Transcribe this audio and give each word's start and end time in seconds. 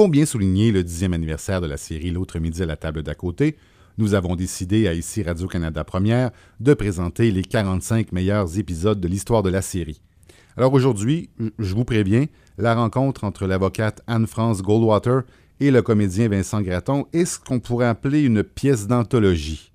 Pour 0.00 0.08
bien 0.08 0.24
souligner 0.24 0.72
le 0.72 0.82
dixième 0.82 1.12
anniversaire 1.12 1.60
de 1.60 1.66
la 1.66 1.76
série 1.76 2.10
L'autre 2.10 2.38
midi 2.38 2.62
à 2.62 2.64
la 2.64 2.76
table 2.76 3.02
d'à 3.02 3.14
côté, 3.14 3.58
nous 3.98 4.14
avons 4.14 4.34
décidé 4.34 4.88
à 4.88 4.94
ici 4.94 5.22
Radio-Canada 5.22 5.84
Première 5.84 6.30
de 6.58 6.72
présenter 6.72 7.30
les 7.30 7.42
45 7.42 8.10
meilleurs 8.12 8.58
épisodes 8.58 8.98
de 8.98 9.06
l'histoire 9.06 9.42
de 9.42 9.50
la 9.50 9.60
série. 9.60 10.00
Alors 10.56 10.72
aujourd'hui, 10.72 11.28
je 11.58 11.74
vous 11.74 11.84
préviens, 11.84 12.24
la 12.56 12.74
rencontre 12.74 13.24
entre 13.24 13.46
l'avocate 13.46 14.00
Anne-France 14.06 14.62
Goldwater 14.62 15.24
et 15.60 15.70
le 15.70 15.82
comédien 15.82 16.28
Vincent 16.28 16.62
Gratton 16.62 17.04
est 17.12 17.26
ce 17.26 17.38
qu'on 17.38 17.60
pourrait 17.60 17.88
appeler 17.88 18.22
une 18.22 18.42
pièce 18.42 18.86
d'anthologie. 18.86 19.70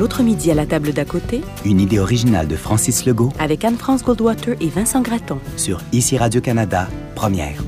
L'autre 0.00 0.22
midi 0.22 0.50
à 0.50 0.54
la 0.54 0.64
table 0.64 0.94
d'à 0.94 1.04
côté, 1.04 1.42
Une 1.66 1.78
idée 1.78 1.98
originale 1.98 2.48
de 2.48 2.56
Francis 2.56 3.04
Legault 3.04 3.34
avec 3.38 3.66
Anne-France 3.66 4.02
Goldwater 4.02 4.56
et 4.58 4.68
Vincent 4.68 5.02
Gratton. 5.02 5.38
sur 5.58 5.78
Ici 5.92 6.16
Radio-Canada, 6.16 6.88
première. 7.14 7.62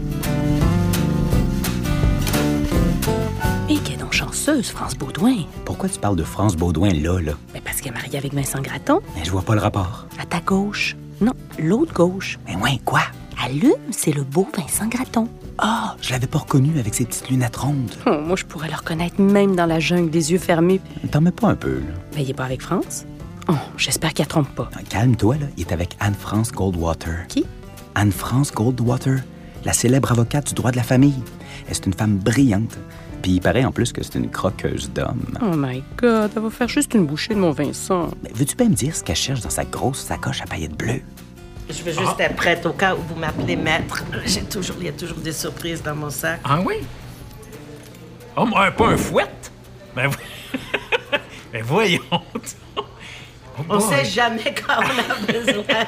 Et 3.68 3.76
qu'elle 3.76 3.96
est 3.96 3.98
donc 3.98 4.14
chanceuse, 4.14 4.70
France 4.70 4.96
Baudouin? 4.96 5.44
Pourquoi 5.66 5.90
tu 5.90 5.98
parles 5.98 6.16
de 6.16 6.22
France 6.24 6.56
Baudouin 6.56 6.94
là, 6.94 7.20
là? 7.20 7.32
Mais 7.52 7.60
parce 7.60 7.82
qu'elle 7.82 7.92
est 7.92 7.96
mariée 7.96 8.16
avec 8.16 8.32
Vincent 8.32 8.62
Gratton. 8.62 9.00
Mais 9.14 9.26
je 9.26 9.30
vois 9.30 9.42
pas 9.42 9.54
le 9.54 9.60
rapport. 9.60 10.06
À 10.18 10.24
ta 10.24 10.40
gauche. 10.40 10.96
Non, 11.20 11.34
l'autre 11.58 11.92
gauche. 11.92 12.38
Mais 12.46 12.56
ouais, 12.56 12.80
quoi? 12.86 13.02
Allume, 13.44 13.72
c'est 13.90 14.12
le 14.12 14.22
beau 14.22 14.48
Vincent 14.56 14.86
Gratton. 14.88 15.28
Ah, 15.58 15.96
je 16.00 16.10
l'avais 16.10 16.26
pas 16.26 16.38
reconnu 16.38 16.78
avec 16.78 16.94
ses 16.94 17.04
petites 17.04 17.28
lunettes 17.30 17.56
rondes. 17.56 17.92
Oh, 18.06 18.18
moi, 18.24 18.36
je 18.36 18.44
pourrais 18.44 18.68
le 18.68 18.74
reconnaître 18.74 19.20
même 19.20 19.54
dans 19.54 19.66
la 19.66 19.80
jungle 19.80 20.10
des 20.10 20.32
yeux 20.32 20.38
fermés. 20.38 20.80
T'en 21.10 21.20
mets 21.20 21.30
pas 21.30 21.48
un 21.48 21.54
peu, 21.56 21.74
là. 21.74 21.94
Mais 22.16 22.22
il 22.24 22.30
est 22.30 22.34
pas 22.34 22.44
avec 22.44 22.62
France. 22.62 23.04
Oh, 23.48 23.54
j'espère 23.76 24.14
qu'elle 24.14 24.26
trompe 24.26 24.48
pas. 24.54 24.70
Ah, 24.74 24.80
Calme-toi, 24.88 25.36
là. 25.36 25.46
Il 25.56 25.62
est 25.62 25.72
avec 25.72 25.96
Anne-France 26.00 26.52
Goldwater. 26.52 27.26
Qui? 27.28 27.44
Anne-France 27.94 28.52
Goldwater, 28.52 29.18
la 29.64 29.72
célèbre 29.72 30.10
avocate 30.12 30.48
du 30.48 30.54
droit 30.54 30.70
de 30.70 30.76
la 30.76 30.82
famille. 30.82 31.22
Elle 31.66 31.72
est 31.72 31.86
une 31.86 31.92
femme 31.92 32.16
brillante. 32.18 32.78
Puis 33.20 33.32
il 33.32 33.40
paraît 33.40 33.64
en 33.64 33.70
plus 33.70 33.92
que 33.92 34.02
c'est 34.02 34.16
une 34.16 34.30
croqueuse 34.30 34.90
d'hommes. 34.92 35.38
Oh 35.42 35.54
my 35.56 35.82
God, 35.96 36.30
elle 36.34 36.42
va 36.42 36.50
faire 36.50 36.66
juste 36.68 36.94
une 36.94 37.06
bouchée 37.06 37.34
de 37.34 37.38
mon 37.38 37.52
Vincent. 37.52 38.08
Mais 38.24 38.30
veux-tu 38.34 38.56
bien 38.56 38.68
me 38.68 38.74
dire 38.74 38.96
ce 38.96 39.04
qu'elle 39.04 39.14
cherche 39.14 39.42
dans 39.42 39.50
sa 39.50 39.64
grosse 39.64 40.00
sacoche 40.00 40.40
à 40.42 40.46
paillettes 40.46 40.76
bleues? 40.76 41.02
Je 41.68 41.82
veux 41.82 41.92
juste 41.92 42.18
être 42.18 42.36
prête 42.36 42.66
au 42.66 42.72
cas 42.72 42.94
où 42.94 42.98
vous 42.98 43.14
m'appelez 43.14 43.56
maître. 43.56 44.04
J'ai 44.26 44.42
toujours, 44.42 44.76
il 44.80 44.86
y 44.86 44.88
a 44.88 44.92
toujours 44.92 45.18
des 45.18 45.32
surprises 45.32 45.82
dans 45.82 45.94
mon 45.94 46.10
sac. 46.10 46.40
Ah 46.44 46.58
oui? 46.60 46.76
Oh, 48.36 48.44
moi, 48.46 48.70
pas 48.70 48.86
un 48.88 48.96
fouet? 48.96 49.28
Ben, 49.94 50.10
ben 51.52 51.62
voyons. 51.62 52.00
Oh 52.12 53.62
On 53.68 53.80
sait 53.80 54.04
jamais 54.04 54.54
quand 54.66 54.78
on 54.78 55.12
a 55.12 55.32
besoin. 55.32 55.84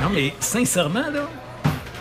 Non, 0.00 0.10
mais 0.12 0.34
sincèrement, 0.40 1.08
là, 1.12 1.28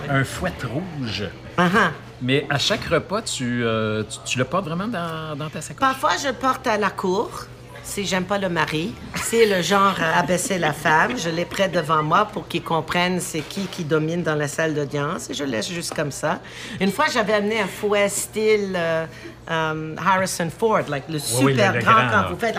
un 0.09 0.23
fouet 0.23 0.52
rouge. 0.64 1.23
Ah, 1.58 1.70
ah. 1.76 1.92
Mais 2.22 2.46
à 2.50 2.58
chaque 2.58 2.84
repas, 2.86 3.22
tu, 3.22 3.64
euh, 3.64 4.03
tu, 4.03 4.18
tu 4.26 4.38
le 4.40 4.46
portes 4.46 4.66
vraiment 4.66 4.88
dans, 4.88 5.36
dans 5.38 5.50
ta 5.50 5.62
sacoche? 5.62 5.80
Parfois, 5.80 6.18
je 6.22 6.31
porte 6.31 6.66
à 6.68 6.78
la 6.78 6.90
cour 6.90 7.46
si 7.86 8.05
j'aime 8.05 8.25
pas 8.25 8.38
le 8.38 8.50
mari. 8.50 8.94
C'est 9.16 9.45
le 9.45 9.61
genre 9.61 9.95
à 10.02 10.19
abaisser 10.19 10.58
la 10.58 10.73
femme. 10.73 11.17
Je 11.17 11.30
l'ai 11.30 11.45
près 11.45 11.69
devant 11.69 12.03
moi 12.03 12.25
pour 12.25 12.47
qu'ils 12.47 12.64
comprennent 12.64 13.19
c'est 13.22 13.41
qui 13.41 13.67
qui 13.67 13.83
domine 13.86 14.23
dans 14.23 14.36
la 14.36 14.47
salle 14.47 14.73
d'audience 14.73 15.30
et 15.30 15.33
je 15.33 15.44
laisse 15.45 15.69
juste 15.72 15.94
comme 15.94 16.11
ça. 16.11 16.39
Une 16.81 16.91
fois, 16.91 17.06
j'avais 17.13 17.33
amené 17.33 17.61
un 17.61 17.67
fouet 17.67 18.09
style 18.09 18.73
euh, 18.75 19.06
euh, 19.50 19.95
Harrison 20.03 20.50
Ford, 20.58 20.81
like 20.89 21.06
le 21.08 21.16
oui, 21.16 21.53
super 21.53 21.72
le- 21.73 21.80
le 21.80 21.83
grand, 21.86 21.94
grand, 21.94 22.09
quand 22.09 22.22
là. 22.22 22.28
vous 22.31 22.38
faites. 22.39 22.56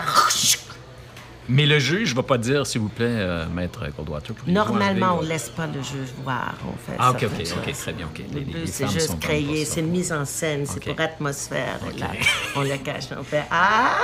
Mais 1.49 1.65
le 1.65 1.79
juge 1.79 2.13
va 2.13 2.23
pas 2.23 2.37
dire, 2.37 2.67
s'il 2.67 2.81
vous 2.81 2.89
plaît, 2.89 3.05
euh, 3.07 3.45
maître 3.47 3.85
Goldwater. 3.95 4.35
Normalement, 4.47 5.19
on 5.19 5.23
euh, 5.23 5.27
laisse 5.27 5.49
pas 5.49 5.65
le 5.67 5.81
juge 5.81 6.09
voir. 6.23 6.55
On 6.67 6.73
fait 6.77 6.97
Ah, 6.99 7.11
ok, 7.11 7.23
ok, 7.23 7.47
ok, 7.65 7.73
très 7.73 7.93
bien, 7.93 8.05
ok. 8.07 8.21
Le 8.33 8.39
but, 8.41 8.67
c'est 8.67 8.89
juste 8.89 9.17
créer, 9.19 9.63
ça. 9.65 9.73
c'est 9.75 9.79
une 9.79 9.89
mise 9.89 10.11
en 10.11 10.25
scène, 10.25 10.65
c'est 10.65 10.83
pour 10.83 10.99
atmosphère. 10.99 11.79
Et 11.95 11.99
là, 11.99 12.07
on 12.55 12.61
le 12.61 12.77
cache, 12.77 13.05
on 13.17 13.23
fait 13.23 13.43
Ah! 13.49 13.97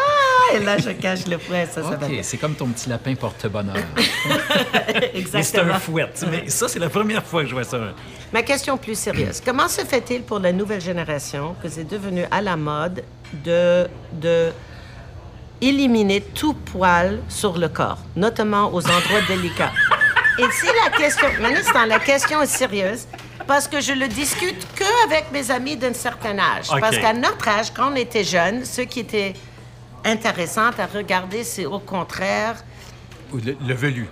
Et 0.55 0.59
là, 0.59 0.77
je 0.77 0.91
cache 0.91 1.27
le 1.27 1.37
fouet, 1.37 1.65
ça, 1.65 1.83
ça 1.83 1.97
va 1.97 2.07
OK, 2.07 2.13
c'est 2.21 2.37
comme 2.37 2.55
ton 2.55 2.67
petit 2.67 2.89
lapin 2.89 3.15
porte-bonheur. 3.15 3.75
Mais 3.95 4.03
c'est 5.11 5.17
Exactement. 5.17 5.73
un 5.73 5.79
fouet. 5.79 6.09
Mais 6.31 6.49
ça, 6.49 6.67
c'est 6.67 6.79
la 6.79 6.89
première 6.89 7.23
fois 7.23 7.43
que 7.43 7.49
je 7.49 7.53
vois 7.53 7.63
ça. 7.63 7.79
Ma 8.31 8.41
question 8.43 8.77
plus 8.77 8.97
sérieuse. 8.97 9.41
Comment 9.45 9.67
se 9.67 9.81
fait-il 9.81 10.21
pour 10.23 10.39
la 10.39 10.51
nouvelle 10.51 10.81
génération 10.81 11.55
que 11.61 11.69
c'est 11.69 11.83
devenu 11.87 12.23
à 12.31 12.41
la 12.41 12.55
mode 12.55 13.03
de, 13.45 13.87
de 14.13 14.49
éliminer 15.67 16.21
tout 16.21 16.53
poil 16.53 17.19
sur 17.29 17.57
le 17.57 17.69
corps, 17.69 17.99
notamment 18.15 18.73
aux 18.73 18.81
endroits 18.85 19.21
délicats? 19.27 19.71
Et 20.39 20.43
si 20.51 20.65
la 20.83 20.89
question... 20.97 21.27
Maintenant, 21.41 21.85
la 21.87 21.99
question 21.99 22.41
est 22.41 22.47
sérieuse 22.47 23.07
parce 23.45 23.67
que 23.67 23.81
je 23.81 23.93
le 23.93 24.07
discute 24.07 24.65
que 24.75 25.05
avec 25.05 25.31
mes 25.31 25.51
amis 25.51 25.75
d'un 25.75 25.93
certain 25.93 26.37
âge. 26.39 26.67
Parce 26.79 26.97
qu'à 26.97 27.13
notre 27.13 27.47
âge, 27.47 27.71
quand 27.75 27.91
on 27.91 27.95
était 27.95 28.23
jeunes, 28.23 28.65
ce 28.65 28.81
qui 28.81 29.01
était 29.01 29.33
intéressant 30.05 30.69
à 30.77 30.85
regarder, 30.85 31.43
c'est 31.43 31.65
au 31.65 31.79
contraire 31.79 32.63
Le, 33.33 33.55
le 33.67 33.73
velu. 33.73 34.07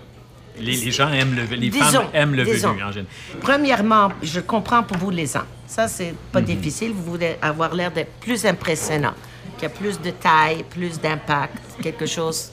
Les, 0.60 0.74
les 0.76 0.92
gens 0.92 1.10
aiment 1.12 1.34
le 1.36 1.44
velu. 1.44 1.62
Les 1.62 1.70
Disons, 1.70 1.86
femmes 2.02 2.08
aiment 2.14 2.36
le 2.36 2.44
disons. 2.44 2.74
velu 2.74 2.84
en 2.84 2.92
général. 2.92 3.14
Premièrement, 3.42 4.10
je 4.22 4.42
comprends 4.42 4.84
pour 4.84 4.98
vous 4.98 5.10
les 5.10 5.36
ans. 5.38 5.46
Ça, 5.66 5.88
c'est 5.88 6.14
pas 6.32 6.42
difficile. 6.42 6.92
Vous 6.92 7.04
voulez 7.12 7.38
avoir 7.42 7.74
l'air 7.74 7.90
d'être 7.92 8.12
plus 8.20 8.46
impressionnant, 8.46 9.14
qu'il 9.62 9.70
y 9.70 9.72
a 9.72 9.76
plus 9.76 10.00
de 10.02 10.10
taille, 10.12 10.64
plus 10.64 11.00
d'impact, 11.00 11.56
quelque 11.84 12.06
chose 12.06 12.52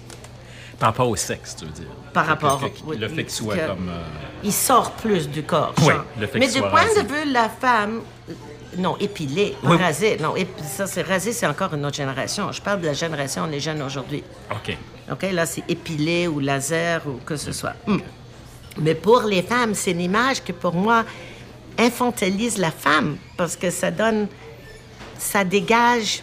Par 0.79 0.91
rapport 0.91 1.09
au 1.09 1.17
sexe, 1.17 1.57
tu 1.57 1.65
veux 1.65 1.71
dire. 1.73 1.87
par 2.13 2.27
rapport 2.27 2.61
que- 2.61 2.87
au- 2.87 2.93
Le 2.93 3.09
fait 3.09 3.25
qu'il 3.25 3.31
soit 3.33 3.57
que- 3.57 3.67
comme. 3.67 3.89
euh, 3.89 4.03
Il 4.45 4.53
sort 4.53 4.93
plus 4.93 5.29
du 5.29 5.43
corps. 5.43 5.73
Oui, 5.79 5.87
genre. 5.87 6.05
le 6.21 6.27
fait 6.27 6.39
Mais 6.39 6.49
du 6.49 6.61
point 6.61 6.71
rasé. 6.71 7.03
de 7.03 7.09
vue 7.09 7.27
de 7.29 7.33
la 7.33 7.49
femme, 7.49 8.03
euh, 8.29 8.33
non, 8.77 8.97
épilée, 9.01 9.57
Oui. 9.65 9.77
rasée. 9.79 10.19
Non, 10.21 10.35
ça, 10.63 10.87
c'est 10.87 11.03
rasé, 11.03 11.33
c'est 11.33 11.47
encore 11.47 11.73
une 11.75 11.85
autre 11.87 11.97
génération. 11.97 12.53
Je 12.53 12.61
parle 12.61 12.81
de 12.83 12.87
la 12.87 12.93
génération 12.93 13.47
des 13.47 13.59
jeunes 13.61 13.83
aujourd'hui. 13.83 14.23
OK. 14.53 14.77
OK, 15.11 15.23
là, 15.33 15.47
c'est 15.47 15.65
épilé 15.69 16.29
ou 16.29 16.39
laser 16.41 17.01
ou 17.07 17.19
que 17.25 17.37
ce 17.37 17.51
soit. 17.53 17.75
Hmm. 17.87 17.99
Mais 18.81 18.95
pour 18.95 19.23
les 19.23 19.43
femmes, 19.43 19.75
c'est 19.75 19.93
une 19.93 20.03
image 20.03 20.45
que 20.45 20.53
pour 20.53 20.75
moi 20.75 21.05
infantilise 21.79 22.59
la 22.59 22.71
femme 22.71 23.17
parce 23.37 23.57
que 23.57 23.71
ça 23.71 23.91
donne, 23.91 24.29
ça 25.19 25.45
dégage 25.45 26.23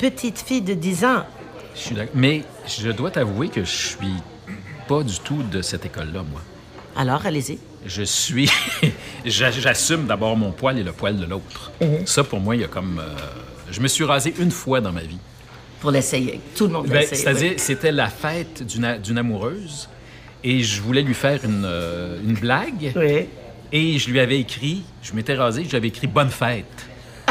petite 0.00 0.38
fille 0.38 0.62
de 0.62 0.74
10 0.74 1.04
ans. 1.04 1.24
Je 1.74 1.80
suis 1.80 1.94
d'accord. 1.94 2.12
Mais 2.14 2.42
je 2.66 2.90
dois 2.90 3.10
t'avouer 3.10 3.48
que 3.48 3.64
je 3.64 3.70
suis 3.70 4.14
pas 4.88 5.02
du 5.02 5.18
tout 5.20 5.42
de 5.42 5.62
cette 5.62 5.84
école-là, 5.86 6.22
moi. 6.30 6.40
Alors, 6.96 7.24
allez-y. 7.26 7.58
Je 7.86 8.02
suis. 8.02 8.50
j'a- 9.24 9.50
J'assume 9.50 10.06
d'abord 10.06 10.36
mon 10.36 10.52
poil 10.52 10.78
et 10.78 10.82
le 10.82 10.92
poil 10.92 11.16
de 11.16 11.24
l'autre. 11.26 11.70
Mhm. 11.80 12.06
Ça, 12.06 12.24
pour 12.24 12.40
moi, 12.40 12.56
il 12.56 12.62
y 12.62 12.64
a 12.64 12.68
comme. 12.68 12.98
euh, 12.98 13.14
Je 13.70 13.80
me 13.80 13.88
suis 13.88 14.04
rasé 14.04 14.34
une 14.38 14.50
fois 14.50 14.80
dans 14.80 14.92
ma 14.92 15.02
vie. 15.02 15.18
Pour 15.80 15.90
l'essayer. 15.90 16.40
Tout 16.56 16.66
le 16.66 16.72
monde 16.72 16.88
Ben. 16.88 17.06
C'est-à-dire, 17.06 17.52
c'était 17.56 17.92
la 17.92 18.08
fête 18.08 18.62
d'une 18.66 19.16
amoureuse 19.18 19.88
et 20.44 20.62
je 20.62 20.82
voulais 20.82 21.00
lui 21.02 21.14
faire 21.14 21.42
une, 21.44 21.62
euh, 21.64 22.18
une 22.22 22.34
blague. 22.34 22.92
Oui. 22.96 23.26
Et 23.72 23.98
je 23.98 24.10
lui 24.10 24.20
avais 24.20 24.38
écrit, 24.40 24.82
je 25.02 25.14
m'étais 25.14 25.34
rasé, 25.34 25.64
je 25.64 25.70
lui 25.70 25.76
avais 25.76 25.88
écrit 25.88 26.06
Bonne 26.06 26.28
fête. 26.28 26.66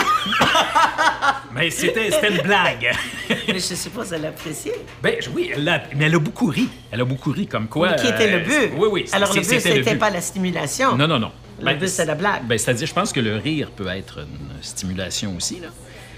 mais 1.53 1.69
c'était 1.69 2.11
c'était 2.11 2.31
une 2.35 2.41
blague. 2.41 2.91
Mais 3.47 3.55
je 3.55 3.75
suppose 3.75 4.13
elle 4.13 4.25
apprécie. 4.25 4.71
ben 5.01 5.15
je- 5.19 5.29
oui, 5.29 5.51
elle 5.53 5.67
a, 5.67 5.83
mais 5.95 6.05
elle 6.05 6.15
a 6.15 6.19
beaucoup 6.19 6.47
ri. 6.47 6.69
Elle 6.91 7.01
a 7.01 7.05
beaucoup 7.05 7.31
ri 7.31 7.47
comme 7.47 7.67
quoi. 7.67 7.93
Qui 7.93 8.07
était 8.07 8.29
le 8.31 8.37
euh, 8.37 8.67
but. 8.69 8.73
Oui, 8.77 8.87
oui. 8.91 9.05
Alors, 9.11 9.33
le 9.33 9.41
but, 9.41 9.59
c'était 9.59 9.95
pas 9.95 10.09
la 10.09 10.21
stimulation. 10.21 10.95
Non, 10.95 11.07
non, 11.07 11.19
non. 11.19 11.31
Le 11.61 11.73
but, 11.75 11.87
c'est 11.87 12.05
la 12.05 12.15
blague. 12.15 12.43
Ben, 12.45 12.57
c'est-à-dire, 12.57 12.87
je 12.87 12.93
pense 12.93 13.11
que 13.11 13.19
le 13.19 13.35
rire 13.37 13.71
peut 13.75 13.87
être 13.87 14.19
une 14.19 14.61
stimulation 14.63 15.35
aussi, 15.35 15.59
là. 15.59 15.67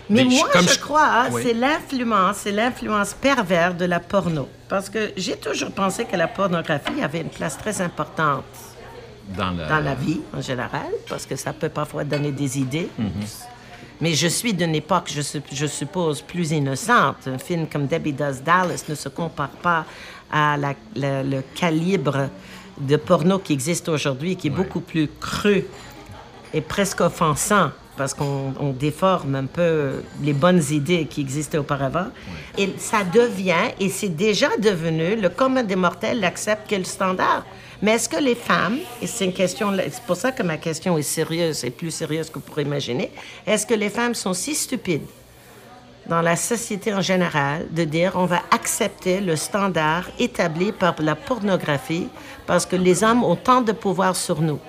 Mais 0.09 0.25
moi, 0.25 0.49
comme 0.51 0.67
je, 0.67 0.77
crois, 0.77 1.07
hein, 1.07 1.27
Oui. 1.31 1.41
c'est 1.45 1.53
l'influence, 1.53 2.37
c'est 2.37 2.51
l'influence 2.51 3.13
pervers 3.13 3.73
de 3.73 3.85
la 3.85 4.01
porno. 4.01 4.49
Parce 4.67 4.89
que 4.89 5.11
j'ai 5.15 5.37
toujours 5.37 5.71
pensé 5.71 6.03
que 6.05 6.17
la 6.17 6.27
pornographie 6.27 7.01
avait 7.01 7.21
une 7.21 7.29
place 7.29 7.57
très 7.57 7.79
importante 7.81 8.43
Dans 9.37 9.51
la, 9.51 9.67
dans 9.69 9.79
la 9.79 9.95
vie 9.95 10.19
en 10.35 10.41
général, 10.41 10.91
parce 11.07 11.25
que 11.25 11.37
ça 11.37 11.53
peut 11.53 11.69
parfois 11.69 12.03
donner 12.03 12.31
des 12.33 12.59
idées. 12.59 12.89
Mhm. 12.97 13.09
Mais 14.01 14.13
je 14.15 14.27
suis 14.27 14.53
d'une 14.53 14.73
époque, 14.75 15.09
je, 15.13 15.21
sup- 15.21 15.45
je 15.53 15.67
suppose, 15.67 16.21
plus 16.21 16.51
innocente. 16.51 17.27
Un 17.27 17.37
film 17.37 17.67
comme 17.67 17.85
Debbie 17.87 18.13
Does 18.13 18.41
Dallas 18.43 18.83
ne 18.89 18.95
se 18.95 19.09
compare 19.09 19.49
pas 19.49 19.85
à 20.31 20.57
la- 20.57 20.73
la- 20.95 21.23
le 21.23 21.43
calibre 21.53 22.29
de 22.79 22.95
porno 22.95 23.37
qui 23.39 23.53
existe 23.53 23.89
aujourd'hui, 23.89 24.35
qui 24.35 24.47
est 24.47 24.51
beaucoup 24.51 24.79
plus 24.81 25.07
cru 25.19 25.65
et 26.53 26.61
presque 26.61 27.01
offensant 27.01 27.69
parce 27.97 28.13
qu'on 28.15 28.53
on 28.59 28.71
déforme 28.71 29.35
un 29.35 29.45
peu 29.45 30.01
les 30.23 30.33
bonnes 30.33 30.63
idées 30.71 31.05
qui 31.05 31.21
existaient 31.21 31.59
auparavant. 31.59 32.07
Et 32.57 32.73
ça 32.77 33.03
devient, 33.03 33.69
et 33.79 33.89
c'est 33.89 34.09
déjà 34.15 34.47
devenu, 34.57 35.15
le 35.15 35.29
commun 35.29 35.61
des 35.61 35.75
mortels 35.75 36.19
l'accepte 36.21 36.67
que 36.69 36.75
le 36.75 36.85
standard. 36.85 37.45
Mais 37.81 37.93
est-ce 37.93 38.07
que 38.07 38.17
les 38.17 38.35
femmes, 38.35 38.77
et 39.01 39.07
c'est 39.07 39.25
une 39.25 39.33
question, 39.33 39.75
c'est 39.75 40.03
pour 40.03 40.15
ça 40.15 40.31
que 40.31 40.43
ma 40.43 40.57
question 40.57 40.97
est 40.99 41.01
sérieuse 41.01 41.63
et 41.63 41.71
plus 41.71 41.89
sérieuse 41.89 42.29
que 42.29 42.35
vous 42.35 42.41
pourrez 42.41 42.61
imaginer, 42.61 43.11
est-ce 43.47 43.65
que 43.65 43.73
les 43.73 43.89
femmes 43.89 44.13
sont 44.13 44.33
si 44.33 44.53
stupides 44.53 45.07
dans 46.05 46.21
la 46.21 46.35
société 46.35 46.93
en 46.93 47.01
général 47.01 47.67
de 47.71 47.83
dire 47.83 48.13
on 48.15 48.25
va 48.25 48.41
accepter 48.51 49.19
le 49.19 49.35
standard 49.35 50.09
établi 50.19 50.71
par 50.71 50.95
la 51.01 51.15
pornographie 51.15 52.07
parce 52.45 52.67
que 52.67 52.75
les 52.75 53.03
hommes 53.03 53.23
ont 53.23 53.35
tant 53.35 53.61
de 53.61 53.71
pouvoir 53.71 54.15
sur 54.15 54.41
nous? 54.41 54.59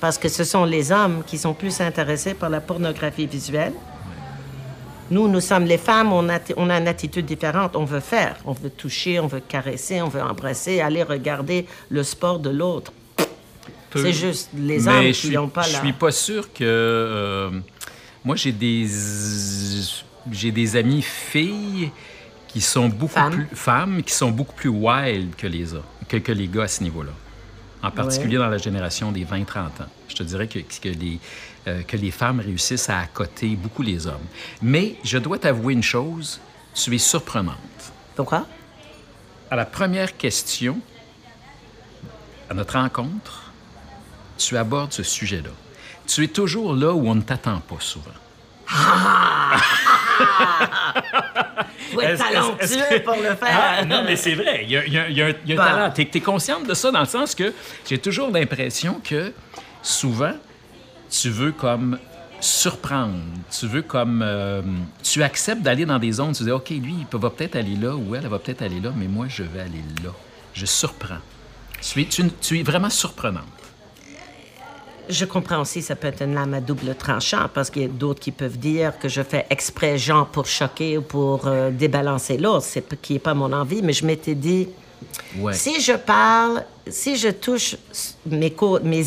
Parce 0.00 0.18
que 0.18 0.28
ce 0.28 0.44
sont 0.44 0.64
les 0.64 0.92
hommes 0.92 1.22
qui 1.26 1.38
sont 1.38 1.54
plus 1.54 1.80
intéressés 1.80 2.34
par 2.34 2.50
la 2.50 2.60
pornographie 2.60 3.26
visuelle. 3.26 3.72
Nous, 5.10 5.26
nous 5.28 5.40
sommes 5.40 5.64
les 5.64 5.78
femmes, 5.78 6.12
on 6.12 6.28
a, 6.28 6.38
on 6.56 6.68
a 6.70 6.78
une 6.78 6.88
attitude 6.88 7.24
différente. 7.26 7.76
On 7.76 7.84
veut 7.84 8.00
faire, 8.00 8.36
on 8.44 8.52
veut 8.52 8.70
toucher, 8.70 9.18
on 9.20 9.26
veut 9.26 9.40
caresser, 9.40 10.02
on 10.02 10.08
veut 10.08 10.22
embrasser, 10.22 10.80
aller 10.80 11.02
regarder 11.02 11.66
le 11.90 12.02
sport 12.02 12.38
de 12.38 12.50
l'autre. 12.50 12.92
C'est 13.94 14.12
juste 14.12 14.50
les 14.54 14.80
Mais 14.80 14.88
hommes 14.88 15.14
je 15.14 15.20
qui 15.20 15.30
n'ont 15.30 15.48
pas 15.48 15.62
je 15.62 15.72
la... 15.72 15.78
suis 15.80 15.92
pas 15.94 16.10
sûr 16.10 16.52
que. 16.52 16.62
euh, 16.64 17.50
moi, 18.24 18.36
j'ai 18.36 18.52
des. 18.52 18.86
J'ai 20.30 20.50
des 20.52 20.76
amies 20.76 21.00
filles 21.00 21.90
qui 22.48 22.60
sont 22.60 22.88
beaucoup 22.88 23.14
Femmes. 23.14 23.32
plus. 23.32 23.48
Femmes 23.56 24.02
qui 24.02 24.12
sont 24.12 24.30
beaucoup 24.30 24.54
plus 24.54 24.68
wild 24.68 25.34
que 25.36 25.46
les, 25.46 25.64
que, 26.06 26.18
que 26.18 26.32
les 26.32 26.48
gars 26.48 26.64
à 26.64 26.68
ce 26.68 26.82
niveau-là. 26.82 27.12
En 27.82 27.90
particulier 27.90 28.36
dans 28.36 28.48
la 28.48 28.58
génération 28.58 29.10
des 29.12 29.24
20-30 29.24 29.58
ans. 29.58 29.70
Je 30.08 30.16
te 30.16 30.22
dirais 30.24 30.48
que, 30.48 30.58
que, 30.58 30.88
les, 30.88 31.18
euh, 31.68 31.82
que 31.82 31.96
les 31.96 32.10
femmes 32.10 32.40
réussissent 32.40 32.88
à 32.90 32.98
accoter 32.98 33.48
beaucoup 33.56 33.82
les 33.82 34.06
hommes. 34.06 34.26
Mais 34.62 34.96
je 35.04 35.18
dois 35.18 35.38
t'avouer 35.38 35.74
une 35.74 35.82
chose 35.82 36.40
tu 36.74 36.94
es 36.94 36.98
surprenante. 36.98 37.56
Pourquoi? 38.16 38.46
À 39.50 39.56
la 39.56 39.64
première 39.64 40.16
question, 40.16 40.78
à 42.48 42.54
notre 42.54 42.74
rencontre, 42.78 43.50
tu 44.36 44.56
abordes 44.56 44.92
ce 44.92 45.02
sujet-là. 45.02 45.50
Tu 46.06 46.22
es 46.24 46.28
toujours 46.28 46.74
là 46.74 46.92
où 46.92 47.08
on 47.08 47.14
ne 47.16 47.22
t'attend 47.22 47.58
pas 47.60 47.80
souvent. 47.80 48.10
Faut 51.92 52.00
être 52.00 52.18
talentueux 52.18 52.66
que- 52.90 52.98
pour 53.04 53.16
le 53.16 53.34
faire. 53.34 53.48
Ah, 53.78 53.84
non, 53.84 54.02
mais 54.04 54.16
c'est 54.16 54.34
vrai. 54.34 54.60
Il 54.64 54.70
y 54.70 54.76
a, 54.76 54.84
il 54.86 54.92
y 54.92 54.98
a- 54.98 55.08
il 55.08 55.16
y 55.16 55.22
a 55.22 55.26
un, 55.26 55.32
il 55.44 55.50
y 55.50 55.52
a 55.52 55.54
un 55.54 55.64
Bah. 55.64 55.70
talent. 55.72 55.90
Tu 55.94 56.02
es, 56.18 56.20
consciente 56.20 56.66
de 56.66 56.74
ça 56.74 56.90
dans 56.90 57.00
le 57.00 57.06
sens 57.06 57.34
que 57.34 57.52
j'ai 57.88 57.98
toujours 57.98 58.30
l'impression 58.30 59.00
que 59.02 59.32
souvent, 59.82 60.34
tu 61.10 61.30
veux 61.30 61.52
comme 61.52 61.98
surprendre. 62.40 63.14
Tu 63.50 63.66
veux 63.66 63.82
comme... 63.82 64.22
euh, 64.24 64.62
tu 65.02 65.22
acceptes 65.22 65.62
d'aller 65.62 65.84
dans 65.86 65.98
des 65.98 66.12
zones. 66.12 66.32
Tu 66.32 66.44
dis, 66.44 66.50
OK, 66.50 66.70
lui, 66.70 66.94
il 67.12 67.18
va 67.18 67.30
peut-être 67.30 67.56
aller 67.56 67.74
là 67.76 67.96
ou 67.96 68.14
elle, 68.14 68.22
elle 68.24 68.30
va 68.30 68.38
peut-être 68.38 68.62
aller 68.62 68.80
là, 68.80 68.92
mais 68.96 69.06
moi, 69.08 69.26
je 69.28 69.42
vais 69.42 69.60
aller 69.60 69.82
là. 70.04 70.10
Je 70.54 70.66
surprends. 70.66 71.18
Tu 71.80 72.02
es, 72.02 72.04
tu- 72.06 72.30
tu 72.40 72.58
es 72.60 72.62
vraiment 72.62 72.90
surprenante. 72.90 73.44
Je 75.08 75.24
comprends 75.24 75.60
aussi, 75.62 75.80
ça 75.80 75.96
peut 75.96 76.08
être 76.08 76.22
une 76.22 76.34
lame 76.34 76.52
à 76.52 76.60
double 76.60 76.94
tranchant, 76.94 77.48
parce 77.54 77.70
qu'il 77.70 77.82
y 77.82 77.84
a 77.86 77.88
d'autres 77.88 78.20
qui 78.20 78.30
peuvent 78.30 78.58
dire 78.58 78.98
que 78.98 79.08
je 79.08 79.22
fais 79.22 79.46
exprès, 79.48 79.96
genre, 79.96 80.26
pour 80.26 80.44
choquer 80.44 80.98
ou 80.98 81.02
pour 81.02 81.46
euh, 81.46 81.70
débalancer 81.70 82.36
l'autre, 82.36 82.66
c'est 82.66 83.00
qui 83.00 83.14
n'est 83.14 83.18
pas 83.18 83.32
mon 83.32 83.50
envie, 83.54 83.80
mais 83.82 83.94
je 83.94 84.04
m'étais 84.04 84.34
dit, 84.34 84.68
Ouais. 85.38 85.54
si 85.54 85.80
je 85.80 85.92
parle, 85.94 86.62
si 86.90 87.16
je 87.16 87.28
touche 87.28 87.76
mes, 88.26 88.52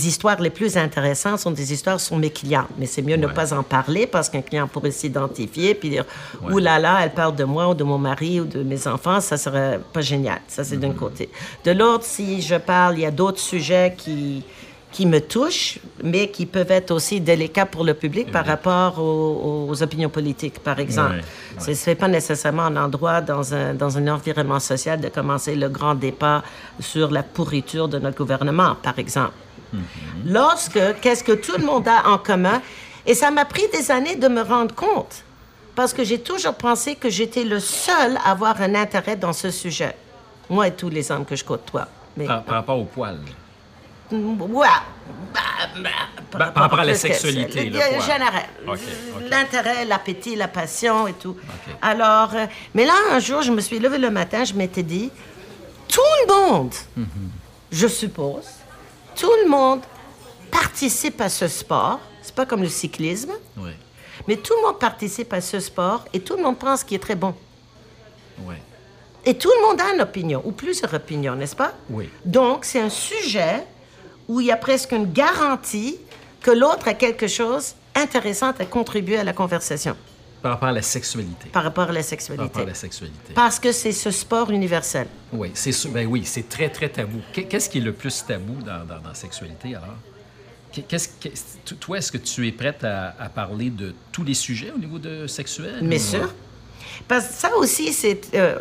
histoires 0.05 0.39
les 0.41 0.49
plus 0.49 0.77
intéressantes 0.77 1.39
sont 1.39 1.51
des 1.51 1.73
histoires 1.73 1.99
sur 1.99 2.17
mes 2.17 2.29
clients, 2.29 2.67
mais 2.77 2.85
c'est 2.85 3.01
mieux 3.01 3.17
de 3.17 3.21
ne 3.21 3.27
Ouais. 3.27 3.33
pas 3.33 3.53
en 3.53 3.63
parler 3.63 4.07
parce 4.07 4.29
qu'un 4.29 4.41
client 4.41 4.67
pourrait 4.67 4.91
s'identifier 4.91 5.75
puis 5.75 5.89
dire, 5.89 6.05
Ouais. 6.41 6.53
ouh 6.53 6.57
là 6.59 6.79
là, 6.79 6.99
elle 7.03 7.11
parle 7.13 7.35
de 7.35 7.43
moi 7.43 7.69
ou 7.69 7.73
de 7.73 7.83
mon 7.83 7.97
mari 7.97 8.39
ou 8.39 8.45
de 8.45 8.63
mes 8.63 8.87
enfants, 8.87 9.19
ça 9.21 9.37
serait 9.37 9.79
pas 9.93 10.01
génial. 10.01 10.39
Ça, 10.47 10.63
c'est 10.63 10.77
d'un 10.77 10.91
côté. 10.93 11.29
De 11.63 11.71
l'autre, 11.71 12.05
si 12.05 12.41
je 12.41 12.55
parle, 12.55 12.97
il 12.97 13.01
y 13.01 13.05
a 13.05 13.11
d'autres 13.11 13.39
sujets 13.39 13.93
qui 13.97 14.43
qui 14.91 15.05
me 15.05 15.19
touchent, 15.21 15.79
mais 16.03 16.29
qui 16.29 16.45
peuvent 16.45 16.71
être 16.71 16.91
aussi 16.91 17.21
délicats 17.21 17.65
pour 17.65 17.83
le 17.85 17.93
public 17.93 18.31
par 18.31 18.45
rapport 18.45 18.99
aux, 18.99 19.67
aux 19.69 19.83
opinions 19.83 20.09
politiques, 20.09 20.59
par 20.59 20.79
exemple. 20.79 21.21
Ce 21.59 21.89
n'est 21.89 21.95
pas 21.95 22.07
nécessairement 22.09 22.63
un 22.63 22.75
endroit 22.75 23.21
dans 23.21 23.53
un, 23.53 23.73
dans 23.73 23.97
un 23.97 24.07
environnement 24.09 24.59
social 24.59 24.99
de 24.99 25.07
commencer 25.07 25.55
le 25.55 25.69
grand 25.69 25.95
débat 25.95 26.43
sur 26.79 27.09
la 27.11 27.23
pourriture 27.23 27.87
de 27.87 27.99
notre 27.99 28.17
gouvernement, 28.17 28.75
par 28.83 28.99
exemple. 28.99 29.33
Lorsque, 30.25 30.79
qu'est-ce 31.01 31.23
que 31.23 31.31
tout 31.31 31.57
le 31.57 31.65
monde 31.65 31.87
a 31.87 32.09
en 32.09 32.17
commun? 32.17 32.61
Et 33.05 33.13
ça 33.13 33.31
m'a 33.31 33.45
pris 33.45 33.63
des 33.71 33.89
années 33.89 34.17
de 34.17 34.27
me 34.27 34.41
rendre 34.41 34.75
compte, 34.75 35.23
parce 35.73 35.93
que 35.93 36.03
j'ai 36.03 36.19
toujours 36.19 36.55
pensé 36.55 36.95
que 36.95 37.09
j'étais 37.09 37.45
le 37.45 37.59
seul 37.61 38.17
à 38.25 38.31
avoir 38.31 38.61
un 38.61 38.75
intérêt 38.75 39.15
dans 39.15 39.33
ce 39.33 39.49
sujet. 39.49 39.95
Moi 40.49 40.67
et 40.67 40.71
tous 40.73 40.89
les 40.89 41.09
hommes 41.11 41.23
que 41.25 41.35
je 41.37 41.45
côtoie. 41.45 41.87
Mais, 42.17 42.25
Par, 42.25 42.43
par 42.43 42.55
rapport 42.55 42.77
au 42.77 42.83
poil. 42.83 43.17
Ouais. 44.11 44.67
Bah, 45.33 45.39
bah, 45.81 45.89
Bah, 46.33 46.45
par 46.53 46.63
rapport 46.63 46.79
à 46.79 46.85
la 46.85 46.95
sexualité, 46.95 47.65
le- 47.69 47.79
général. 48.01 48.43
L'intérêt, 49.29 49.85
l'appétit, 49.85 50.35
la 50.35 50.47
passion 50.47 51.07
et 51.07 51.13
tout. 51.13 51.35
Alors, 51.81 52.33
euh, 52.33 52.45
mais 52.73 52.85
là, 52.85 52.93
un 53.11 53.19
jour, 53.19 53.41
je 53.41 53.51
me 53.51 53.59
suis 53.61 53.79
levée 53.79 53.97
le 53.97 54.09
matin, 54.09 54.43
je 54.45 54.53
m'étais 54.53 54.83
dit, 54.83 55.11
tout 55.87 55.99
le 56.27 56.33
monde, 56.33 56.73
Mm-hmm. 56.97 57.03
je 57.71 57.87
suppose, 57.87 58.47
tout 59.15 59.31
le 59.43 59.49
monde 59.49 59.81
participe 60.49 61.19
à 61.21 61.29
ce 61.29 61.47
sport. 61.47 61.99
C'est 62.21 62.35
pas 62.35 62.45
comme 62.45 62.61
le 62.61 62.69
cyclisme, 62.69 63.31
Oui. 63.57 63.71
mais 64.27 64.37
tout 64.37 64.53
le 64.61 64.67
monde 64.67 64.79
participe 64.79 65.33
à 65.33 65.41
ce 65.41 65.59
sport 65.59 66.05
et 66.13 66.19
tout 66.21 66.35
le 66.37 66.43
monde 66.43 66.57
pense 66.59 66.83
qu'il 66.83 66.95
est 66.95 66.99
très 66.99 67.15
bon. 67.15 67.33
Oui. 68.45 68.55
Et 69.25 69.37
tout 69.37 69.51
le 69.55 69.67
monde 69.67 69.79
a 69.81 69.93
une 69.93 70.01
opinion, 70.01 70.41
ou 70.45 70.51
plusieurs 70.51 70.93
opinions, 70.93 71.35
n'est-ce 71.35 71.55
pas? 71.55 71.73
Oui. 71.89 72.09
Donc, 72.25 72.63
c'est 72.65 72.79
un 72.79 72.89
sujet 72.89 73.65
où 74.27 74.39
il 74.41 74.47
y 74.47 74.51
a 74.51 74.57
presque 74.57 74.91
une 74.91 75.11
garantie 75.11 75.97
que 76.41 76.51
l'autre 76.51 76.87
a 76.87 76.93
quelque 76.93 77.27
chose 77.27 77.75
intéressant 77.95 78.51
à 78.59 78.65
contribuer 78.65 79.17
à 79.17 79.23
la 79.23 79.33
conversation 79.33 79.95
Par 80.41 80.53
rapport 80.53 80.69
à 80.69 80.71
la 80.71 80.81
sexualité. 80.81 81.49
par 81.51 81.63
rapport 81.63 81.83
à 81.89 81.91
la 81.91 81.99
Par 81.99 82.09
sexualité. 82.09 82.43
rapport 82.43 82.61
à 82.61 82.65
la 82.65 82.73
sexualité. 82.73 83.33
Parce 83.35 83.59
que 83.59 83.71
c'est 83.71 83.91
ce 83.91 84.09
sport 84.11 84.49
universel. 84.51 85.07
Oui, 85.33 85.51
c'est 85.53 85.71
ben 85.91 86.07
oui, 86.07 86.23
c'est 86.25 86.47
très, 86.49 86.69
très 86.69 86.89
tabou. 86.89 87.19
Qu'est- 87.33 87.43
Qu'est-ce 87.43 87.69
qui 87.69 87.77
est 87.79 87.81
le 87.81 87.93
plus 87.93 88.25
tabou 88.25 88.55
dans, 88.61 88.85
dans, 88.85 88.99
dans 89.01 89.09
la 89.09 89.13
sexualité, 89.15 89.75
alors? 89.75 89.95
Qu'est- 90.71 90.83
Qu'est-ce, 90.87 91.73
toi, 91.79 91.97
est-ce 91.97 92.11
que 92.11 92.17
tu 92.17 92.47
es 92.47 92.51
prête 92.53 92.83
à, 92.83 93.13
à 93.19 93.27
parler 93.29 93.69
de 93.69 93.93
tous 94.11 94.23
les 94.23 94.33
sujets 94.33 94.71
au 94.73 94.79
niveau 94.79 94.99
de 94.99 95.27
sexuel? 95.27 95.79
Mais 95.81 95.99
sûr. 95.99 96.33
Parce 97.07 97.27
que 97.27 97.33
ça 97.33 97.55
aussi, 97.57 97.91
c'est 97.93 98.21
euh, 98.35 98.57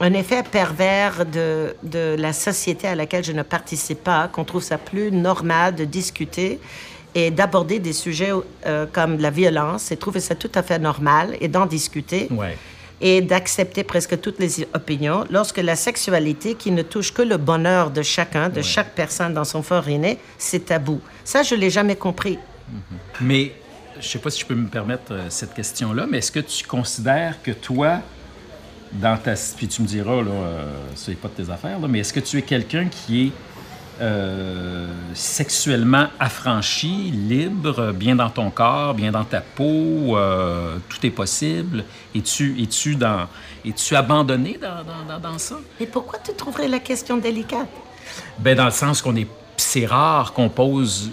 un 0.00 0.12
effet 0.12 0.42
pervers 0.42 1.26
de, 1.26 1.74
de 1.82 2.16
la 2.18 2.32
société 2.32 2.86
à 2.86 2.94
laquelle 2.94 3.24
je 3.24 3.32
ne 3.32 3.42
participe 3.42 4.04
pas, 4.04 4.28
qu'on 4.28 4.44
trouve 4.44 4.62
ça 4.62 4.78
plus 4.78 5.10
normal 5.10 5.74
de 5.74 5.84
discuter 5.84 6.60
et 7.14 7.30
d'aborder 7.30 7.78
des 7.78 7.92
sujets 7.92 8.30
euh, 8.66 8.86
comme 8.92 9.18
la 9.18 9.30
violence 9.30 9.90
et 9.90 9.96
trouver 9.96 10.20
ça 10.20 10.34
tout 10.34 10.50
à 10.54 10.62
fait 10.62 10.78
normal 10.78 11.36
et 11.40 11.48
d'en 11.48 11.66
discuter. 11.66 12.28
Ouais. 12.30 12.56
et 13.00 13.20
d'accepter 13.20 13.84
presque 13.84 14.20
toutes 14.20 14.40
les 14.40 14.66
opinions 14.74 15.24
lorsque 15.30 15.58
la 15.58 15.76
sexualité 15.76 16.56
qui 16.56 16.72
ne 16.72 16.82
touche 16.82 17.12
que 17.14 17.22
le 17.22 17.36
bonheur 17.36 17.92
de 17.92 18.02
chacun, 18.02 18.48
de 18.48 18.60
chaque 18.60 18.92
personne 18.96 19.34
dans 19.34 19.44
son 19.44 19.62
fort 19.62 19.88
inné, 19.88 20.18
c'est 20.36 20.66
tabou. 20.66 21.00
Ça, 21.22 21.44
je 21.44 21.54
l'ai 21.54 21.70
jamais 21.70 21.94
compris. 21.94 22.40
Mais 23.20 23.52
je 24.00 24.08
sais 24.08 24.18
pas 24.18 24.30
si 24.30 24.40
je 24.40 24.46
peux 24.46 24.54
me 24.54 24.66
permettre 24.66 25.12
euh, 25.12 25.26
cette 25.28 25.54
question-là, 25.54 26.06
mais 26.08 26.18
est-ce 26.18 26.32
que 26.32 26.40
tu 26.40 26.64
considères 26.66 27.40
que 27.42 27.52
toi, 27.52 28.00
dans 28.92 29.16
ta... 29.16 29.34
Puis 29.56 29.68
tu 29.68 29.82
me 29.82 29.86
diras, 29.86 30.22
là, 30.22 30.30
euh, 30.30 30.72
c'est 30.94 31.14
pas 31.14 31.28
de 31.28 31.42
tes 31.42 31.50
affaires, 31.50 31.78
là, 31.78 31.88
mais 31.88 32.00
est-ce 32.00 32.12
que 32.12 32.20
tu 32.20 32.38
es 32.38 32.42
quelqu'un 32.42 32.86
qui 32.88 33.26
est 33.26 33.32
euh, 34.00 34.86
sexuellement 35.14 36.06
affranchi, 36.20 37.10
libre, 37.10 37.92
bien 37.92 38.14
dans 38.14 38.30
ton 38.30 38.50
corps, 38.50 38.94
bien 38.94 39.10
dans 39.10 39.24
ta 39.24 39.40
peau, 39.40 40.16
euh, 40.16 40.76
tout 40.88 41.04
est 41.04 41.10
possible? 41.10 41.84
Es-tu 42.14 42.62
es-tu 42.62 42.94
dans... 42.96 43.26
Es-tu 43.64 43.96
abandonné 43.96 44.58
dans, 44.60 44.84
dans, 44.84 45.04
dans, 45.12 45.20
dans 45.32 45.38
ça? 45.38 45.56
Et 45.80 45.86
pourquoi 45.86 46.18
tu 46.20 46.32
trouverais 46.34 46.68
la 46.68 46.78
question 46.78 47.16
délicate? 47.16 47.68
Ben, 48.38 48.56
dans 48.56 48.66
le 48.66 48.70
sens 48.70 49.02
qu'on 49.02 49.16
est. 49.16 49.28
C'est 49.56 49.86
rare 49.86 50.32
qu'on 50.32 50.48
pose. 50.48 51.10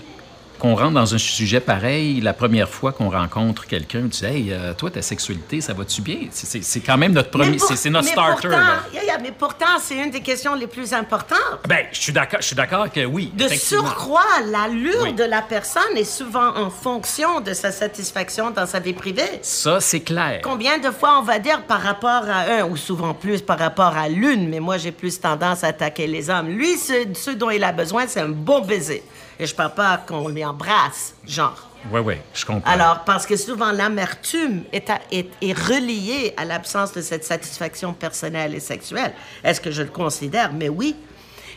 Qu'on 0.59 0.75
rentre 0.75 0.93
dans 0.93 1.13
un 1.13 1.17
sujet 1.17 1.59
pareil 1.59 2.21
la 2.21 2.33
première 2.33 2.69
fois 2.69 2.91
qu'on 2.91 3.09
rencontre 3.09 3.67
quelqu'un. 3.67 4.03
Tu 4.03 4.19
dis, 4.21 4.25
hey, 4.25 4.47
euh, 4.53 4.73
toi, 4.73 4.89
ta 4.89 5.01
sexualité, 5.01 5.59
ça 5.61 5.73
va-tu 5.73 6.01
bien? 6.01 6.17
C'est- 6.31 6.79
quand 6.79 6.97
même 6.97 7.11
notre 7.13 7.29
premier. 7.29 7.57
C'est 7.59 7.89
notre 7.89 8.05
mais 8.05 8.11
starter. 8.11 8.47
Pourtant, 8.47 8.57
là. 8.63 8.83
yeah, 8.93 9.03
yeah, 9.03 9.17
mais 9.21 9.31
pourtant, 9.37 9.65
c'est 9.81 9.95
une 9.95 10.11
des 10.11 10.21
questions 10.21 10.55
les 10.55 10.67
plus 10.67 10.93
importantes. 10.93 11.59
Ben, 11.67 11.85
je 11.91 11.99
suis 11.99 12.13
d'accord 12.13 12.39
je 12.41 12.47
suis 12.47 12.55
d'accord 12.55 12.89
que 12.91 13.05
oui. 13.05 13.31
De 13.35 13.47
surcroît, 13.49 14.21
l'allure 14.45 15.01
Oui. 15.03 15.13
de 15.13 15.23
la 15.23 15.41
personne 15.41 15.95
est 15.97 16.03
souvent 16.03 16.55
en 16.55 16.69
fonction 16.69 17.39
de 17.41 17.53
sa 17.53 17.71
satisfaction 17.71 18.51
dans 18.51 18.65
sa 18.65 18.79
vie 18.79 18.93
privée. 18.93 19.23
Ça, 19.41 19.79
c'est 19.79 20.01
clair. 20.01 20.39
Combien 20.43 20.77
de 20.77 20.89
fois 20.91 21.19
on 21.19 21.23
va 21.23 21.39
dire 21.39 21.63
par 21.63 21.81
rapport 21.81 22.23
à 22.29 22.59
un, 22.59 22.65
ou 22.65 22.77
souvent 22.77 23.13
plus 23.13 23.41
par 23.41 23.59
rapport 23.59 23.95
à 23.97 24.07
l'une, 24.09 24.49
mais 24.49 24.59
moi 24.59 24.77
j'ai 24.77 24.91
plus 24.91 25.19
tendance 25.19 25.63
à 25.63 25.67
attaquer 25.67 26.07
les 26.07 26.29
hommes. 26.29 26.49
Lui, 26.49 26.77
ce, 26.77 26.93
ce 27.13 27.31
dont 27.31 27.49
il 27.49 27.63
a 27.63 27.71
besoin, 27.71 28.05
c'est 28.07 28.21
un 28.21 28.29
bon 28.29 28.61
baiser. 28.61 29.03
Et 29.39 29.45
je 29.47 29.53
parle 29.55 29.73
pas 29.73 29.97
qu'on 29.97 30.27
lui 30.29 30.43
embrasse, 30.45 31.13
genre. 31.27 31.69
Oui, 31.91 31.99
oui, 32.03 32.15
je 32.33 32.45
comprends. 32.45 32.71
Alors, 32.71 33.03
parce 33.03 33.25
que 33.25 33.35
souvent 33.37 33.71
l'amertume 33.71 34.63
est, 34.73 34.89
est, 35.11 35.29
est 35.41 35.53
reliée 35.53 36.33
à 36.37 36.45
l'absence 36.45 36.93
de 36.93 37.01
cette 37.01 37.23
satisfaction 37.23 37.93
personnelle 37.93 38.55
et 38.55 38.59
sexuelle. 38.59 39.13
Est-ce 39.43 39.61
que 39.61 39.69
je 39.71 39.81
le 39.83 39.89
considère? 39.89 40.51
Mais 40.53 40.69
oui. 40.69 40.95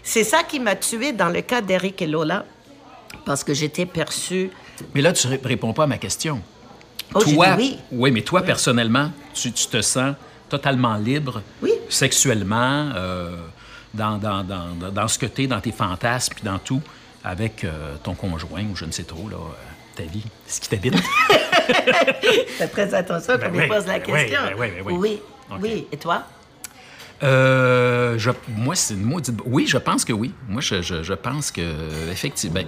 C'est 0.02 0.24
ça 0.24 0.42
qui 0.42 0.60
m'a 0.60 0.76
tué 0.76 1.12
dans 1.12 1.28
le 1.28 1.40
cas 1.42 1.60
d'Eric 1.60 2.02
et 2.02 2.06
Lola, 2.06 2.44
parce 3.24 3.42
que 3.44 3.54
j'étais 3.54 3.86
perçue 3.86 4.50
Mais 4.94 5.00
là, 5.02 5.12
tu 5.12 5.26
ré- 5.26 5.40
réponds 5.42 5.72
pas 5.72 5.84
à 5.84 5.86
ma 5.86 5.98
question. 5.98 6.40
Oh, 7.14 7.20
toi, 7.22 7.56
oui. 7.56 8.10
mais 8.10 8.22
toi, 8.22 8.42
personnellement, 8.42 9.10
tu, 9.34 9.50
tu 9.52 9.66
te 9.66 9.80
sens 9.80 10.14
totalement 10.48 10.94
libre, 10.96 11.42
Oui. 11.62 11.72
sexuellement, 11.88 12.90
euh, 12.94 13.36
dans, 13.94 14.18
dans, 14.18 14.42
dans, 14.44 14.74
dans- 14.78 14.90
dans 14.90 15.08
ce 15.08 15.18
que 15.18 15.26
tu 15.26 15.44
es, 15.44 15.46
dans 15.46 15.60
tes 15.60 15.72
fantasmes, 15.72 16.34
puis 16.34 16.44
dans 16.44 16.58
tout, 16.58 16.82
avec 17.24 17.64
euh, 17.64 17.96
ton 18.02 18.14
conjoint 18.14 18.64
ou 18.64 18.76
je 18.76 18.84
ne 18.84 18.92
sais 18.92 19.04
trop, 19.04 19.28
là, 19.28 19.36
euh, 19.36 19.96
ta 19.96 20.04
vie, 20.04 20.24
ce 20.46 20.60
qui 20.60 20.68
t'habite. 20.68 20.94
Fais 22.58 22.68
très 22.68 22.94
attention 22.94 23.34
Ben 23.36 23.50
quand 23.50 23.56
oui, 23.56 23.64
il 23.64 23.68
pose 23.68 23.86
la 23.86 23.98
ben 23.98 24.04
oui, 24.06 24.12
question. 24.12 24.40
ben 24.46 24.54
oui, 24.58 24.68
ben 24.70 24.82
oui. 24.86 24.94
oui. 24.98 25.20
OK. 25.50 25.58
oui. 25.62 25.86
Et 25.92 25.96
toi? 25.96 26.24
Euh, 27.22 28.16
je, 28.18 28.30
moi, 28.48 28.74
c'est 28.76 28.94
une 28.94 29.02
maudite... 29.02 29.40
Oui, 29.44 29.66
je 29.66 29.78
pense 29.78 30.04
que 30.04 30.12
oui. 30.12 30.32
Moi, 30.48 30.60
je, 30.60 30.82
je, 30.82 31.02
je 31.02 31.14
pense 31.14 31.50
que, 31.50 31.62
effectivement, 32.10 32.60
ben, 32.60 32.66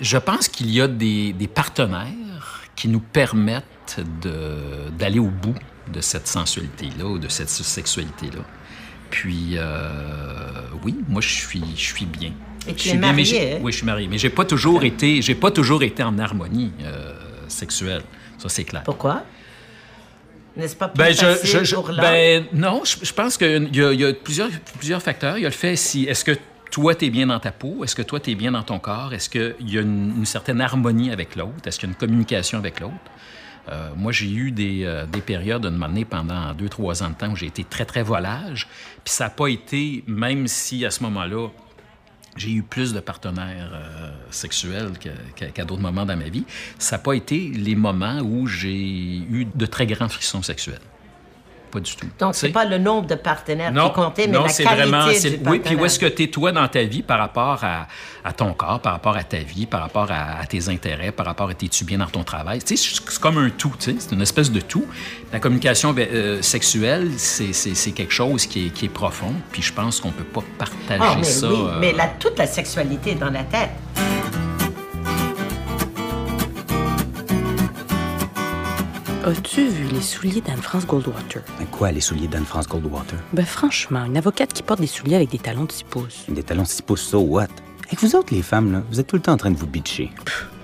je 0.00 0.18
pense 0.18 0.48
qu'il 0.48 0.70
y 0.70 0.80
a 0.80 0.88
des, 0.88 1.32
des 1.32 1.48
partenaires 1.48 2.10
qui 2.76 2.88
nous 2.88 3.00
permettent 3.00 4.00
d'aller 4.98 5.18
au 5.18 5.28
bout 5.28 5.54
de 5.88 6.00
cette 6.00 6.26
sensualité-là 6.26 7.04
ou 7.04 7.18
de 7.18 7.28
cette 7.28 7.50
sexualité-là. 7.50 8.42
Puis, 9.10 9.52
euh, 9.56 10.50
oui, 10.82 10.96
moi, 11.08 11.20
je 11.20 11.28
suis, 11.28 11.62
je 11.76 11.82
suis 11.82 12.06
bien. 12.06 12.32
Et 12.68 12.72
tu 12.74 12.78
Je 12.84 12.88
suis 12.88 12.90
es 12.90 12.92
bien, 12.92 13.00
mais 13.00 13.06
marié, 13.08 13.24
j'ai- 13.24 13.52
hein? 13.54 13.58
Oui, 13.62 13.72
je 13.72 13.76
suis 13.78 13.86
marié, 13.86 14.08
mais 14.08 14.18
j'ai 14.18 14.30
pas 14.30 14.44
toujours 14.44 14.84
été, 14.84 15.20
j'ai 15.22 15.34
pas 15.34 15.50
toujours 15.50 15.82
été 15.82 16.02
en 16.02 16.18
harmonie 16.18 16.72
euh, 16.82 17.12
sexuelle. 17.48 18.02
Ça, 18.38 18.48
c'est 18.48 18.64
clair. 18.64 18.82
Pourquoi? 18.84 19.22
N'est-ce 20.56 20.76
pas 20.76 20.88
plus 20.88 20.98
Ben, 20.98 21.12
je, 21.12 21.20
facile 21.20 21.58
je- 21.60 21.64
je- 21.64 21.74
pour 21.74 21.90
ben, 21.92 22.44
non, 22.52 22.82
je, 22.84 22.96
je 23.04 23.12
pense 23.12 23.36
qu'il 23.36 23.70
y 23.74 23.82
a, 23.82 23.92
il 23.92 24.00
y 24.00 24.04
a 24.04 24.12
plusieurs, 24.14 24.48
plusieurs 24.78 25.02
facteurs. 25.02 25.36
Il 25.36 25.42
y 25.42 25.46
a 25.46 25.48
le 25.48 25.54
fait 25.54 25.74
si 25.76 26.04
est-ce 26.04 26.24
que 26.24 26.32
toi, 26.70 26.94
tu 26.94 27.06
es 27.06 27.10
bien 27.10 27.26
dans 27.26 27.40
ta 27.40 27.50
peau? 27.52 27.82
Est-ce 27.84 27.94
que 27.96 28.02
toi, 28.02 28.20
tu 28.20 28.30
es 28.30 28.34
bien 28.34 28.52
dans 28.52 28.62
ton 28.62 28.78
corps? 28.78 29.12
Est-ce 29.12 29.28
qu'il 29.28 29.54
y 29.68 29.78
a 29.78 29.80
une, 29.80 30.14
une 30.18 30.26
certaine 30.26 30.60
harmonie 30.60 31.10
avec 31.10 31.34
l'autre? 31.36 31.66
Est-ce 31.66 31.78
qu'il 31.78 31.88
y 31.88 31.92
a 31.92 31.92
une 31.92 31.98
communication 31.98 32.58
avec 32.58 32.80
l'autre? 32.80 32.94
Euh, 33.68 33.90
moi, 33.96 34.12
j'ai 34.12 34.30
eu 34.30 34.50
des, 34.52 34.82
euh, 34.84 35.06
des 35.06 35.20
périodes, 35.22 35.64
une 35.64 35.82
année, 35.82 36.04
pendant 36.04 36.52
deux, 36.54 36.68
trois 36.68 37.02
ans 37.02 37.08
de 37.10 37.14
temps 37.14 37.30
où 37.30 37.36
j'ai 37.36 37.46
été 37.46 37.64
très, 37.64 37.84
très 37.84 38.02
volage. 38.02 38.68
Puis 39.04 39.14
ça 39.14 39.24
n'a 39.24 39.30
pas 39.30 39.48
été, 39.48 40.04
même 40.06 40.46
si 40.46 40.84
à 40.84 40.90
ce 40.90 41.02
moment-là, 41.04 41.48
j'ai 42.36 42.52
eu 42.52 42.62
plus 42.62 42.92
de 42.92 43.00
partenaires 43.00 43.70
euh, 43.72 44.10
sexuels 44.30 44.92
qu'à 45.36 45.64
d'autres 45.64 45.82
moments 45.82 46.06
dans 46.06 46.16
ma 46.16 46.28
vie. 46.28 46.44
Ça 46.78 46.96
n'a 46.96 47.02
pas 47.02 47.14
été 47.14 47.48
les 47.48 47.76
moments 47.76 48.20
où 48.20 48.46
j'ai 48.46 49.18
eu 49.18 49.46
de 49.54 49.66
très 49.66 49.86
grands 49.86 50.08
frissons 50.08 50.42
sexuels. 50.42 50.80
Pas 51.74 51.80
du 51.80 51.96
tout. 51.96 52.06
Donc, 52.20 52.36
c'est 52.36 52.50
pas 52.50 52.64
le 52.64 52.78
nombre 52.78 53.08
de 53.08 53.16
partenaires 53.16 53.72
non, 53.72 53.88
qui 53.88 53.94
comptait, 53.96 54.26
mais 54.28 54.32
non, 54.38 54.44
la 54.44 54.48
c'est 54.48 54.62
qualité 54.62 54.82
vraiment, 54.88 55.06
du 55.08 55.12
partenaire. 55.14 55.40
Oui, 55.50 55.58
puis 55.58 55.74
où 55.74 55.84
est-ce 55.84 55.98
que 55.98 56.06
tu 56.06 56.22
es 56.22 56.26
toi 56.28 56.52
dans 56.52 56.68
ta 56.68 56.84
vie 56.84 57.02
par 57.02 57.18
rapport 57.18 57.64
à, 57.64 57.88
à 58.24 58.32
ton 58.32 58.52
corps, 58.52 58.78
par 58.78 58.92
rapport 58.92 59.16
à 59.16 59.24
ta 59.24 59.38
vie, 59.38 59.66
par 59.66 59.80
rapport 59.80 60.08
à, 60.12 60.38
à 60.40 60.46
tes 60.46 60.68
intérêts, 60.68 61.10
par 61.10 61.26
rapport 61.26 61.50
à 61.50 61.54
t'es-tu 61.54 61.84
bien 61.84 61.98
dans 61.98 62.06
ton 62.06 62.22
travail? 62.22 62.60
Tu 62.62 62.76
sais, 62.76 62.90
c'est 63.08 63.18
comme 63.18 63.38
un 63.38 63.50
tout, 63.50 63.72
tu 63.78 63.90
sais, 63.90 63.96
c'est 63.98 64.12
une 64.14 64.22
espèce 64.22 64.52
de 64.52 64.60
tout. 64.60 64.86
La 65.32 65.40
communication 65.40 65.92
ben, 65.92 66.08
euh, 66.12 66.42
sexuelle, 66.42 67.10
c'est 67.18 67.90
quelque 67.92 68.12
chose 68.12 68.46
qui 68.46 68.66
est, 68.66 68.70
qui 68.70 68.84
est 68.84 68.88
profond, 68.88 69.32
puis 69.50 69.60
je 69.60 69.72
pense 69.72 70.00
qu'on 70.00 70.12
peut 70.12 70.22
pas 70.22 70.44
partager 70.56 71.00
Ah, 71.04 71.16
mais 71.18 71.24
ça. 71.24 71.48
oui, 71.48 71.56
euh, 71.58 71.78
mais 71.80 71.92
la- 71.92 72.06
toute 72.20 72.38
la 72.38 72.46
sexualité 72.46 73.10
est 73.10 73.14
dans 73.16 73.30
la 73.30 73.42
tête. 73.42 73.70
As-tu 79.26 79.66
vu 79.68 79.84
les 79.88 80.02
souliers 80.02 80.40
d'Anne-France 80.42 80.86
Goldwater? 80.86 81.42
Mais 81.58 81.64
Quoi, 81.66 81.92
les 81.92 82.00
souliers 82.00 82.28
d'Anne-France 82.28 82.68
Goldwater? 82.68 83.18
Ben 83.32 83.46
franchement, 83.46 84.04
une 84.04 84.16
avocate 84.16 84.52
qui 84.52 84.62
porte 84.62 84.80
des 84.80 84.86
souliers 84.86 85.16
avec 85.16 85.30
des 85.30 85.38
talons 85.38 85.64
de 85.64 85.72
6 85.72 85.84
pouces. 85.84 86.24
Des 86.28 86.42
talons 86.42 86.64
6 86.64 86.82
pouces, 86.82 87.02
so 87.02 87.20
what? 87.20 87.46
Et 87.90 87.96
vous 87.96 88.16
autres, 88.16 88.34
les 88.34 88.42
femmes, 88.42 88.72
là, 88.72 88.82
vous 88.90 89.00
êtes 89.00 89.06
tout 89.06 89.16
le 89.16 89.22
temps 89.22 89.32
en 89.32 89.36
train 89.36 89.50
de 89.50 89.56
vous 89.56 89.66
bitcher. 89.66 90.10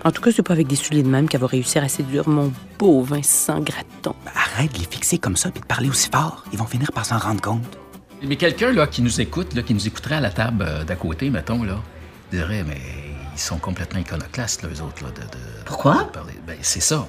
En 0.04 0.10
tout 0.10 0.20
cas, 0.22 0.30
c'est 0.34 0.42
pas 0.42 0.52
avec 0.54 0.66
des 0.66 0.76
souliers 0.76 1.02
de 1.02 1.08
même 1.08 1.28
qu'elle 1.28 1.40
va 1.40 1.46
réussir 1.46 1.82
à 1.82 1.88
séduire 1.88 2.28
mon 2.28 2.52
beau 2.78 3.02
Vincent 3.02 3.60
Gratton. 3.60 4.14
Ben, 4.24 4.32
arrête 4.34 4.72
de 4.74 4.78
les 4.78 4.86
fixer 4.86 5.18
comme 5.18 5.36
ça 5.36 5.50
puis 5.50 5.60
de 5.60 5.66
parler 5.66 5.88
aussi 5.88 6.08
fort. 6.10 6.44
Ils 6.52 6.58
vont 6.58 6.66
finir 6.66 6.92
par 6.92 7.04
s'en 7.06 7.18
rendre 7.18 7.40
compte. 7.40 7.78
Mais 8.22 8.36
quelqu'un 8.36 8.72
là 8.72 8.86
qui 8.86 9.00
nous 9.02 9.20
écoute, 9.20 9.54
là, 9.54 9.62
qui 9.62 9.72
nous 9.74 9.86
écouterait 9.86 10.16
à 10.16 10.20
la 10.20 10.30
table 10.30 10.64
euh, 10.68 10.84
d'à 10.84 10.96
côté, 10.96 11.30
mettons, 11.30 11.62
là, 11.62 11.76
dirait, 12.30 12.64
mais 12.64 12.80
ils 13.34 13.40
sont 13.40 13.58
complètement 13.58 14.00
iconoclastes, 14.00 14.62
là, 14.62 14.68
eux 14.68 14.82
autres, 14.82 15.02
là, 15.04 15.10
de, 15.10 15.20
de- 15.22 15.64
Pourquoi? 15.64 16.04
de 16.04 16.08
parler. 16.10 16.34
Ben, 16.46 16.56
c'est 16.60 16.80
ça. 16.80 17.06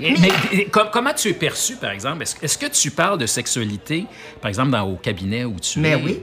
Mais, 0.00 0.66
comment 0.92 1.12
tu 1.14 1.28
es 1.28 1.34
perçu, 1.34 1.76
par 1.76 1.90
exemple? 1.90 2.22
Est-ce 2.42 2.58
que 2.58 2.66
tu 2.66 2.90
parles 2.90 3.18
de 3.18 3.26
sexualité, 3.26 4.06
par 4.40 4.48
exemple, 4.48 4.70
dans, 4.70 4.82
au 4.88 4.96
cabinet 4.96 5.44
où 5.44 5.56
tu 5.60 5.78
Mais 5.80 5.90
es? 5.92 5.94
oui. 5.96 6.20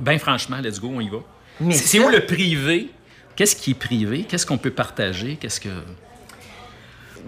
Ben 0.00 0.18
franchement, 0.18 0.56
let's 0.62 0.80
go, 0.80 0.90
on 0.92 1.00
y 1.00 1.08
va. 1.08 1.18
Mais 1.60 1.74
C'est 1.74 1.86
c'est 1.86 1.98
ça- 1.98 2.04
où 2.06 2.08
le 2.08 2.26
privé? 2.26 2.90
Qu'est-ce 3.36 3.54
qui 3.54 3.70
est 3.70 3.74
privé? 3.74 4.24
Qu'est-ce 4.28 4.44
qu'on 4.44 4.58
peut 4.58 4.72
partager? 4.72 5.36
Qu'est-ce 5.40 5.60
que... 5.60 5.68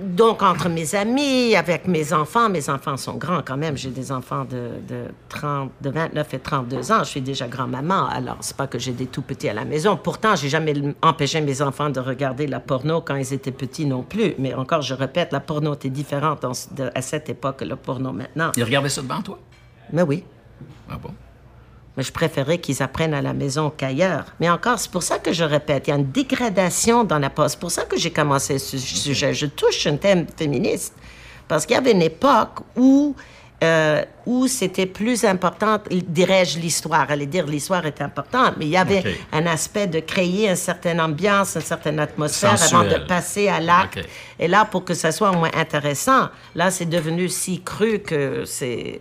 Donc, 0.02 0.42
entre 0.42 0.68
mes 0.68 0.94
amis, 0.94 1.54
avec 1.54 1.86
mes 1.86 2.12
enfants, 2.12 2.48
mes 2.48 2.70
enfants 2.70 2.96
sont 2.96 3.14
grands 3.14 3.42
quand 3.44 3.56
même. 3.56 3.76
J'ai 3.76 3.90
des 3.90 4.10
enfants 4.12 4.44
de, 4.44 4.70
de, 4.88 5.04
30, 5.28 5.70
de 5.80 5.90
29 5.90 6.34
et 6.34 6.38
32 6.38 6.92
ans. 6.92 6.98
Je 7.00 7.08
suis 7.10 7.20
déjà 7.20 7.46
grand-maman, 7.48 8.06
alors 8.06 8.38
c'est 8.40 8.56
pas 8.56 8.66
que 8.66 8.78
j'ai 8.78 8.92
des 8.92 9.06
tout 9.06 9.22
petits 9.22 9.48
à 9.48 9.54
la 9.54 9.64
maison. 9.64 9.96
Pourtant, 9.96 10.36
j'ai 10.36 10.48
jamais 10.48 10.74
empêché 11.02 11.40
mes 11.40 11.60
enfants 11.62 11.90
de 11.90 12.00
regarder 12.00 12.46
la 12.46 12.60
porno 12.60 13.00
quand 13.02 13.16
ils 13.16 13.32
étaient 13.34 13.50
petits 13.52 13.84
non 13.86 14.02
plus. 14.02 14.34
Mais 14.38 14.54
encore, 14.54 14.82
je 14.82 14.94
répète, 14.94 15.32
la 15.32 15.40
porno 15.40 15.74
était 15.74 15.90
différente 15.90 16.44
en- 16.44 16.52
de- 16.74 16.90
à 16.94 17.02
cette 17.02 17.28
époque 17.28 17.58
que 17.58 17.64
la 17.64 17.76
porno 17.76 18.12
maintenant. 18.12 18.52
Ils 18.56 18.64
regardaient 18.64 18.88
ça 18.88 19.02
devant 19.02 19.20
toi? 19.22 19.38
Mais 19.92 20.02
oui. 20.02 20.24
Ah 20.90 20.96
bon? 21.02 21.10
Mais 21.96 22.02
je 22.02 22.12
préférais 22.12 22.58
qu'ils 22.58 22.82
apprennent 22.82 23.14
à 23.14 23.22
la 23.22 23.32
maison 23.32 23.70
qu'ailleurs. 23.76 24.26
Mais 24.38 24.48
encore, 24.48 24.78
c'est 24.78 24.90
pour 24.90 25.02
ça 25.02 25.18
que 25.18 25.32
je 25.32 25.44
répète, 25.44 25.88
il 25.88 25.90
y 25.90 25.92
a 25.92 25.96
une 25.96 26.10
dégradation 26.10 27.04
dans 27.04 27.18
la 27.18 27.30
poste. 27.30 27.56
C'est 27.56 27.60
pour 27.60 27.70
ça 27.70 27.84
que 27.84 27.96
j'ai 27.98 28.10
commencé 28.10 28.58
ce 28.58 28.78
sujet. 28.78 29.34
Je 29.34 29.46
touche 29.46 29.86
un 29.86 29.96
thème 29.96 30.26
féministe. 30.36 30.94
Parce 31.48 31.66
qu'il 31.66 31.74
y 31.74 31.78
avait 31.78 31.90
une 31.90 32.02
époque 32.02 32.60
où, 32.76 33.16
euh, 33.64 34.04
où 34.24 34.46
c'était 34.46 34.86
plus 34.86 35.24
important, 35.24 35.80
dirais-je, 35.90 36.60
l'histoire. 36.60 37.10
Allez 37.10 37.26
dire 37.26 37.44
l'histoire 37.44 37.84
est 37.86 38.00
importante, 38.00 38.54
mais 38.56 38.66
il 38.66 38.70
y 38.70 38.76
avait 38.76 39.02
un 39.32 39.44
aspect 39.46 39.88
de 39.88 39.98
créer 39.98 40.48
une 40.48 40.54
certaine 40.54 41.00
ambiance, 41.00 41.56
une 41.56 41.62
certaine 41.62 41.98
atmosphère 41.98 42.56
avant 42.62 42.84
de 42.84 43.04
passer 43.04 43.48
à 43.48 43.58
l'acte. 43.58 43.98
Et 44.38 44.46
là, 44.46 44.64
pour 44.64 44.84
que 44.84 44.94
ça 44.94 45.10
soit 45.10 45.30
au 45.30 45.34
moins 45.34 45.50
intéressant, 45.56 46.28
là, 46.54 46.70
c'est 46.70 46.88
devenu 46.88 47.28
si 47.28 47.60
cru 47.62 47.98
que 47.98 48.44
c'est... 48.44 49.00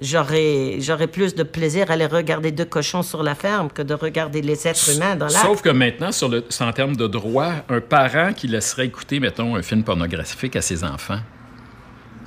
J'aurais, 0.00 0.76
j'aurais 0.78 1.08
plus 1.08 1.34
de 1.34 1.42
plaisir 1.42 1.90
à 1.90 1.94
aller 1.94 2.06
regarder 2.06 2.52
deux 2.52 2.64
cochons 2.64 3.02
sur 3.02 3.22
la 3.22 3.34
ferme 3.34 3.68
que 3.68 3.82
de 3.82 3.94
regarder 3.94 4.42
les 4.42 4.68
êtres 4.68 4.94
humains 4.94 5.16
dans 5.16 5.26
l'acte. 5.26 5.44
Sauf 5.44 5.60
que 5.60 5.70
maintenant, 5.70 6.12
sur 6.12 6.28
le, 6.28 6.44
en 6.60 6.72
termes 6.72 6.94
de 6.94 7.06
droit, 7.08 7.52
un 7.68 7.80
parent 7.80 8.32
qui 8.32 8.46
laisserait 8.46 8.86
écouter, 8.86 9.18
mettons, 9.18 9.56
un 9.56 9.62
film 9.62 9.82
pornographique 9.82 10.54
à 10.54 10.62
ses 10.62 10.84
enfants 10.84 11.18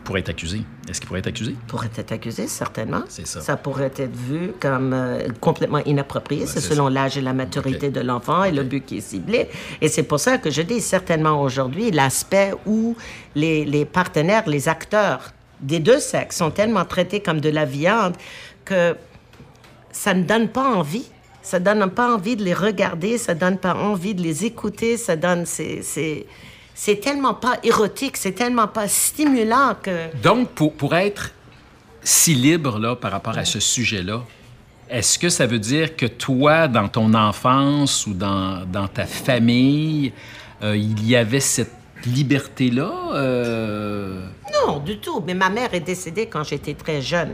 pourrait 0.04 0.22
être 0.22 0.30
accusé. 0.30 0.64
Est-ce 0.90 1.00
qu'il 1.00 1.08
pourrait 1.08 1.20
être 1.20 1.28
accusé? 1.28 1.56
pourrait 1.68 1.90
être 1.96 2.12
accusé, 2.12 2.48
certainement. 2.48 3.04
C'est 3.08 3.26
ça. 3.26 3.40
Ça 3.40 3.56
pourrait 3.56 3.94
être 3.96 4.16
vu 4.16 4.52
comme 4.60 4.94
euh, 4.94 5.28
complètement 5.40 5.80
inapproprié. 5.86 6.46
c'est 6.48 6.60
c'est 6.60 6.70
selon 6.70 6.88
l'âge 6.90 7.18
et 7.18 7.22
la 7.22 7.34
maturité 7.34 7.90
de 7.90 8.02
l'enfant 8.02 8.44
et 8.44 8.52
le 8.52 8.64
but 8.64 8.86
qui 8.86 8.98
est 8.98 9.02
ciblé. 9.02 9.48
Et 9.80 9.88
c'est 9.88 10.04
pour 10.04 10.20
ça 10.20 10.38
que 10.38 10.50
je 10.50 10.62
dis 10.64 10.82
certainement 10.82 11.42
aujourd'hui 11.42 11.92
l'aspect 11.92 12.54
où 12.66 12.98
les, 13.36 13.64
les 13.64 13.86
partenaires, 13.86 14.50
les 14.50 14.68
acteurs 14.68 15.32
des 15.62 15.80
deux 15.80 16.00
sexes 16.00 16.38
sont 16.38 16.52
tellement 16.52 16.86
traités 16.86 17.22
comme 17.22 17.40
de 17.40 17.50
la 17.50 17.66
viande 17.66 18.16
que 18.66 18.96
ça 19.92 20.14
ne 20.14 20.24
donne 20.24 20.48
pas 20.50 20.68
envie. 20.68 21.06
Ça 21.44 21.60
donne 21.60 21.90
pas 21.90 22.14
envie 22.14 22.36
de 22.36 22.44
les 22.44 22.54
regarder, 22.54 23.18
ça 23.18 23.34
donne 23.34 23.58
pas 23.58 23.74
envie 23.74 24.14
de 24.14 24.22
les 24.22 24.46
écouter, 24.46 24.96
ça 24.96 25.16
donne... 25.16 25.48
C'est, 25.48 25.82
c'est, 25.82 26.28
c'est 26.76 26.98
tellement 27.00 27.34
pas 27.34 27.58
érotique, 27.64 28.16
c'est 28.16 28.34
tellement 28.34 28.68
pas 28.68 28.88
stimulant 28.88 29.76
que... 29.82 30.16
Donc, 30.22 30.50
pour, 30.50 30.74
pour 30.74 30.96
être 30.96 31.32
si 32.04 32.36
libre 32.36 32.78
là, 32.78 32.96
par 32.96 33.12
rapport 33.12 33.38
à 33.38 33.46
ce 33.46 33.60
sujet-là, 33.60 34.22
est-ce 34.90 35.18
que 35.18 35.30
ça 35.30 35.48
veut 35.48 35.60
dire 35.60 35.96
que 35.96 36.06
toi, 36.06 36.68
dans 36.68 36.88
ton 36.88 37.14
enfance 37.14 38.06
ou 38.06 38.14
dans, 38.14 38.64
dans 38.66 38.88
ta 38.88 39.06
famille, 39.06 40.14
euh, 40.62 40.76
il 40.78 41.08
y 41.08 41.16
avait 41.16 41.40
cette 41.40 41.74
liberté-là? 42.06 42.92
euh, 43.14 44.28
Non, 44.68 44.80
du 44.80 44.98
tout. 45.00 45.24
Mais 45.26 45.34
ma 45.34 45.50
mère 45.50 45.74
est 45.74 45.80
décédée 45.80 46.28
quand 46.28 46.44
j'étais 46.44 46.74
très 46.74 47.02
jeune. 47.02 47.32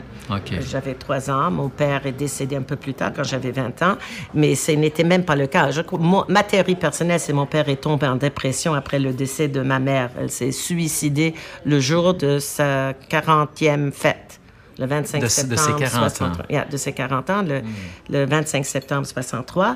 J'avais 0.62 0.94
trois 0.94 1.30
ans. 1.30 1.50
Mon 1.52 1.70
père 1.70 2.06
est 2.06 2.12
décédé 2.12 2.56
un 2.56 2.62
peu 2.62 2.76
plus 2.76 2.94
tard, 2.94 3.12
quand 3.16 3.24
j'avais 3.24 3.52
20 3.52 3.82
ans. 3.82 3.98
Mais 4.34 4.56
ce 4.56 4.72
n'était 4.72 5.04
même 5.04 5.24
pas 5.26 5.36
le 5.36 5.48
cas. 5.48 5.72
Je, 5.72 5.82
ma 6.30 6.44
théorie 6.44 6.76
personnelle, 6.76 7.20
c'est 7.20 7.32
que 7.32 7.38
mon 7.38 7.46
père 7.46 7.68
est 7.70 7.82
tombé 7.82 8.08
en 8.08 8.16
dépression 8.16 8.74
après 8.74 9.00
le 9.00 9.14
décès 9.14 9.48
de 9.48 9.62
ma 9.62 9.80
mère. 9.80 10.10
Elle 10.20 10.30
s'est 10.32 10.52
suicidée 10.52 11.34
le 11.66 11.80
jour 11.80 12.14
de 12.14 12.40
sa 12.40 12.94
40e 13.10 13.92
fête. 13.92 14.40
Le 14.80 14.86
25 14.86 15.18
De- 15.18 15.24
de 15.24 15.28
ses 15.28 15.42
septembre 15.42 15.80
40 15.80 15.96
ans. 15.96 16.10
63. 16.10 16.46
Yeah, 16.52 16.66
de 16.66 16.78
ses 16.78 16.94
40 16.94 17.30
ans, 17.32 17.42
le, 17.42 17.62
le 18.10 18.26
25 18.28 18.64
septembre 18.64 19.08
63. 19.08 19.76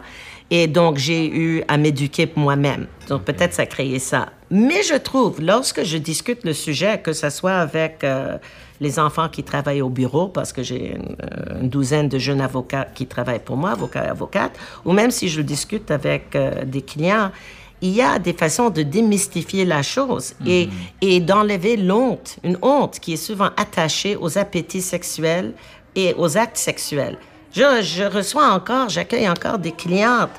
Et 0.51 0.67
donc, 0.67 0.97
j'ai 0.97 1.25
eu 1.27 1.63
à 1.67 1.77
m'éduquer 1.77 2.31
moi-même. 2.35 2.85
Donc, 3.07 3.23
peut-être 3.23 3.53
ça 3.53 3.63
a 3.63 3.65
créé 3.65 3.97
ça. 3.97 4.27
Mais 4.51 4.83
je 4.83 4.95
trouve, 4.95 5.39
lorsque 5.41 5.83
je 5.83 5.97
discute 5.97 6.43
le 6.43 6.53
sujet, 6.53 6.99
que 6.99 7.13
ce 7.13 7.29
soit 7.29 7.53
avec 7.53 8.03
euh, 8.03 8.37
les 8.81 8.99
enfants 8.99 9.29
qui 9.29 9.43
travaillent 9.43 9.81
au 9.81 9.89
bureau, 9.89 10.27
parce 10.27 10.51
que 10.51 10.61
j'ai 10.61 10.95
une, 10.95 11.15
euh, 11.23 11.61
une 11.61 11.69
douzaine 11.69 12.09
de 12.09 12.19
jeunes 12.19 12.41
avocats 12.41 12.85
qui 12.93 13.07
travaillent 13.07 13.39
pour 13.39 13.55
moi, 13.55 13.71
avocats 13.71 14.05
et 14.05 14.09
avocates, 14.09 14.57
ou 14.83 14.91
même 14.91 15.09
si 15.09 15.29
je 15.29 15.41
discute 15.41 15.89
avec 15.89 16.35
euh, 16.35 16.65
des 16.65 16.81
clients, 16.81 17.31
il 17.81 17.91
y 17.91 18.01
a 18.01 18.19
des 18.19 18.33
façons 18.33 18.69
de 18.69 18.83
démystifier 18.83 19.63
la 19.63 19.81
chose 19.81 20.33
et, 20.45 20.69
et 20.99 21.19
d'enlever 21.19 21.77
l'honte, 21.77 22.35
une 22.43 22.57
honte 22.61 22.99
qui 22.99 23.13
est 23.13 23.17
souvent 23.17 23.49
attachée 23.57 24.15
aux 24.17 24.37
appétits 24.37 24.81
sexuels 24.81 25.53
et 25.95 26.13
aux 26.17 26.37
actes 26.37 26.57
sexuels. 26.57 27.17
Je, 27.53 27.81
je 27.81 28.03
reçois 28.03 28.51
encore, 28.53 28.89
j'accueille 28.89 29.27
encore 29.27 29.57
des 29.57 29.71
clientes 29.71 30.29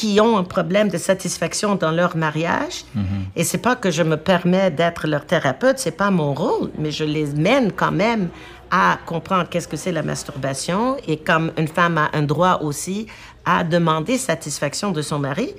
qui 0.00 0.18
ont 0.18 0.38
un 0.38 0.44
problème 0.44 0.88
de 0.88 0.96
satisfaction 0.96 1.74
dans 1.74 1.90
leur 1.90 2.16
mariage. 2.16 2.86
Et 3.36 3.44
c'est 3.44 3.58
pas 3.58 3.76
que 3.76 3.90
je 3.90 4.02
me 4.02 4.16
permets 4.16 4.70
d'être 4.70 5.06
leur 5.06 5.26
thérapeute, 5.26 5.78
c'est 5.78 5.98
pas 6.04 6.10
mon 6.10 6.32
rôle, 6.32 6.70
mais 6.78 6.90
je 6.90 7.04
les 7.04 7.26
mène 7.26 7.70
quand 7.70 7.92
même 7.92 8.30
à 8.70 8.98
comprendre 9.04 9.46
qu'est-ce 9.50 9.68
que 9.68 9.76
c'est 9.76 9.92
la 9.92 10.02
masturbation 10.02 10.96
et 11.06 11.18
comme 11.18 11.52
une 11.58 11.68
femme 11.68 11.98
a 11.98 12.08
un 12.14 12.22
droit 12.22 12.60
aussi 12.62 13.08
à 13.44 13.62
demander 13.62 14.16
satisfaction 14.16 14.90
de 14.90 15.02
son 15.02 15.18
mari. 15.18 15.52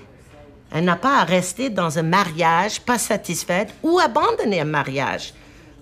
Elle 0.74 0.86
n'a 0.86 0.96
pas 0.96 1.20
à 1.20 1.24
rester 1.24 1.70
dans 1.70 2.00
un 2.00 2.08
mariage 2.20 2.82
pas 2.82 2.98
satisfaite 2.98 3.72
ou 3.84 4.00
abandonner 4.00 4.62
un 4.62 4.66
mariage 4.66 5.36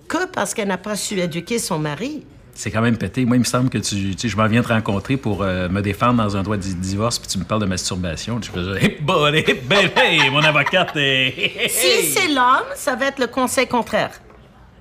que 0.06 0.26
parce 0.26 0.52
qu'elle 0.52 0.68
n'a 0.68 0.76
pas 0.76 0.96
su 0.96 1.18
éduquer 1.18 1.58
son 1.58 1.78
mari. 1.78 2.26
C'est 2.60 2.70
quand 2.70 2.82
même 2.82 2.98
pété. 2.98 3.24
Moi, 3.24 3.36
il 3.36 3.40
me 3.40 3.44
semble 3.44 3.70
que 3.70 3.78
tu, 3.78 4.14
tu 4.14 4.18
sais, 4.18 4.28
je 4.28 4.36
m'en 4.36 4.46
viens 4.46 4.62
te 4.62 4.68
rencontrer 4.68 5.16
pour 5.16 5.40
euh, 5.40 5.70
me 5.70 5.80
défendre 5.80 6.22
dans 6.22 6.36
un 6.36 6.42
droit 6.42 6.58
de 6.58 6.62
divorce, 6.62 7.18
puis 7.18 7.26
tu 7.26 7.38
me 7.38 7.44
parles 7.44 7.62
de 7.62 7.66
masturbation. 7.66 8.38
Je 8.42 8.50
fais, 8.50 8.84
hey, 8.84 8.98
bon, 9.00 9.30
ben, 9.66 9.90
hey, 9.96 10.28
mon 10.28 10.42
avocate. 10.44 10.94
hey, 10.94 11.70
Si 11.70 12.12
c'est 12.12 12.28
l'homme, 12.28 12.68
ça 12.74 12.96
va 12.96 13.06
être 13.06 13.18
le 13.18 13.28
conseil 13.28 13.66
contraire. 13.66 14.10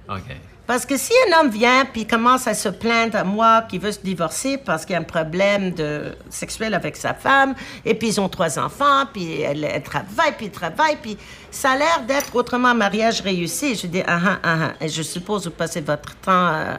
OK. 0.10 0.26
Parce 0.68 0.86
que 0.86 0.98
si 0.98 1.14
un 1.30 1.40
homme 1.40 1.52
vient 1.52 1.86
puis 1.86 2.06
commence 2.06 2.48
à 2.48 2.54
se 2.54 2.68
plaindre 2.68 3.16
à 3.16 3.24
moi 3.24 3.62
qu'il 3.62 3.80
veut 3.80 3.94
se 3.94 4.02
divorcer 4.02 4.58
parce 4.58 4.84
qu'il 4.84 4.92
y 4.92 4.98
a 4.98 5.00
un 5.00 5.04
problème 5.04 5.72
de 5.72 6.18
sexuel 6.30 6.74
avec 6.74 6.98
sa 6.98 7.14
femme, 7.14 7.56
et 7.86 7.94
puis 7.94 8.10
ils 8.10 8.20
ont 8.20 8.28
trois 8.28 8.60
enfants, 8.60 9.06
puis 9.14 9.40
elle, 9.40 9.64
elle 9.64 9.84
travaille, 9.84 10.34
puis 10.36 10.48
il 10.48 10.52
travaille, 10.52 10.98
puis 11.02 11.18
ça 11.50 11.72
a 11.72 11.78
l'air 11.78 12.02
d'être 12.06 12.36
autrement 12.36 12.68
un 12.68 12.74
mariage 12.74 13.22
réussi. 13.22 13.76
Je 13.76 13.88
dis, 13.88 14.04
ah, 14.06 14.20
ah, 14.22 14.40
ah, 14.44 14.58
ah. 14.64 14.84
Et 14.84 14.90
je 14.90 15.02
suppose 15.02 15.46
vous 15.46 15.52
passez 15.52 15.80
votre 15.80 16.14
temps... 16.18 16.50
euh, 16.50 16.76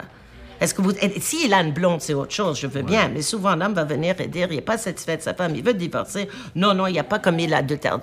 est-ce 0.61 0.73
que 0.73 0.81
vous... 0.81 0.91
S'il 1.19 1.53
a 1.53 1.61
une 1.61 1.73
blonde, 1.73 1.99
c'est 1.99 2.13
autre 2.13 2.33
chose, 2.33 2.57
je 2.57 2.67
veux 2.67 2.83
bien. 2.83 3.09
Mais 3.09 3.21
souvent, 3.21 3.49
un 3.49 3.61
homme 3.61 3.73
va 3.73 3.83
venir 3.83 4.15
et 4.19 4.27
dire, 4.27 4.47
il 4.51 4.55
n'est 4.55 4.61
pas 4.61 4.77
satisfait 4.77 5.17
de 5.17 5.21
sa 5.21 5.33
femme, 5.33 5.55
il 5.55 5.63
veut 5.63 5.73
divorcer. 5.73 6.29
Non, 6.55 6.73
non, 6.73 6.87
il 6.87 6.93
n'y 6.93 6.99
a 6.99 7.03
pas 7.03 7.19
commis 7.19 7.47
l'adultère. 7.47 7.99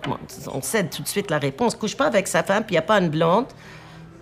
On 0.52 0.60
cède 0.60 0.90
tout 0.90 1.02
de 1.02 1.08
suite 1.08 1.30
la 1.30 1.38
réponse. 1.38 1.74
Couche 1.74 1.96
pas 1.96 2.06
avec 2.06 2.28
sa 2.28 2.42
femme, 2.42 2.64
puis 2.64 2.74
il 2.74 2.78
n'y 2.78 2.78
a 2.78 2.82
pas 2.82 2.98
une 2.98 3.08
blonde 3.08 3.46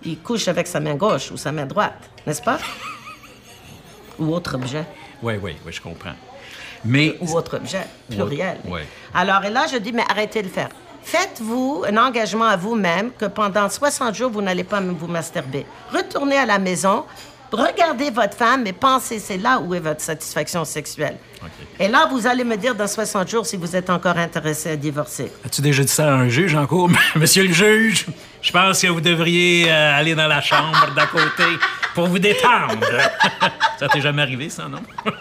il 0.03 0.19
couche 0.19 0.47
avec 0.47 0.67
sa 0.67 0.79
main 0.79 0.95
gauche 0.95 1.31
ou 1.31 1.37
sa 1.37 1.51
main 1.51 1.65
droite, 1.65 2.09
n'est-ce 2.25 2.41
pas? 2.41 2.59
ou 4.19 4.33
autre 4.33 4.55
objet. 4.55 4.85
Oui, 5.21 5.35
oui, 5.41 5.55
oui, 5.65 5.71
je 5.71 5.81
comprends. 5.81 6.13
Mais. 6.85 7.15
Ou 7.21 7.35
autre 7.35 7.57
objet, 7.57 7.85
pluriel. 8.09 8.57
Ouais. 8.65 8.85
Alors, 9.13 9.43
et 9.43 9.49
là, 9.49 9.65
je 9.71 9.77
dis, 9.77 9.91
mais 9.91 10.03
arrêtez 10.09 10.41
de 10.41 10.47
le 10.47 10.53
faire. 10.53 10.69
Faites-vous 11.03 11.85
un 11.87 11.97
engagement 11.97 12.45
à 12.45 12.57
vous-même 12.57 13.11
que 13.11 13.25
pendant 13.25 13.69
60 13.69 14.13
jours, 14.13 14.31
vous 14.31 14.41
n'allez 14.41 14.63
pas 14.63 14.81
vous 14.81 15.07
masturber. 15.07 15.65
Retournez 15.91 16.37
à 16.37 16.45
la 16.45 16.59
maison, 16.59 17.05
regardez 17.51 18.09
votre 18.09 18.35
femme 18.35 18.65
et 18.67 18.73
pensez, 18.73 19.19
c'est 19.19 19.37
là 19.37 19.59
où 19.59 19.73
est 19.73 19.79
votre 19.79 20.01
satisfaction 20.01 20.65
sexuelle. 20.65 21.17
Et 21.79 21.87
là, 21.87 22.07
vous 22.11 22.25
allez 22.27 22.43
me 22.43 22.57
dire 22.57 22.75
dans 22.75 22.87
60 22.87 23.29
jours 23.29 23.45
si 23.45 23.57
vous 23.57 23.75
êtes 23.75 23.89
encore 23.89 24.17
intéressé 24.17 24.71
à 24.71 24.75
divorcer. 24.75 25.31
As-tu 25.45 25.61
déjà 25.61 25.83
dit 25.83 25.91
ça 25.91 26.07
à 26.07 26.15
un 26.15 26.29
juge 26.29 26.55
en 26.55 26.65
cours? 26.65 26.89
Monsieur 27.15 27.43
le 27.43 27.53
juge, 27.53 28.07
je 28.41 28.51
pense 28.51 28.81
que 28.81 28.87
vous 28.87 29.01
devriez 29.01 29.71
euh, 29.71 29.97
aller 29.97 30.15
dans 30.15 30.27
la 30.27 30.41
chambre 30.41 30.93
d'à 30.95 31.05
côté 31.05 31.43
pour 31.93 32.07
vous 32.07 32.19
détendre. 32.19 32.87
ça 33.79 33.87
t'est 33.87 34.01
jamais 34.01 34.21
arrivé, 34.21 34.49
ça, 34.49 34.67
non? 34.67 34.81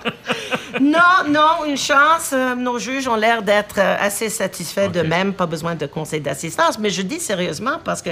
Non, 0.81 1.25
non, 1.29 1.65
une 1.67 1.77
chance. 1.77 2.31
euh, 2.33 2.55
nos 2.55 2.79
juges 2.79 3.09
ont 3.09 3.17
l'air 3.17 3.43
d'être 3.43 3.79
euh, 3.79 3.97
assez 4.01 4.29
satisfaits 4.29 4.89
d'eux-mêmes, 4.89 5.33
pas 5.33 5.47
besoin 5.47 5.75
de 5.75 5.87
conseil 5.87 6.21
d'assistance. 6.21 6.79
Mais 6.79 6.91
je 6.91 7.03
dis 7.03 7.21
sérieusement 7.21 7.79
parce 7.85 8.03
que 8.03 8.11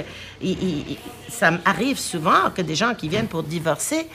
ça 1.29 1.51
m'arrive 1.51 1.99
souvent 1.99 2.49
que 2.55 2.61
des 2.61 2.75
gens 2.75 2.93
qui 2.95 3.09
viennent 3.09 3.27
pour 3.27 3.43
divorcer, 3.43 4.07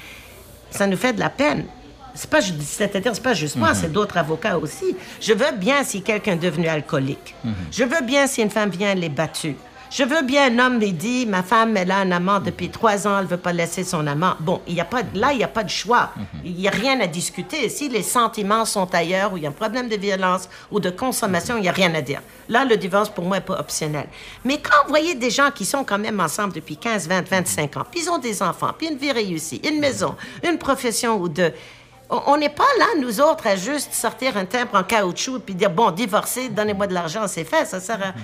ça 0.70 0.86
nous 0.86 0.96
fait 0.96 1.12
de 1.12 1.20
la 1.20 1.30
peine. 1.30 1.66
C'est 2.14 2.28
pas, 2.28 2.40
c'est-à-dire, 2.42 3.12
c'est 3.14 3.22
pas 3.22 3.34
juste 3.34 3.54
moi, 3.56 3.72
c'est 3.72 3.92
d'autres 3.92 4.16
avocats 4.18 4.58
aussi. 4.58 4.96
Je 5.20 5.32
veux 5.32 5.52
bien 5.56 5.84
si 5.84 6.02
quelqu'un 6.02 6.32
est 6.32 6.36
devenu 6.36 6.66
alcoolique. 6.66 7.34
Je 7.70 7.84
veux 7.84 8.02
bien 8.04 8.26
si 8.26 8.42
une 8.42 8.50
femme 8.50 8.70
vient 8.70 8.94
les 8.94 9.08
battue. 9.08 9.54
Je 9.90 10.04
veux 10.04 10.22
bien 10.22 10.52
un 10.56 10.58
homme 10.64 10.78
lui 10.78 10.92
dit, 10.92 11.26
ma 11.26 11.42
femme, 11.42 11.76
elle 11.76 11.90
a 11.90 11.98
un 11.98 12.12
amant 12.12 12.38
depuis 12.38 12.70
trois 12.70 13.08
ans, 13.08 13.18
elle 13.18 13.26
veut 13.26 13.36
pas 13.36 13.52
laisser 13.52 13.82
son 13.82 14.06
amant. 14.06 14.34
Bon, 14.38 14.60
il 14.68 14.74
y 14.74 14.80
a 14.80 14.84
pas, 14.84 15.02
là, 15.14 15.32
il 15.32 15.38
n'y 15.38 15.44
a 15.44 15.48
pas 15.48 15.64
de 15.64 15.68
choix. 15.68 16.10
Il 16.44 16.54
n'y 16.54 16.68
a 16.68 16.70
rien 16.70 17.00
à 17.00 17.08
discuter. 17.08 17.68
Si 17.68 17.88
les 17.88 18.04
sentiments 18.04 18.64
sont 18.64 18.94
ailleurs, 18.94 19.32
ou 19.32 19.36
il 19.36 19.42
y 19.42 19.46
a 19.46 19.48
un 19.48 19.52
problème 19.52 19.88
de 19.88 19.96
violence 19.96 20.48
ou 20.70 20.78
de 20.78 20.90
consommation, 20.90 21.56
il 21.56 21.62
n'y 21.62 21.68
a 21.68 21.72
rien 21.72 21.92
à 21.96 22.02
dire. 22.02 22.20
Là, 22.48 22.64
le 22.64 22.76
divorce, 22.76 23.08
pour 23.08 23.24
moi, 23.24 23.38
n'est 23.38 23.44
pas 23.44 23.58
optionnel. 23.58 24.06
Mais 24.44 24.58
quand 24.58 24.84
vous 24.84 24.90
voyez 24.90 25.16
des 25.16 25.30
gens 25.30 25.50
qui 25.50 25.64
sont 25.64 25.82
quand 25.82 25.98
même 25.98 26.20
ensemble 26.20 26.52
depuis 26.52 26.76
15, 26.76 27.08
20, 27.08 27.28
25 27.28 27.76
ans, 27.76 27.84
puis 27.90 28.02
ils 28.04 28.10
ont 28.10 28.18
des 28.18 28.42
enfants, 28.44 28.70
puis 28.78 28.86
une 28.88 28.96
vie 28.96 29.10
réussie, 29.10 29.60
une 29.68 29.80
maison, 29.80 30.14
une 30.48 30.58
profession 30.58 31.16
ou 31.20 31.28
deux, 31.28 31.52
on- 32.08 32.22
on 32.28 32.36
n'est 32.36 32.48
pas 32.48 32.62
là, 32.78 32.86
nous 33.00 33.20
autres, 33.20 33.46
à 33.48 33.56
juste 33.56 33.92
sortir 33.92 34.36
un 34.36 34.44
timbre 34.44 34.70
en 34.74 34.84
caoutchouc 34.84 35.40
puis 35.40 35.54
dire, 35.56 35.70
bon, 35.70 35.90
divorcer, 35.90 36.48
donnez-moi 36.48 36.86
de 36.86 36.94
l'argent, 36.94 37.26
c'est 37.26 37.44
fait. 37.44 37.64
Ça 37.66 37.80
sert 37.80 38.00
à... 38.00 38.14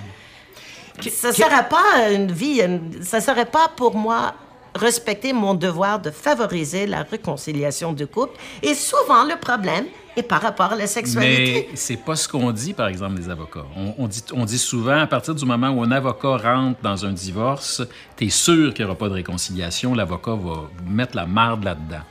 Ça 1.11 1.31
serait 1.33 1.69
pas 1.69 2.09
une 2.11 2.31
vie, 2.31 2.61
une- 2.61 3.03
ça 3.03 3.21
serait 3.21 3.45
pas 3.45 3.69
pour 3.75 3.95
moi 3.95 4.33
respecter 4.75 5.33
mon 5.33 5.53
devoir 5.55 5.99
de 5.99 6.11
favoriser 6.11 6.85
la 6.85 7.01
réconciliation 7.03 7.93
de 7.93 8.05
couple. 8.05 8.37
Et 8.61 8.73
souvent, 8.75 9.23
le 9.23 9.35
problème 9.39 9.85
est 10.15 10.21
par 10.23 10.41
rapport 10.41 10.71
à 10.73 10.75
la 10.75 10.85
sexualité. 10.87 11.67
Mais 11.71 11.75
c'est 11.77 11.97
pas 11.97 12.15
ce 12.15 12.27
qu'on 12.27 12.51
dit, 12.51 12.73
par 12.73 12.87
exemple, 12.87 13.15
les 13.17 13.29
avocats. 13.29 13.65
On, 13.75 13.93
on 13.97 14.07
dit, 14.07 14.23
on 14.33 14.45
dit 14.45 14.57
souvent, 14.59 14.99
à 14.99 15.07
partir 15.07 15.33
du 15.35 15.45
moment 15.45 15.69
où 15.69 15.81
un 15.83 15.91
avocat 15.91 16.37
rentre 16.37 16.79
dans 16.83 17.05
un 17.05 17.11
divorce, 17.11 17.81
tu 18.15 18.25
es 18.25 18.29
sûr 18.29 18.73
qu'il 18.73 18.85
n'y 18.85 18.89
aura 18.91 18.97
pas 18.97 19.09
de 19.09 19.13
réconciliation, 19.15 19.93
l'avocat 19.95 20.35
va 20.35 20.69
mettre 20.87 21.15
la 21.15 21.25
marde 21.25 21.63
là-dedans. 21.63 22.03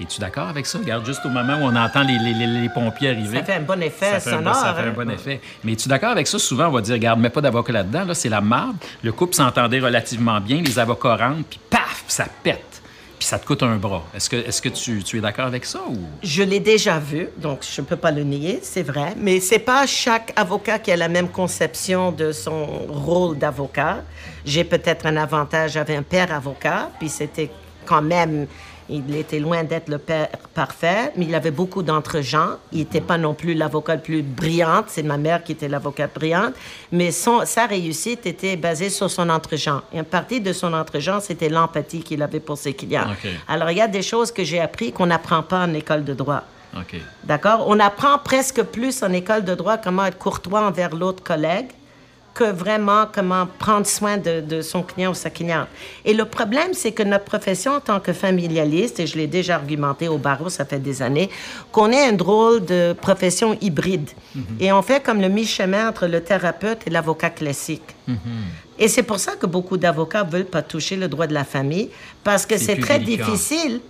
Es-tu 0.00 0.20
d'accord 0.20 0.48
avec 0.48 0.64
ça? 0.66 0.78
Regarde, 0.78 1.04
juste 1.04 1.20
au 1.26 1.28
moment 1.28 1.54
où 1.54 1.62
on 1.64 1.74
entend 1.76 2.02
les, 2.02 2.18
les- 2.18 2.32
les- 2.34 2.60
les 2.62 2.68
pompiers 2.68 3.10
arriver. 3.10 3.38
Ça 3.38 3.44
fait 3.44 3.54
un 3.54 3.60
bon 3.62 3.82
effet 3.82 4.12
Ça 4.12 4.20
fait 4.20 4.30
un 4.30 4.36
bon- 4.42 4.52
sonore. 4.52 4.54
ça 4.54 4.74
fait 4.74 4.82
un 4.82 4.90
hein? 4.90 4.94
bon 4.96 5.10
effet. 5.10 5.40
Mais 5.64 5.72
es-tu 5.72 5.88
d'accord 5.88 6.10
avec 6.10 6.26
ça? 6.28 6.38
Souvent, 6.38 6.68
on 6.68 6.72
va 6.72 6.80
dire, 6.80 6.94
regarde, 6.94 7.18
mets 7.20 7.30
pas 7.30 7.40
d'avocat 7.40 7.72
là-dedans, 7.72 8.04
là, 8.04 8.14
c'est 8.14 8.28
la 8.28 8.40
marde. 8.40 8.76
Le 9.02 9.10
couple 9.12 9.34
s'entendait 9.34 9.80
relativement 9.80 10.40
bien, 10.40 10.62
les 10.62 10.78
avocats 10.78 11.16
rentrent, 11.16 11.44
puis 11.50 11.58
paf, 11.68 12.04
ça 12.06 12.26
pète. 12.44 12.64
Puis 13.18 13.26
ça 13.26 13.40
te 13.40 13.44
coûte 13.46 13.64
un 13.64 13.74
bras. 13.74 14.04
Est-ce 14.14 14.30
que, 14.62 14.68
tu, 14.68 15.02
tu 15.02 15.18
es 15.18 15.20
d'accord 15.20 15.46
avec 15.46 15.64
ça 15.64 15.80
ou... 15.90 15.98
Je 16.22 16.44
l'ai 16.44 16.60
déjà 16.60 17.00
vu, 17.00 17.26
donc 17.36 17.66
je 17.68 17.80
ne 17.80 17.86
peux 17.86 17.96
pas 17.96 18.12
le 18.12 18.22
nier, 18.22 18.60
c'est 18.62 18.84
vrai. 18.84 19.14
Mais 19.16 19.40
c'est 19.40 19.58
pas 19.58 19.84
chaque 19.88 20.32
avocat 20.36 20.78
qui 20.78 20.92
a 20.92 20.96
la 20.96 21.08
même 21.08 21.28
conception 21.28 22.12
de 22.12 22.30
son 22.30 22.64
rôle 22.88 23.36
d'avocat. 23.36 24.04
J'ai 24.44 24.62
peut-être 24.62 25.06
un 25.06 25.16
avantage, 25.16 25.72
j'avais 25.72 25.96
un 25.96 26.04
père 26.04 26.32
avocat, 26.32 26.90
puis 27.00 27.08
c'était 27.08 27.50
quand 27.84 28.02
même, 28.02 28.46
il 28.88 29.14
était 29.14 29.38
loin 29.38 29.64
d'être 29.64 29.88
le 29.88 29.98
père 29.98 30.28
parfait, 30.54 31.12
mais 31.16 31.26
il 31.26 31.34
avait 31.34 31.50
beaucoup 31.50 31.82
d'entre-gens. 31.82 32.56
Il 32.72 32.78
n'était 32.78 33.00
pas 33.00 33.18
non 33.18 33.34
plus 33.34 33.54
l'avocat 33.54 33.96
le 33.96 34.00
plus 34.00 34.22
brillante, 34.22 34.86
c'est 34.88 35.02
ma 35.02 35.18
mère 35.18 35.44
qui 35.44 35.52
était 35.52 35.68
l'avocate 35.68 36.14
brillante, 36.14 36.54
mais 36.90 37.10
son, 37.10 37.44
sa 37.44 37.66
réussite 37.66 38.26
était 38.26 38.56
basée 38.56 38.90
sur 38.90 39.10
son 39.10 39.28
entre-gens. 39.28 39.82
Et 39.92 39.98
une 39.98 40.04
partie 40.04 40.40
de 40.40 40.52
son 40.52 40.72
entre-gens, 40.72 41.20
c'était 41.20 41.48
l'empathie 41.48 42.02
qu'il 42.02 42.22
avait 42.22 42.40
pour 42.40 42.56
ses 42.56 42.74
clients. 42.74 43.06
Alors, 43.46 43.70
il 43.70 43.78
y 43.78 43.82
a 43.82 43.88
des 43.88 44.02
choses 44.02 44.32
que 44.32 44.44
j'ai 44.44 44.60
appris 44.60 44.92
qu'on 44.92 45.06
n'apprend 45.06 45.42
pas 45.42 45.64
en 45.64 45.74
école 45.74 46.04
de 46.04 46.14
droit. 46.14 46.42
D'accord? 47.24 47.64
On 47.66 47.78
apprend 47.80 48.18
presque 48.18 48.62
plus 48.62 49.02
en 49.02 49.12
école 49.12 49.44
de 49.44 49.54
droit 49.54 49.78
comment 49.78 50.04
être 50.04 50.18
courtois 50.18 50.66
envers 50.66 50.94
l'autre 50.94 51.22
collègue 51.22 51.68
que 52.38 52.44
vraiment 52.64 53.04
comment 53.12 53.46
prendre 53.58 53.86
soin 53.86 54.16
de, 54.16 54.40
de 54.40 54.62
son 54.62 54.82
client 54.90 55.10
ou 55.10 55.14
sa 55.14 55.30
cliente. 55.38 55.66
Et 56.04 56.14
le 56.14 56.24
problème, 56.24 56.72
c'est 56.72 56.92
que 56.92 57.02
notre 57.02 57.24
profession 57.24 57.72
en 57.72 57.80
tant 57.80 57.98
que 58.06 58.12
familialiste, 58.12 59.00
et 59.00 59.06
je 59.08 59.16
l'ai 59.18 59.26
déjà 59.26 59.56
argumenté 59.56 60.06
au 60.06 60.18
barreau, 60.18 60.48
ça 60.48 60.64
fait 60.64 60.78
des 60.78 61.02
années, 61.02 61.28
qu'on 61.72 61.90
est 61.90 62.04
un 62.10 62.12
drôle 62.12 62.64
de 62.64 62.94
profession 63.06 63.58
hybride. 63.60 64.10
Et 64.60 64.70
on 64.72 64.82
fait 64.82 65.02
comme 65.02 65.20
le 65.20 65.28
mi-chemin 65.28 65.88
entre 65.88 66.06
le 66.06 66.20
thérapeute 66.22 66.80
et 66.86 66.90
l'avocat 66.90 67.30
classique. 67.30 67.88
Et 68.78 68.86
c'est 68.86 69.02
pour 69.02 69.18
ça 69.18 69.32
que 69.40 69.46
beaucoup 69.46 69.76
d'avocats 69.76 70.22
veulent 70.22 70.44
pas 70.58 70.62
toucher 70.62 70.94
le 70.94 71.08
droit 71.08 71.26
de 71.26 71.34
la 71.34 71.44
famille, 71.44 71.90
parce 72.22 72.46
que 72.46 72.56
C'est 72.56 72.76
très 72.76 73.00
délicat. 73.00 73.24
difficile 73.24 73.80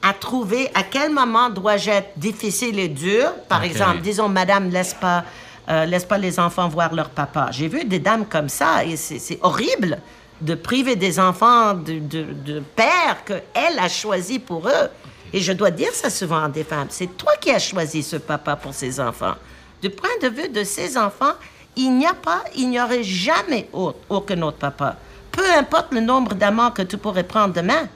à 0.00 0.14
trouver 0.14 0.70
à 0.74 0.82
quel 0.82 1.12
moment 1.12 1.50
dois-je 1.50 1.90
être 1.90 2.12
difficile 2.16 2.78
et 2.78 2.88
dur. 2.88 3.26
Par 3.48 3.62
exemple, 3.64 4.00
disons, 4.00 4.28
Madame, 4.30 4.70
laisse 4.70 4.94
pas, 4.94 5.24
euh, 5.68 5.84
laisse 5.84 6.04
pas 6.04 6.18
les 6.18 6.38
enfants 6.40 6.68
voir 6.68 6.94
leur 6.94 7.10
papa. 7.10 7.48
J'ai 7.50 7.68
vu 7.68 7.84
des 7.84 7.98
dames 7.98 8.26
comme 8.26 8.48
ça 8.48 8.84
et 8.84 8.96
c'est 8.96 9.38
horrible 9.42 9.98
de 10.40 10.54
priver 10.54 10.96
des 10.96 11.18
enfants 11.18 11.74
de, 11.74 11.98
de, 11.98 12.22
de 12.44 12.60
pères 12.76 13.24
qu'elle 13.24 13.78
a 13.78 13.88
choisi 13.88 14.38
pour 14.38 14.68
eux. 14.68 14.88
Et 15.32 15.40
je 15.40 15.52
dois 15.52 15.70
dire 15.70 15.92
ça 15.92 16.10
souvent 16.10 16.44
à 16.44 16.48
des 16.48 16.64
femmes. 16.64 16.86
C'est 16.90 17.16
toi 17.16 17.32
qui 17.40 17.50
as 17.50 17.58
choisi 17.58 18.02
ce 18.02 18.16
papa 18.16 18.56
pour 18.56 18.72
ses 18.72 18.98
enfants. 18.98 19.34
Du 19.82 19.90
point 19.90 20.10
de 20.22 20.28
vue 20.28 20.48
de 20.48 20.64
ses 20.64 20.96
enfants, 20.96 21.34
il 21.76 21.96
n'y 21.96 22.06
a 22.06 22.14
pas, 22.14 22.42
il 22.56 22.70
n'y 22.70 22.80
aurait 22.80 23.04
jamais 23.04 23.68
autre, 23.72 23.98
aucun 24.08 24.40
autre 24.42 24.58
papa. 24.58 24.96
Peu 25.30 25.44
importe 25.56 25.92
le 25.92 26.00
nombre 26.00 26.34
d'amants 26.34 26.70
que 26.70 26.82
tu 26.82 26.96
pourrais 26.96 27.22
prendre 27.22 27.54
demain. 27.54 27.88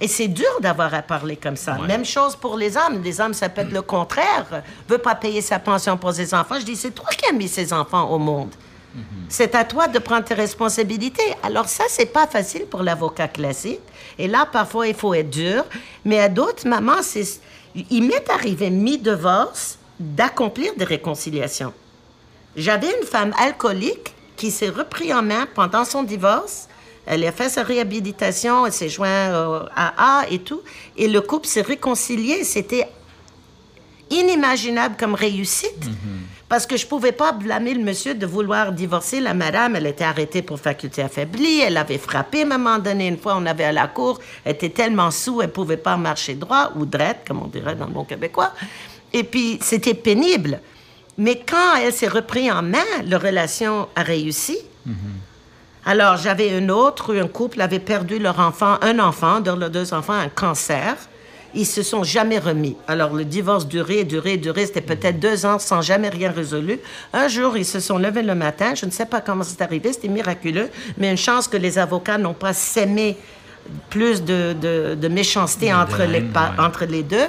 Et 0.00 0.08
c'est 0.08 0.28
dur 0.28 0.60
d'avoir 0.60 0.94
à 0.94 1.02
parler 1.02 1.36
comme 1.36 1.56
ça. 1.56 1.78
Même 1.78 2.04
chose 2.04 2.36
pour 2.36 2.56
les 2.56 2.76
hommes. 2.76 3.02
Les 3.02 3.20
hommes, 3.20 3.34
ça 3.34 3.48
peut 3.48 3.62
être 3.62 3.72
le 3.72 3.82
contraire. 3.82 4.62
Veut 4.88 4.98
pas 4.98 5.14
payer 5.14 5.40
sa 5.40 5.58
pension 5.58 5.96
pour 5.96 6.12
ses 6.12 6.32
enfants. 6.34 6.60
Je 6.60 6.64
dis, 6.64 6.76
c'est 6.76 6.92
toi 6.92 7.08
qui 7.10 7.28
as 7.28 7.32
mis 7.32 7.48
ses 7.48 7.72
enfants 7.72 8.08
au 8.10 8.18
monde. 8.18 8.54
C'est 9.28 9.54
à 9.54 9.64
toi 9.64 9.86
de 9.86 9.98
prendre 9.98 10.24
tes 10.24 10.34
responsabilités. 10.34 11.34
Alors 11.42 11.68
ça, 11.68 11.84
c'est 11.88 12.06
pas 12.12 12.26
facile 12.26 12.66
pour 12.66 12.82
l'avocat 12.82 13.28
classique. 13.28 13.80
Et 14.18 14.26
là, 14.26 14.46
parfois, 14.50 14.88
il 14.88 14.94
faut 14.94 15.14
être 15.14 15.30
dur. 15.30 15.64
Mais 16.04 16.20
à 16.20 16.28
d'autres 16.28 16.66
mamans, 16.66 17.02
c'est... 17.02 17.40
il 17.74 18.02
m'est 18.04 18.28
arrivé, 18.30 18.70
mi-divorce, 18.70 19.78
d'accomplir 20.00 20.72
des 20.76 20.84
réconciliations. 20.84 21.72
J'avais 22.56 22.88
une 23.00 23.06
femme 23.06 23.34
alcoolique 23.38 24.14
qui 24.36 24.50
s'est 24.50 24.70
repris 24.70 25.12
en 25.12 25.22
main 25.22 25.46
pendant 25.54 25.84
son 25.84 26.02
divorce. 26.02 26.68
Elle 27.10 27.24
a 27.24 27.32
fait 27.32 27.48
sa 27.48 27.62
réhabilitation, 27.62 28.66
elle 28.66 28.72
s'est 28.72 28.90
jointe 28.90 29.32
au 29.32 29.66
AA 29.74 30.26
et 30.30 30.40
tout. 30.40 30.60
Et 30.98 31.08
le 31.08 31.22
couple 31.22 31.46
s'est 31.46 31.62
réconcilié. 31.62 32.44
C'était 32.44 32.86
inimaginable 34.10 34.96
comme 34.98 35.14
réussite. 35.14 35.88
Parce 36.50 36.66
que 36.66 36.76
je 36.76 36.86
pouvais 36.86 37.12
pas 37.12 37.32
blâmer 37.32 37.72
le 37.72 37.82
monsieur 37.82 38.14
de 38.14 38.26
vouloir 38.26 38.72
divorcer 38.72 39.20
la 39.20 39.32
madame. 39.32 39.76
Elle 39.76 39.86
était 39.86 40.04
arrêtée 40.04 40.42
pour 40.42 40.60
faculté 40.60 41.00
affaiblie. 41.00 41.60
Elle 41.60 41.78
avait 41.78 41.96
frappé 41.96 42.42
à 42.42 42.44
un 42.44 42.58
moment 42.58 42.78
donné. 42.78 43.08
Une 43.08 43.18
fois, 43.18 43.36
on 43.38 43.46
avait 43.46 43.64
à 43.64 43.72
la 43.72 43.86
cour. 43.86 44.18
Elle 44.44 44.56
était 44.56 44.68
tellement 44.68 45.10
sous, 45.10 45.40
elle 45.40 45.50
pouvait 45.50 45.78
pas 45.78 45.96
marcher 45.96 46.34
droit 46.34 46.72
ou 46.76 46.84
drette, 46.84 47.20
comme 47.26 47.40
on 47.40 47.46
dirait 47.46 47.74
dans 47.74 47.86
le 47.86 47.92
bon 47.92 48.04
québécois. 48.04 48.52
Et 49.14 49.24
puis, 49.24 49.58
c'était 49.62 49.94
pénible. 49.94 50.60
Mais 51.16 51.42
quand 51.46 51.76
elle 51.82 51.92
s'est 51.92 52.08
reprise 52.08 52.50
en 52.50 52.62
main, 52.62 52.84
la 53.04 53.18
relation 53.18 53.88
a 53.96 54.02
réussi. 54.02 54.58
Alors, 55.86 56.16
j'avais 56.16 56.56
une 56.58 56.70
autre, 56.70 57.16
un 57.18 57.26
couple 57.28 57.60
avait 57.60 57.78
perdu 57.78 58.18
leur 58.18 58.38
enfant, 58.40 58.76
un 58.82 58.98
enfant, 58.98 59.40
de 59.40 59.50
leurs 59.50 59.70
deux 59.70 59.94
enfants, 59.94 60.12
un 60.14 60.28
cancer. 60.28 60.96
Ils 61.54 61.64
se 61.66 61.82
sont 61.82 62.02
jamais 62.04 62.38
remis. 62.38 62.76
Alors, 62.88 63.14
le 63.14 63.24
divorce 63.24 63.66
durait, 63.66 64.04
durait, 64.04 64.36
durait. 64.36 64.66
C'était 64.66 64.82
peut-être 64.82 65.18
deux 65.18 65.46
ans 65.46 65.58
sans 65.58 65.80
jamais 65.80 66.10
rien 66.10 66.30
résolu. 66.30 66.78
Un 67.14 67.28
jour, 67.28 67.56
ils 67.56 67.64
se 67.64 67.80
sont 67.80 67.96
levés 67.96 68.22
le 68.22 68.34
matin. 68.34 68.74
Je 68.74 68.84
ne 68.84 68.90
sais 68.90 69.06
pas 69.06 69.22
comment 69.22 69.42
c'est 69.44 69.62
arrivé. 69.62 69.92
C'était 69.94 70.08
miraculeux. 70.08 70.68
Mais 70.98 71.10
une 71.10 71.16
chance 71.16 71.48
que 71.48 71.56
les 71.56 71.78
avocats 71.78 72.18
n'ont 72.18 72.34
pas 72.34 72.52
sémé 72.52 73.16
plus 73.88 74.22
de, 74.22 74.54
de- 74.60 74.94
de 74.94 75.08
méchanceté 75.08 75.72
les, 76.06 76.22
entre 76.58 76.84
les 76.84 77.02
deux. 77.02 77.26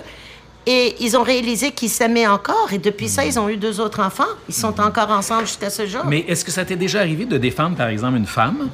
Et 0.71 0.95
ils 0.99 1.17
ont 1.17 1.23
réalisé 1.23 1.71
qu'ils 1.71 1.89
s'aimaient 1.89 2.27
encore. 2.27 2.67
Et 2.71 2.77
depuis 2.77 3.09
ça, 3.09 3.25
ils 3.25 3.39
ont 3.39 3.49
eu 3.49 3.57
deux 3.57 3.79
autres 3.79 4.01
enfants. 4.01 4.31
Ils 4.47 4.53
sont 4.53 4.79
encore 4.79 5.09
ensemble 5.09 5.47
jusqu'à 5.47 5.71
ce 5.71 5.87
jour. 5.87 6.05
Mais 6.05 6.19
est-ce 6.27 6.45
que 6.45 6.51
ça 6.51 6.63
t'est 6.63 6.75
déjà 6.75 6.99
arrivé 6.99 7.25
de 7.25 7.37
défendre, 7.39 7.75
par 7.75 7.87
exemple, 7.87 8.17
une 8.17 8.27
femme 8.27 8.69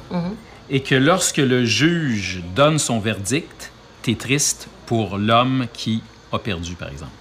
et 0.68 0.80
que 0.80 0.94
lorsque 0.94 1.38
le 1.38 1.64
juge 1.64 2.42
donne 2.54 2.78
son 2.78 2.98
verdict, 3.00 3.70
t'es 4.02 4.14
triste 4.14 4.68
pour 4.84 5.16
l'homme 5.16 5.66
qui 5.72 6.02
a 6.32 6.38
perdu, 6.38 6.74
par 6.74 6.88
exemple? 6.90 7.12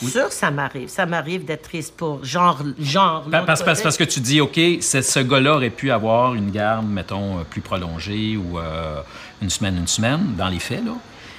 Sûr, 0.00 0.30
ça 0.30 0.50
m'arrive. 0.52 0.88
Ça 0.88 1.04
m'arrive 1.06 1.44
d'être 1.44 1.62
triste 1.68 1.92
pour 1.96 2.24
genre, 2.24 2.60
genre. 2.78 3.24
Pa- 3.24 3.40
Parce, 3.42 3.62
parce, 3.64 3.82
parce 3.82 3.96
que 3.98 4.04
tu 4.04 4.20
dis, 4.20 4.40
OK, 4.40 4.54
ce 4.80 5.18
gars-là 5.18 5.56
aurait 5.56 5.70
pu 5.70 5.90
avoir 5.90 6.34
une 6.34 6.50
garde, 6.52 6.88
mettons, 6.88 7.40
euh, 7.40 7.42
plus 7.42 7.60
prolongée 7.60 8.36
ou 8.38 8.58
euh, 8.60 9.00
une 9.42 9.50
semaine, 9.50 9.76
une 9.76 9.88
semaine, 9.88 10.34
dans 10.38 10.48
les 10.48 10.60
faits, 10.60 10.84
là. 10.84 10.92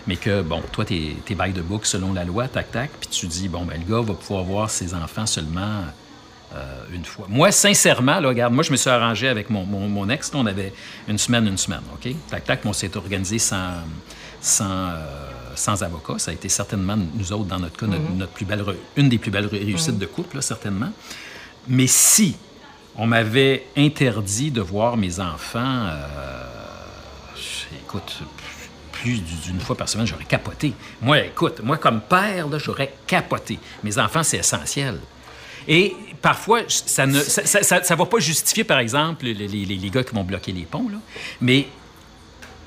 Mais 0.07 0.15
que, 0.15 0.41
bon, 0.41 0.61
toi, 0.71 0.85
t'es 0.85 1.15
es 1.29 1.35
by 1.35 1.51
the 1.51 1.61
book 1.61 1.85
selon 1.85 2.13
la 2.13 2.23
loi, 2.25 2.47
tac, 2.47 2.71
tac, 2.71 2.89
puis 2.99 3.09
tu 3.09 3.27
dis, 3.27 3.47
bon, 3.47 3.65
ben, 3.65 3.79
le 3.79 3.91
gars 3.91 4.01
va 4.01 4.13
pouvoir 4.13 4.43
voir 4.43 4.69
ses 4.69 4.93
enfants 4.93 5.25
seulement 5.25 5.83
euh, 6.55 6.83
une 6.93 7.05
fois. 7.05 7.27
Moi, 7.29 7.51
sincèrement, 7.51 8.19
là, 8.19 8.29
regarde, 8.29 8.53
moi, 8.53 8.63
je 8.63 8.71
me 8.71 8.77
suis 8.77 8.89
arrangé 8.89 9.27
avec 9.27 9.49
mon, 9.49 9.65
mon, 9.65 9.87
mon 9.87 10.09
ex, 10.09 10.33
là, 10.33 10.39
on 10.39 10.45
avait 10.45 10.73
une 11.07 11.17
semaine, 11.17 11.45
une 11.47 11.57
semaine, 11.57 11.81
OK? 11.93 12.11
Tac, 12.29 12.43
tac, 12.45 12.63
mais 12.63 12.69
on 12.71 12.73
s'est 12.73 12.95
organisé 12.97 13.37
sans, 13.37 13.73
sans, 14.41 14.65
euh, 14.89 15.05
sans 15.55 15.83
avocat. 15.83 16.17
Ça 16.17 16.31
a 16.31 16.33
été 16.33 16.49
certainement, 16.49 16.97
nous 16.97 17.31
autres, 17.33 17.45
dans 17.45 17.59
notre 17.59 17.77
cas, 17.77 17.85
notre, 17.85 18.09
notre 18.15 18.31
plus 18.31 18.45
belle, 18.45 18.63
une 18.95 19.09
des 19.09 19.17
plus 19.19 19.29
belles 19.31 19.45
ré- 19.47 19.59
réussites 19.59 19.99
de 19.99 20.05
couple, 20.07 20.37
là, 20.37 20.41
certainement. 20.41 20.89
Mais 21.67 21.87
si 21.87 22.35
on 22.95 23.05
m'avait 23.05 23.67
interdit 23.77 24.49
de 24.49 24.61
voir 24.61 24.97
mes 24.97 25.19
enfants, 25.19 25.85
euh, 25.87 26.43
écoute, 27.85 28.19
plus 29.01 29.21
d'une 29.45 29.59
fois 29.59 29.75
par 29.77 29.87
semaine, 29.89 30.07
j'aurais 30.07 30.25
capoté. 30.25 30.73
Moi, 31.01 31.19
écoute, 31.25 31.61
moi, 31.63 31.77
comme 31.77 32.01
père, 32.01 32.47
j'aurais 32.59 32.93
capoté. 33.07 33.59
Mes 33.83 33.97
enfants, 33.97 34.23
c'est 34.23 34.37
essentiel. 34.37 34.99
Et 35.67 35.95
parfois, 36.21 36.61
ça 36.67 37.05
ne 37.05 37.19
ça, 37.21 37.45
ça- 37.45 37.63
ça- 37.63 37.83
ça 37.83 37.95
va 37.95 38.05
pas 38.05 38.19
justifier, 38.19 38.63
par 38.63 38.79
exemple, 38.79 39.25
les, 39.25 39.33
les- 39.33 39.47
les- 39.65 39.89
gars 39.89 40.03
qui 40.03 40.15
vont 40.15 40.23
bloquer 40.23 40.51
les 40.51 40.63
ponts, 40.63 40.89
là. 40.89 40.97
Mais 41.41 41.67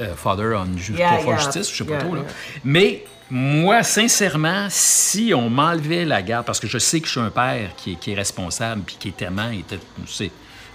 euh, 0.01 0.15
Father 0.17 0.55
on 0.57 0.77
Yeah, 0.99 1.11
justice, 1.39 1.71
je 1.71 1.77
sais 1.77 1.85
pas 1.85 1.93
yeah, 1.93 2.01
trop, 2.01 2.15
là. 2.15 2.23
Mais 2.65 3.05
moi, 3.31 3.83
sincèrement, 3.83 4.67
si 4.71 5.33
on 5.35 5.49
m'enlevait 5.51 6.05
la 6.05 6.23
garde, 6.23 6.45
parce 6.47 6.61
que 6.61 6.67
je 6.67 6.79
sais 6.79 7.01
que 7.01 7.07
je 7.07 7.13
suis 7.13 7.21
un 7.21 7.31
père 7.31 7.71
qui 7.77 7.93
est, 7.93 7.97
qui 7.97 8.13
est 8.13 8.15
responsable, 8.15 8.83
puis 8.83 8.97
qui 8.99 9.09
est 9.09 9.23
aimant, 9.23 9.51
et 9.51 9.65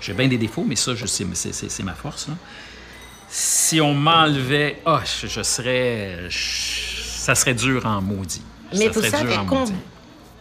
j'ai 0.01 0.13
bien 0.13 0.27
des 0.27 0.37
défauts, 0.37 0.65
mais 0.67 0.75
ça, 0.75 0.95
je 0.95 1.05
sais, 1.05 1.25
c'est- 1.33 1.83
ma 1.83 1.93
force, 1.93 2.27
là. 2.27 2.33
Si 3.39 3.79
on 3.79 3.93
m'enlevait, 3.93 4.81
ah, 4.83 5.01
je, 5.05 5.27
je 5.27 5.43
serais, 5.43 6.27
je- 6.27 7.03
ça 7.19 7.35
serait 7.35 7.53
dur 7.53 7.85
en 7.85 8.01
maudit. 8.01 8.41
Mais 8.73 8.85
Ça 8.85 8.89
vous 8.99 9.01
savez 9.03 9.35
com- 9.47 9.59
maudit. 9.59 9.73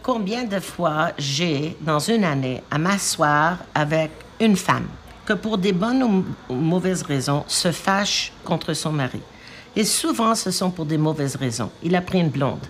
combien 0.01 0.45
de 0.45 0.59
fois 0.59 1.11
j'ai, 1.19 1.77
dans 1.81 1.99
une 1.99 2.23
année, 2.23 2.63
à 2.71 2.79
m'asseoir 2.79 3.59
avec 3.75 4.09
une 4.39 4.55
femme 4.55 4.87
que 5.27 5.33
pour 5.33 5.59
des 5.59 5.73
bonnes 5.73 6.01
ou 6.01 6.25
mauvaises 6.51 7.03
raisons 7.03 7.43
se 7.47 7.71
fâche 7.71 8.31
contre 8.43 8.73
son 8.73 8.93
mari. 8.93 9.21
Et 9.75 9.83
souvent, 9.83 10.33
ce 10.33 10.49
sont 10.49 10.71
pour 10.71 10.87
des 10.87 10.97
mauvaises 10.97 11.35
raisons. 11.35 11.69
Il 11.83 11.95
a 11.95 12.01
pris 12.01 12.19
une 12.19 12.29
blonde. 12.29 12.65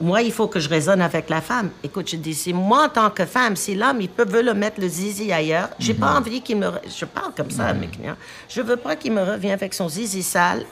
Moi, 0.00 0.22
il 0.22 0.32
faut 0.32 0.48
que 0.48 0.60
je 0.60 0.68
raisonne 0.68 1.00
avec 1.00 1.28
la 1.30 1.40
femme. 1.40 1.70
Écoute, 1.82 2.10
je 2.10 2.16
dis, 2.16 2.34
si 2.34 2.52
moi, 2.52 2.86
en 2.86 2.88
tant 2.88 3.10
que 3.10 3.24
femme, 3.24 3.56
si 3.56 3.74
l'homme, 3.74 4.00
il 4.00 4.08
peut 4.08 4.26
veut 4.26 4.42
le 4.42 4.54
mettre 4.54 4.80
le 4.80 4.88
zizi 4.88 5.32
ailleurs, 5.32 5.70
j'ai 5.78 5.94
pas 5.94 6.16
envie 6.16 6.40
qu'il 6.40 6.58
me... 6.58 6.70
Je 6.86 7.04
parle 7.04 7.32
comme 7.34 7.50
ça 7.50 7.66
à 7.66 7.74
mes 7.74 7.88
clients. 7.88 8.16
Je 8.48 8.60
veux 8.60 8.76
pas 8.76 8.96
qu'il 8.96 9.12
me 9.12 9.22
revienne 9.22 9.52
avec 9.52 9.74
son 9.74 9.88
zizi 9.88 10.22
sale 10.22 10.64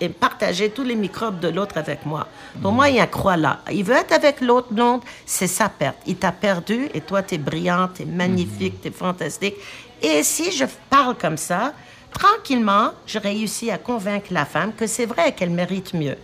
et 0.00 0.08
partager 0.08 0.70
tous 0.70 0.82
les 0.82 0.94
microbes 0.94 1.40
de 1.40 1.48
l'autre 1.48 1.76
avec 1.76 2.06
moi. 2.06 2.26
Pour 2.62 2.72
moi, 2.72 2.88
il 2.88 2.96
y 2.96 3.00
a 3.00 3.02
un 3.02 3.06
croix 3.06 3.36
là. 3.36 3.60
Il 3.70 3.84
veut 3.84 3.94
être 3.94 4.12
avec 4.12 4.40
l'autre 4.40 4.72
blonde, 4.72 5.02
c'est 5.26 5.46
sa 5.46 5.68
perte. 5.68 5.98
Il 6.06 6.16
t'a 6.16 6.32
perdu 6.32 6.88
et 6.94 7.02
toi, 7.02 7.22
tu 7.22 7.34
es 7.34 7.38
brillante, 7.38 7.94
tu 7.96 8.02
es 8.02 8.06
magnifique, 8.06 8.80
tu 8.80 8.88
es 8.88 8.90
fantastique. 8.90 9.56
Et 10.02 10.22
si 10.22 10.50
je 10.52 10.64
parle 10.88 11.16
comme 11.16 11.36
ça, 11.36 11.74
tranquillement, 12.10 12.92
je 13.06 13.18
réussis 13.18 13.70
à 13.70 13.76
convaincre 13.76 14.28
la 14.30 14.46
femme 14.46 14.72
que 14.72 14.86
c'est 14.86 15.06
vrai 15.06 15.32
qu'elle 15.32 15.50
mérite 15.50 15.92
mieux. 15.92 16.16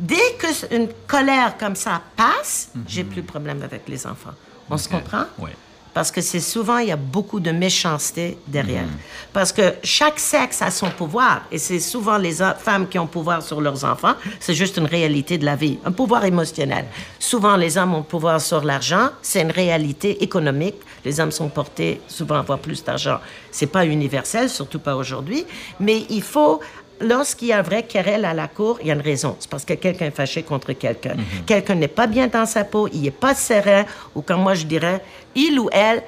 Dès 0.00 0.32
que 0.38 0.52
c- 0.52 0.66
une 0.72 0.88
colère 1.06 1.56
comme 1.58 1.76
ça 1.76 2.00
passe, 2.16 2.70
j'ai 2.88 3.04
plus 3.04 3.20
de 3.22 3.26
problème 3.26 3.62
avec 3.62 3.82
les 3.88 4.06
enfants. 4.06 4.34
On 4.70 4.76
se 4.78 4.88
comprend? 4.88 5.24
Ouais. 5.38 5.50
Parce 5.92 6.12
que 6.12 6.20
c'est 6.20 6.38
souvent, 6.40 6.78
il 6.78 6.86
y 6.88 6.92
a 6.92 6.96
beaucoup 6.96 7.40
de 7.40 7.50
méchanceté 7.50 8.38
derrière. 8.46 8.84
Parce 9.32 9.52
que 9.52 9.74
chaque 9.82 10.20
sexe 10.20 10.62
a 10.62 10.70
son 10.70 10.88
pouvoir. 10.90 11.42
Et 11.50 11.58
c'est 11.58 11.80
souvent 11.80 12.16
les 12.16 12.34
femmes 12.58 12.86
qui 12.88 12.96
ont 12.96 13.08
pouvoir 13.08 13.42
sur 13.42 13.60
leurs 13.60 13.84
enfants. 13.84 14.14
C'est 14.38 14.54
juste 14.54 14.76
une 14.76 14.86
réalité 14.86 15.36
de 15.36 15.44
la 15.44 15.56
vie. 15.56 15.78
Un 15.84 15.90
pouvoir 15.90 16.24
émotionnel. 16.24 16.84
Souvent, 17.18 17.56
les 17.56 17.76
hommes 17.76 17.92
ont 17.94 17.98
le 17.98 18.02
pouvoir 18.04 18.40
sur 18.40 18.62
l'argent. 18.64 19.08
C'est 19.20 19.42
une 19.42 19.50
réalité 19.50 20.22
économique. 20.22 20.76
Les 21.04 21.18
hommes 21.18 21.32
sont 21.32 21.48
portés 21.48 22.00
souvent 22.06 22.36
à 22.36 22.38
avoir 22.38 22.60
plus 22.60 22.84
d'argent. 22.84 23.18
C'est 23.50 23.66
pas 23.66 23.84
universel, 23.84 24.48
surtout 24.48 24.78
pas 24.78 24.94
aujourd'hui. 24.94 25.44
Mais 25.80 26.04
il 26.08 26.22
faut 26.22 26.60
lorsqu'il 27.00 27.48
y 27.48 27.52
a 27.52 27.58
un 27.58 27.62
vrai 27.62 27.82
querelle 27.84 28.24
à 28.24 28.34
la 28.34 28.48
cour, 28.48 28.78
il 28.80 28.88
y 28.88 28.90
a 28.90 28.94
une 28.94 29.00
raison. 29.00 29.36
C'est 29.40 29.48
parce 29.50 29.64
que 29.64 29.74
quelqu'un 29.74 30.06
est 30.06 30.10
fâché 30.16 30.42
contre 30.42 30.72
quelqu'un. 30.72 31.14
Quelqu'un 31.46 31.74
n'est 31.74 31.88
pas 31.88 32.06
bien 32.06 32.26
dans 32.28 32.46
sa 32.46 32.64
peau, 32.64 32.88
il 32.92 33.02
n'est 33.02 33.10
pas 33.10 33.34
serein, 33.34 33.84
ou 34.14 34.22
comme 34.22 34.42
moi 34.42 34.54
je 34.54 34.66
dirais, 34.66 35.02
il 35.34 35.58
ou 35.58 35.68
elle 35.72 36.02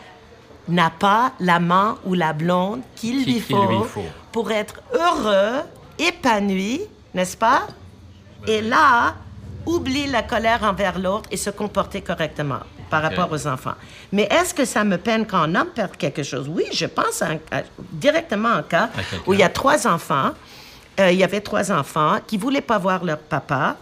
n'a 0.69 0.91
pas 0.91 1.33
l'amant 1.41 1.97
ou 2.05 2.15
la 2.15 2.33
blonde 2.33 2.83
qu'il 2.95 3.25
Qui- 3.25 3.33
lui, 3.33 3.41
faut 3.41 3.67
lui 3.69 3.85
faut. 3.89 4.05
pour 4.31 4.51
être 4.53 4.81
heureux, 4.95 5.63
épanoui, 5.99 6.83
n'est-ce 7.15 7.37
pas? 7.37 7.67
Et 8.47 8.61
là, 8.61 9.15
oublie 9.67 10.07
la 10.07 10.23
colère 10.23 10.63
envers 10.65 10.99
l'autre 10.99 11.29
et 11.31 11.37
se 11.37 11.51
comporter 11.51 12.01
correctement 12.01 12.61
par 12.91 13.03
rapport 13.03 13.29
aux 13.33 13.47
enfants. 13.47 13.75
Mais 14.13 14.25
est-ce 14.31 14.53
que 14.53 14.65
ça 14.65 14.85
me 14.85 14.99
peine 14.99 15.25
quand 15.27 15.39
un 15.43 15.55
homme 15.55 15.69
perd 15.75 15.97
quelque 15.97 16.23
chose? 16.23 16.49
Oui, 16.49 16.65
je 16.73 16.87
pense 16.87 17.23
à 17.23 17.29
un- 17.31 17.39
à- 17.51 17.63
directement 17.93 18.51
à 18.51 18.57
un 18.59 18.63
cas 18.63 18.91
où 19.27 19.33
il 19.33 19.41
y 19.41 19.43
a 19.43 19.49
trois 19.49 19.87
enfants. 19.87 20.31
Euh, 21.01 21.11
il 21.11 21.19
y 21.19 21.25
avait 21.25 21.41
trois 21.41 21.73
enfants 21.73 22.19
qui 22.27 22.37
voulaient 22.37 22.61
pas 22.61 22.77
voir 22.79 23.03
leur 23.05 23.19
papa 23.19 23.77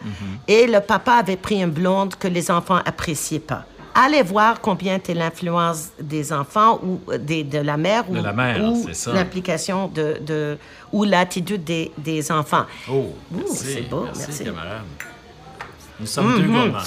et 0.46 0.66
le 0.68 0.78
papa 0.80 1.14
avait 1.14 1.36
pris 1.36 1.60
une 1.60 1.70
blonde 1.70 2.14
que 2.14 2.28
les 2.28 2.50
enfants 2.52 2.80
appréciaient 2.84 3.40
pas. 3.40 3.64
Allez 3.92 4.22
voir 4.22 4.60
combien 4.60 4.94
était 4.94 5.14
l'influence 5.14 5.88
des 6.00 6.32
enfants 6.32 6.78
ou 6.84 7.00
euh, 7.10 7.18
des, 7.18 7.42
de 7.42 7.58
la 7.58 7.76
mère 7.76 8.08
ou, 8.08 8.14
De 8.14 8.22
la 8.22 8.32
mère, 8.32 8.62
ou 8.62 8.84
c'est 8.86 8.94
ça. 8.94 9.12
l'implication 9.12 9.88
de, 9.88 10.18
de- 10.24 10.56
ou 10.92 11.02
l'attitude 11.02 11.64
des, 11.64 11.90
des 11.98 12.30
enfants. 12.30 12.66
Oh, 12.88 13.12
Ouh, 13.34 13.42
c'est 13.52 13.80
beau, 13.90 14.02
merci, 14.04 14.20
merci. 14.28 14.44
camarade. 14.44 14.82
Nous 15.98 16.06
sommes 16.06 16.34
deux 16.38 16.46
gourmands. 16.46 16.78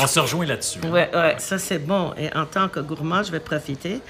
On 0.00 0.06
se 0.06 0.20
rejoint 0.20 0.44
là-dessus. 0.44 0.80
Oui, 0.84 0.90
ouais, 0.90 1.36
ça 1.38 1.58
c'est 1.58 1.78
bon. 1.78 2.12
Et 2.18 2.28
en 2.36 2.44
tant 2.44 2.68
que 2.68 2.80
gourmand, 2.80 3.22
je 3.22 3.30
vais 3.32 3.40
profiter. 3.40 4.00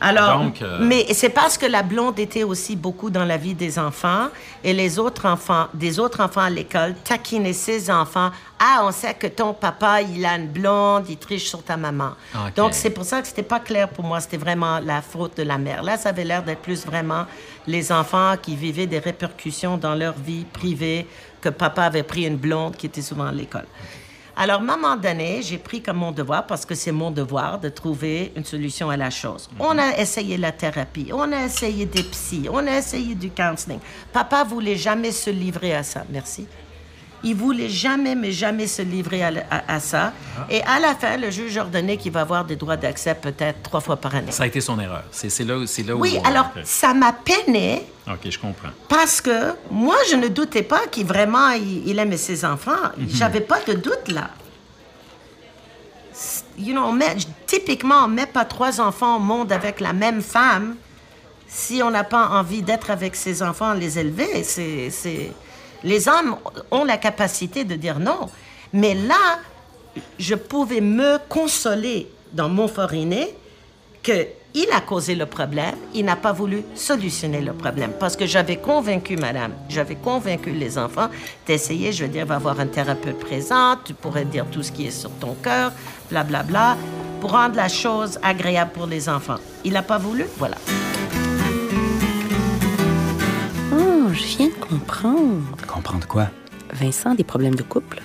Alors, 0.00 0.42
Donc, 0.42 0.60
euh, 0.60 0.78
mais 0.80 1.06
c'est 1.12 1.30
parce 1.30 1.56
que 1.56 1.66
la 1.66 1.82
blonde 1.82 2.18
était 2.18 2.42
aussi 2.42 2.76
beaucoup 2.76 3.08
dans 3.08 3.24
la 3.24 3.36
vie 3.36 3.54
des 3.54 3.78
enfants 3.78 4.28
et 4.62 4.72
les 4.72 4.98
autres 4.98 5.26
enfants, 5.26 5.68
des 5.72 5.98
autres 5.98 6.20
enfants 6.20 6.42
à 6.42 6.50
l'école 6.50 6.94
taquinaient 7.02 7.52
ses 7.52 7.90
enfants. 7.90 8.30
Ah, 8.58 8.82
on 8.84 8.92
sait 8.92 9.14
que 9.14 9.26
ton 9.26 9.54
papa, 9.54 10.02
il 10.02 10.24
a 10.26 10.36
une 10.36 10.48
blonde, 10.48 11.06
il 11.08 11.16
triche 11.16 11.44
sur 11.44 11.62
ta 11.62 11.76
maman. 11.76 12.10
Donc 12.56 12.74
c'est 12.74 12.90
pour 12.90 13.04
ça 13.04 13.22
que 13.22 13.28
c'était 13.28 13.42
pas 13.42 13.60
clair 13.60 13.88
pour 13.88 14.04
moi. 14.04 14.20
C'était 14.20 14.36
vraiment 14.36 14.80
la 14.80 15.00
faute 15.00 15.36
de 15.38 15.42
la 15.42 15.56
mère. 15.58 15.82
Là, 15.82 15.96
ça 15.96 16.10
avait 16.10 16.24
l'air 16.24 16.42
d'être 16.42 16.60
plus 16.60 16.84
vraiment 16.84 17.24
les 17.66 17.90
enfants 17.90 18.34
qui 18.40 18.54
vivaient 18.54 18.86
des 18.86 18.98
répercussions 18.98 19.76
dans 19.76 19.94
leur 19.94 20.14
vie 20.14 20.44
privée 20.44 21.06
que 21.40 21.48
papa 21.48 21.84
avait 21.84 22.02
pris 22.02 22.26
une 22.26 22.36
blonde 22.36 22.76
qui 22.76 22.86
était 22.86 23.02
souvent 23.02 23.26
à 23.26 23.32
l'école. 23.32 23.66
Alors, 24.38 24.60
à 24.60 24.62
un 24.62 24.66
moment 24.66 24.96
donné, 24.96 25.40
j'ai 25.40 25.56
pris 25.56 25.82
comme 25.82 25.96
mon 25.96 26.12
devoir, 26.12 26.46
parce 26.46 26.66
que 26.66 26.74
c'est 26.74 26.92
mon 26.92 27.10
devoir, 27.10 27.58
de 27.58 27.70
trouver 27.70 28.32
une 28.36 28.44
solution 28.44 28.90
à 28.90 28.96
la 28.98 29.08
chose. 29.08 29.48
On 29.58 29.78
a 29.78 29.96
essayé 29.96 30.36
la 30.36 30.52
thérapie, 30.52 31.08
on 31.10 31.32
a 31.32 31.46
essayé 31.46 31.86
des 31.86 32.02
psys, 32.02 32.46
on 32.52 32.66
a 32.66 32.76
essayé 32.76 33.14
du 33.14 33.30
counseling. 33.30 33.78
Papa 34.12 34.44
voulait 34.44 34.76
jamais 34.76 35.10
se 35.12 35.30
livrer 35.30 35.74
à 35.74 35.82
ça. 35.82 36.04
Merci. 36.10 36.46
Il 37.24 37.34
voulait 37.34 37.68
jamais, 37.68 38.14
mais 38.14 38.30
jamais 38.30 38.66
se 38.66 38.82
livrer 38.82 39.22
à, 39.24 39.32
à- 39.50 39.74
à 39.74 39.80
ça. 39.80 40.12
Et 40.50 40.62
à 40.62 40.78
la 40.78 40.94
fin, 40.94 41.16
le 41.16 41.30
juge 41.30 41.56
ordonnait 41.56 41.96
qu'il 41.96 42.12
va 42.12 42.20
avoir 42.20 42.44
des 42.44 42.56
droits 42.56 42.76
d'accès 42.76 43.14
peut-être 43.14 43.62
trois 43.62 43.80
fois 43.80 43.96
par 43.96 44.14
année. 44.14 44.30
Ça 44.32 44.44
a 44.44 44.46
été 44.46 44.60
son 44.60 44.78
erreur. 44.78 45.02
C'est 45.10 45.44
là, 45.44 45.64
c'est 45.66 45.82
là 45.82 45.96
où... 45.96 46.00
Oui, 46.00 46.18
alors, 46.24 46.50
OK, 46.54 46.62
ça 46.64 46.92
m'a 46.94 47.12
peiné 47.12 47.84
OK, 48.06 48.28
je 48.30 48.38
comprends. 48.38 48.68
parce 48.88 49.20
que 49.20 49.54
moi, 49.70 49.96
je 50.10 50.16
ne 50.16 50.28
doutais 50.28 50.62
pas 50.62 50.86
qu'il 50.86 51.06
vraiment 51.06 51.50
il, 51.50 51.88
il 51.88 51.98
aimait 51.98 52.16
ses 52.18 52.44
enfants. 52.44 52.76
J'avais 53.08 53.40
pas 53.40 53.60
de 53.66 53.72
doute 53.72 54.08
là. 54.08 54.30
You 56.58 56.72
know, 56.72 56.82
on 56.84 56.92
met- 56.92 57.16
typiquement, 57.46 58.04
on 58.04 58.08
met 58.08 58.26
pas 58.26 58.44
trois 58.44 58.80
enfants 58.80 59.16
au 59.16 59.20
monde 59.20 59.52
avec 59.52 59.80
la 59.80 59.92
même 59.92 60.22
femme 60.22 60.76
si 61.48 61.82
on 61.82 61.90
n'a 61.90 62.04
pas 62.04 62.28
envie 62.30 62.62
d'être 62.62 62.90
avec 62.90 63.14
ses 63.16 63.42
enfants, 63.42 63.72
les 63.74 63.98
élever. 63.98 64.42
C'est- 64.44 65.32
Les 65.86 66.08
hommes 66.08 66.34
ont 66.72 66.84
la 66.84 66.96
capacité 66.96 67.62
de 67.62 67.76
dire 67.76 68.00
non. 68.00 68.28
Mais 68.72 68.94
là, 68.94 69.38
je 70.18 70.34
pouvais 70.34 70.80
me 70.80 71.18
consoler 71.28 72.08
dans 72.32 72.48
mon 72.48 72.66
fort 72.66 72.92
aîné 72.92 73.32
que 74.02 74.26
il 74.52 74.66
a 74.72 74.80
causé 74.80 75.14
le 75.14 75.26
problème, 75.26 75.76
il 75.94 76.04
n'a 76.06 76.16
pas 76.16 76.32
voulu 76.32 76.64
solutionner 76.74 77.40
le 77.40 77.52
problème. 77.52 77.92
Parce 78.00 78.16
que 78.16 78.26
j'avais 78.26 78.56
convaincu, 78.56 79.16
madame, 79.16 79.52
j'avais 79.68 79.96
convaincu 79.96 80.50
les 80.50 80.76
enfants 80.78 81.08
d'essayer, 81.46 81.92
je 81.92 82.04
veux 82.04 82.10
dire, 82.10 82.24
va 82.24 82.36
avoir 82.36 82.58
un 82.58 82.66
thérapeute 82.66 83.20
présent, 83.20 83.76
tu 83.84 83.92
pourrais 83.94 84.24
dire 84.24 84.46
tout 84.50 84.62
ce 84.62 84.72
qui 84.72 84.86
est 84.86 84.90
sur 84.90 85.10
ton 85.20 85.34
cœur, 85.34 85.72
blablabla, 86.10 86.78
pour 87.20 87.32
rendre 87.32 87.54
la 87.54 87.68
chose 87.68 88.18
agréable 88.22 88.72
pour 88.72 88.86
les 88.86 89.08
enfants. 89.10 89.36
Il 89.62 89.74
n'a 89.74 89.82
pas 89.82 89.98
voulu, 89.98 90.24
voilà. 90.38 90.56
Oh, 93.72 94.08
je 94.12 94.45
comprendre. 94.68 95.56
Comprendre 95.66 96.06
quoi? 96.06 96.28
Vincent 96.72 97.12
a 97.12 97.14
des 97.14 97.24
problèmes 97.24 97.54
de 97.54 97.62
couple. 97.62 98.00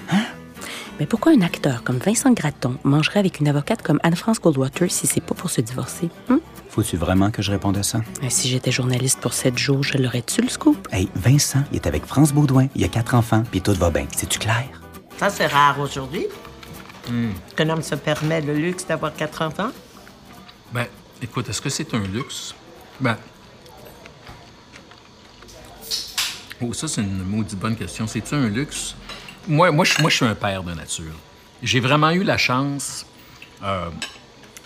Mais 0.99 1.05
pourquoi 1.07 1.31
un 1.31 1.41
acteur 1.41 1.83
comme 1.83 1.97
Vincent 1.97 2.31
Gratton 2.31 2.77
mangerait 2.83 3.19
avec 3.19 3.39
une 3.39 3.47
avocate 3.47 3.81
comme 3.81 3.99
Anne-France 4.03 4.39
Goldwater 4.39 4.91
si 4.91 5.07
c'est 5.07 5.21
pas 5.21 5.33
pour 5.33 5.49
se 5.49 5.61
divorcer? 5.61 6.09
Hum? 6.29 6.39
Faut-tu 6.69 6.95
vraiment 6.95 7.31
que 7.31 7.41
je 7.41 7.51
réponde 7.51 7.77
à 7.77 7.83
ça? 7.83 8.01
Si 8.29 8.47
j'étais 8.47 8.71
journaliste 8.71 9.19
pour 9.19 9.33
sept 9.33 9.57
jours, 9.57 9.83
je 9.83 9.97
l'aurais-tu 9.97 10.41
le 10.41 10.47
scoop? 10.47 10.87
Hey, 10.91 11.09
Vincent, 11.15 11.63
il 11.71 11.77
est 11.77 11.87
avec 11.87 12.05
France 12.05 12.31
Baudouin, 12.31 12.67
il 12.75 12.83
a 12.83 12.87
quatre 12.87 13.15
enfants, 13.15 13.43
puis 13.49 13.61
tout 13.61 13.73
va 13.73 13.89
bien. 13.89 14.05
C'est-tu 14.15 14.39
clair? 14.39 14.69
Ça, 15.17 15.29
c'est 15.29 15.47
rare 15.47 15.79
aujourd'hui. 15.79 16.27
Qu'un 17.55 17.69
homme 17.69 17.81
se 17.81 17.95
permet 17.95 18.41
le 18.41 18.53
luxe 18.53 18.85
d'avoir 18.85 19.13
quatre 19.13 19.41
enfants. 19.41 19.71
Ben, 20.71 20.85
écoute, 21.21 21.49
est-ce 21.49 21.59
que 21.59 21.69
c'est 21.69 21.93
un 21.93 22.03
luxe? 22.03 22.53
Ben. 22.99 23.17
Oh, 26.61 26.73
ça, 26.73 26.87
c'est 26.87 27.01
une 27.01 27.23
maudite 27.23 27.57
bonne 27.57 27.75
question. 27.75 28.05
C'est-tu 28.07 28.35
un 28.35 28.47
luxe? 28.47 28.95
Moi, 29.47 29.71
moi, 29.71 29.85
je, 29.85 29.99
moi, 30.01 30.09
je 30.09 30.15
suis 30.17 30.25
un 30.25 30.35
père 30.35 30.63
de 30.63 30.73
nature. 30.73 31.13
J'ai 31.63 31.79
vraiment 31.79 32.11
eu 32.11 32.23
la 32.23 32.37
chance 32.37 33.05
euh, 33.63 33.89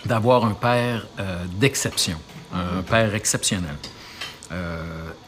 d'avoir 0.04 0.44
un 0.44 0.52
père 0.52 1.06
euh, 1.18 1.44
d'exception, 1.58 2.18
un 2.52 2.82
père 2.82 3.14
exceptionnel. 3.14 3.76
Euh, 4.52 4.82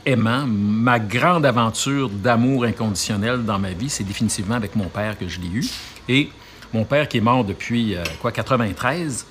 aimant. 0.07 0.46
Ma 0.46 0.98
grande 0.98 1.44
aventure 1.46 2.09
d'amour 2.11 2.64
inconditionnel 2.64 3.44
dans 3.44 3.59
ma 3.59 3.70
vie, 3.72 3.88
c'est 3.90 4.04
définitivement 4.04 4.54
avec 4.54 4.76
mon 4.76 4.88
père 4.88 5.18
que 5.18 5.26
je 5.26 5.40
l'ai 5.40 5.48
eu. 5.48 5.66
Et 6.09 6.31
mon 6.72 6.85
père 6.85 7.09
qui 7.09 7.16
est 7.18 7.22
mort 7.22 7.44
depuis, 7.44 7.96
quoi, 8.20 8.31
93, 8.31 9.26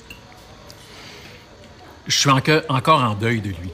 je 2.07 2.17
suis 2.17 2.29
enco- 2.29 2.61
encore 2.69 3.01
en 3.01 3.13
deuil 3.15 3.41
de 3.41 3.49
lui. 3.49 3.71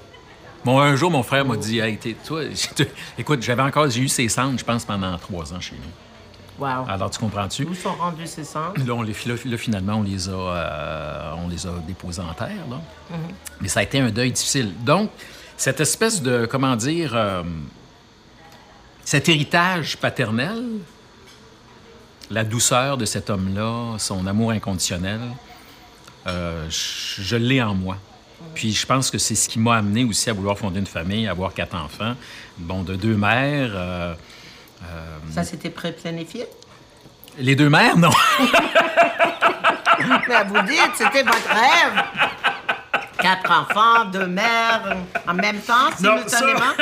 Bon, 0.65 0.79
un 0.79 0.95
jour, 0.95 1.11
mon 1.11 1.23
frère 1.23 1.45
m'a 1.45 1.57
dit 1.57 1.79
Hey, 1.79 1.97
toi, 2.25 2.43
écoute, 3.17 3.41
j'avais 3.41 3.61
encore, 3.61 3.89
j'ai 3.89 4.01
eu 4.01 4.07
ses 4.07 4.29
cendres, 4.29 4.57
je 4.57 4.63
pense, 4.63 4.85
pendant 4.85 5.17
trois 5.17 5.53
ans 5.53 5.59
chez 5.59 5.75
nous. 5.75 6.63
Wow. 6.63 6.85
Alors, 6.87 7.09
tu 7.09 7.19
comprends-tu? 7.19 7.65
Où 7.65 7.73
sont 7.73 7.93
rendus 7.93 8.27
ces 8.27 8.43
cendres? 8.43 8.75
Là, 8.85 8.93
on 8.93 9.01
les, 9.01 9.13
là, 9.25 9.35
là, 9.45 9.57
finalement, 9.57 9.95
on 9.95 10.03
les, 10.03 10.29
a, 10.29 10.31
euh, 10.31 11.33
on 11.43 11.47
les 11.49 11.65
a 11.65 11.71
déposés 11.85 12.21
en 12.21 12.33
terre. 12.33 12.65
Là. 12.69 12.79
Mais 13.59 13.67
ça 13.67 13.81
a 13.81 13.83
été 13.83 13.99
un 13.99 14.11
deuil 14.11 14.31
difficile. 14.31 14.71
Donc, 14.85 15.09
cette 15.57 15.81
espèce 15.81 16.21
de, 16.21 16.45
comment 16.45 16.75
dire, 16.75 17.13
euh, 17.15 17.43
cet 19.03 19.27
héritage 19.27 19.97
paternel, 19.97 20.63
la 22.29 22.43
douceur 22.43 22.97
de 22.97 23.05
cet 23.05 23.29
homme-là, 23.29 23.95
son 23.97 24.25
amour 24.27 24.51
inconditionnel, 24.51 25.19
euh, 26.27 26.65
je 26.69 27.35
l'ai 27.35 27.61
en 27.61 27.73
moi. 27.73 27.97
Puis 28.55 28.71
je 28.73 28.85
pense 28.85 29.09
que 29.11 29.17
c'est 29.17 29.35
ce 29.35 29.49
qui 29.49 29.59
m'a 29.59 29.77
amené 29.77 30.03
aussi 30.03 30.29
à 30.29 30.33
vouloir 30.33 30.57
fonder 30.57 30.79
une 30.79 30.85
famille, 30.87 31.27
à 31.27 31.31
avoir 31.31 31.53
quatre 31.53 31.75
enfants, 31.75 32.15
bon, 32.57 32.83
de 32.83 32.95
deux 32.95 33.15
mères. 33.15 33.71
euh, 33.73 34.13
Ça, 35.31 35.43
c'était 35.43 35.69
pré-planifié? 35.69 36.45
les 37.39 37.55
deux 37.55 37.69
mères, 37.69 37.97
non. 37.97 38.11
Mais 40.27 40.43
vous 40.45 40.61
dites, 40.67 40.91
c'était 40.95 41.23
votre 41.23 41.47
rêve. 41.49 42.03
Quatre 43.19 43.49
enfants, 43.51 44.05
deux 44.05 44.27
mères, 44.27 44.97
en 45.27 45.33
même 45.33 45.59
temps, 45.61 45.89
simultanément. 45.97 46.73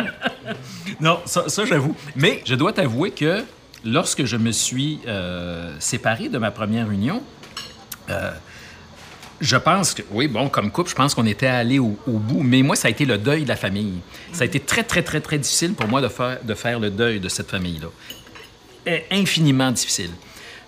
Non, 1.00 1.20
ça, 1.24 1.48
ça, 1.48 1.64
j'avoue. 1.64 1.96
Mais 2.16 2.42
je 2.46 2.54
dois 2.54 2.72
t'avouer 2.72 3.10
que 3.10 3.44
lorsque 3.84 4.24
je 4.24 4.36
me 4.36 4.52
suis 4.52 5.00
euh, 5.06 5.74
séparé 5.80 6.28
de 6.28 6.38
ma 6.38 6.50
première 6.50 6.90
union, 6.90 7.22
euh, 8.10 8.30
je 9.40 9.56
pense 9.56 9.94
que, 9.94 10.02
oui, 10.10 10.28
bon, 10.28 10.48
comme 10.48 10.70
couple, 10.70 10.90
je 10.90 10.94
pense 10.94 11.14
qu'on 11.14 11.26
était 11.26 11.46
allé 11.46 11.78
au, 11.78 11.96
bout, 12.06 12.42
mais 12.42 12.62
moi, 12.62 12.76
ça 12.76 12.88
a 12.88 12.90
été 12.90 13.04
le 13.04 13.18
deuil 13.18 13.44
de 13.44 13.48
la 13.48 13.56
famille. 13.56 14.00
Ça 14.32 14.42
a 14.42 14.44
été 14.46 14.60
très, 14.60 14.84
très, 14.84 15.02
très, 15.02 15.20
très 15.20 15.38
difficile 15.38 15.74
pour 15.74 15.88
moi 15.88 16.00
de 16.00 16.08
faire, 16.08 16.38
de 16.42 16.54
faire 16.54 16.78
le 16.78 16.90
deuil 16.90 17.20
de 17.20 17.28
cette 17.28 17.50
famille-là. 17.50 17.88
Infiniment 19.10 19.72
difficile. 19.72 20.10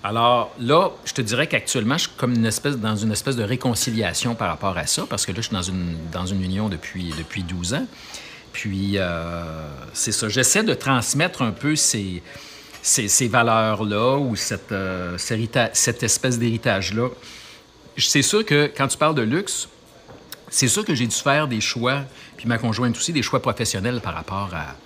Alors 0.02 0.54
là, 0.60 0.90
je 1.04 1.12
te 1.12 1.20
dirais 1.20 1.46
qu'actuellement, 1.46 1.96
je 1.96 2.04
suis 2.04 2.16
comme 2.16 2.34
une 2.34 2.46
espèce, 2.46 2.76
dans 2.76 2.96
une 2.96 3.12
espèce 3.12 3.36
de 3.36 3.42
réconciliation 3.42 4.34
par 4.34 4.48
rapport 4.48 4.76
à 4.78 4.86
ça, 4.86 5.04
parce 5.08 5.26
que 5.26 5.32
là, 5.32 5.38
je 5.38 5.48
suis 5.48 5.54
dans 5.54 5.62
une, 5.62 5.96
dans 6.12 6.26
une 6.26 6.42
union 6.42 6.68
depuis, 6.68 7.12
depuis 7.18 7.42
12 7.42 7.74
ans. 7.74 7.86
Puis, 8.52 8.92
euh, 8.94 9.42
c'est 9.92 10.12
ça. 10.12 10.28
J'essaie 10.28 10.62
de 10.62 10.74
transmettre 10.74 11.42
un 11.42 11.50
peu 11.50 11.76
ces, 11.76 12.22
ces, 12.82 13.28
valeurs-là 13.28 14.16
ou 14.16 14.36
cette, 14.36 14.72
euh, 14.72 15.18
cette 15.18 16.02
espèce 16.02 16.38
d'héritage-là. 16.38 17.08
C'est 17.98 18.22
sûr 18.22 18.44
que 18.44 18.70
quand 18.76 18.88
tu 18.88 18.98
parles 18.98 19.14
de 19.14 19.22
luxe, 19.22 19.68
c'est 20.48 20.68
sûr 20.68 20.84
que 20.84 20.94
j'ai 20.94 21.06
dû 21.06 21.16
faire 21.16 21.48
des 21.48 21.60
choix, 21.60 22.02
puis 22.36 22.46
ma 22.46 22.58
conjointe 22.58 22.96
aussi, 22.96 23.12
des 23.12 23.22
choix 23.22 23.40
professionnels 23.40 24.00
par 24.00 24.14
rapport 24.14 24.50
à, 24.54 24.76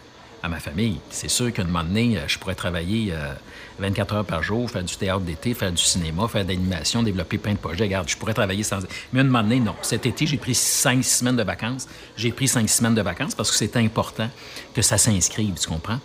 à 0.42 0.49
ma 0.49 0.59
famille. 0.61 0.99
C'est 1.11 1.29
sûr 1.29 1.53
qu'à 1.53 1.62
un 1.62 1.66
moment 1.66 1.85
donné, 1.85 2.16
euh, 2.16 2.23
je 2.27 2.38
pourrais 2.38 2.55
travailler 2.55 3.12
euh, 3.12 3.33
24 3.79 4.14
heures 4.14 4.25
par 4.25 4.42
jour, 4.42 4.70
faire 4.70 4.83
du 4.83 4.96
théâtre 4.96 5.20
d'été, 5.20 5.55
faire 5.55 5.73
du 5.73 5.83
cinéma, 5.83 6.29
faire 6.29 6.44
de 6.44 6.51
l'animation, 6.51 7.03
développer 7.03 7.38
plein 7.38 7.53
de 7.53 7.59
projets. 7.59 7.85
Regarde, 7.85 8.09
je 8.09 8.16
pourrais 8.16 8.35
travailler 8.35 8.62
sans... 8.62 8.79
Mais 9.12 9.20
à 9.20 9.23
un 9.23 9.27
moment 9.27 9.42
donné, 9.42 9.61
non. 9.61 9.75
Cet 9.83 10.07
été, 10.07 10.27
j'ai 10.27 10.38
pris 10.38 10.55
5 10.55 11.05
semaines 11.05 11.37
de 11.37 11.42
vacances. 11.42 11.88
J'ai 12.16 12.33
pris 12.33 12.49
5 12.49 12.68
semaines 12.68 12.94
de 12.94 13.03
vacances 13.03 13.35
parce 13.35 13.51
que 13.51 13.57
c'était 13.57 13.81
important 13.81 14.31
que 14.75 14.83
ça 14.83 14.99
s'inscrive, 14.99 15.55
tu 15.61 15.68
comprends? 15.68 16.01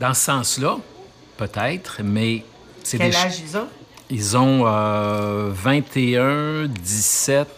Dans 0.00 0.14
ce 0.14 0.24
sens-là, 0.24 0.78
peut-être, 1.36 2.00
mais 2.02 2.44
c'est 2.82 2.98
Quel 2.98 3.10
des... 3.10 3.16
âge 3.16 3.40
ils 3.40 3.56
ont? 3.56 3.68
Ils 4.10 4.36
ont 4.36 4.64
euh, 4.66 5.50
21, 5.52 6.66
17, 6.68 7.48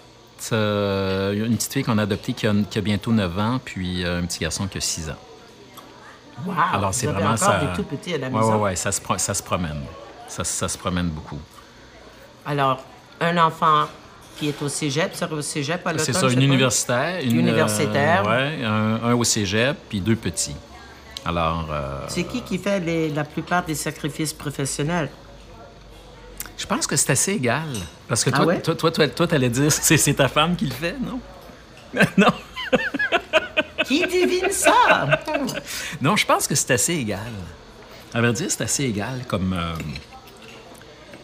euh, 0.52 1.46
une 1.46 1.56
petite 1.56 1.72
fille 1.74 1.82
qu'on 1.84 1.98
a 1.98 2.02
adoptée 2.04 2.32
qui 2.32 2.46
a, 2.46 2.54
qui 2.70 2.78
a 2.78 2.80
bientôt 2.80 3.12
9 3.12 3.38
ans, 3.38 3.60
puis 3.62 4.04
euh, 4.04 4.20
un 4.20 4.24
petit 4.26 4.38
garçon 4.40 4.66
qui 4.66 4.78
a 4.78 4.80
6 4.80 5.10
ans. 5.10 5.16
Wow, 6.46 6.54
Alors, 6.72 6.94
c'est 6.94 7.06
vraiment 7.08 7.36
ça. 7.36 7.58
des 7.60 7.76
tout 7.76 7.82
petits 7.82 8.14
à 8.14 8.18
la 8.18 8.28
ouais, 8.28 8.32
maison? 8.32 8.54
ouais, 8.56 8.60
ouais, 8.62 8.76
ça 8.76 8.92
se, 8.92 9.00
pro- 9.00 9.18
ça 9.18 9.34
se 9.34 9.42
promène. 9.42 9.82
Ça, 10.28 10.44
ça 10.44 10.68
se 10.68 10.78
promène 10.78 11.08
beaucoup. 11.08 11.38
Alors, 12.46 12.82
un 13.20 13.36
enfant 13.38 13.86
qui 14.38 14.48
est 14.48 14.62
au 14.62 14.68
cégep, 14.68 15.14
serait 15.16 15.32
au 15.34 15.42
cégep 15.42 15.84
à 15.86 15.92
l'automne, 15.92 16.06
C'est 16.06 16.12
ça, 16.12 16.28
une 16.30 16.40
universitaire. 16.42 17.20
Une, 17.22 17.40
Universitaire. 17.40 18.22
euh, 18.26 18.56
ouais, 18.58 18.64
un, 18.64 19.00
un 19.10 19.14
au 19.14 19.24
cégep, 19.24 19.76
puis 19.88 20.00
deux 20.00 20.14
petits. 20.16 20.54
Alors, 21.26 21.66
euh, 21.70 21.98
C'est 22.08 22.22
qui 22.24 22.40
qui 22.42 22.56
fait 22.56 22.78
les- 22.80 23.10
la 23.10 23.24
plupart 23.24 23.64
des 23.64 23.74
sacrifices 23.74 24.32
professionnels? 24.32 25.10
Je 26.58 26.66
pense 26.66 26.86
que 26.86 26.96
c'est 26.96 27.10
assez 27.12 27.32
égal. 27.32 27.68
Parce 28.08 28.24
que 28.24 28.30
Ah 28.32 28.36
toi, 28.38 28.46
ouais? 28.46 28.60
toi, 28.60 28.74
toi, 28.74 28.90
toi, 28.90 29.08
toi, 29.08 29.26
t'allais 29.26 29.48
dire 29.48 29.70
c'est, 29.72 29.96
c'est 29.96 30.14
ta 30.14 30.28
femme 30.28 30.56
qui 30.56 30.66
le 30.66 30.72
fait, 30.74 30.96
non? 31.00 31.20
non. 32.18 32.32
Qui 33.86 34.00
devine 34.02 34.50
ça? 34.50 35.20
Non, 36.02 36.16
je 36.16 36.26
pense 36.26 36.46
que 36.46 36.54
c'est 36.54 36.72
assez 36.72 36.94
égal. 36.94 37.32
À 38.12 38.20
vrai 38.20 38.32
dire, 38.32 38.50
c'est 38.50 38.62
assez 38.62 38.84
égal 38.84 39.22
comme. 39.26 39.52
euh, 39.54 39.74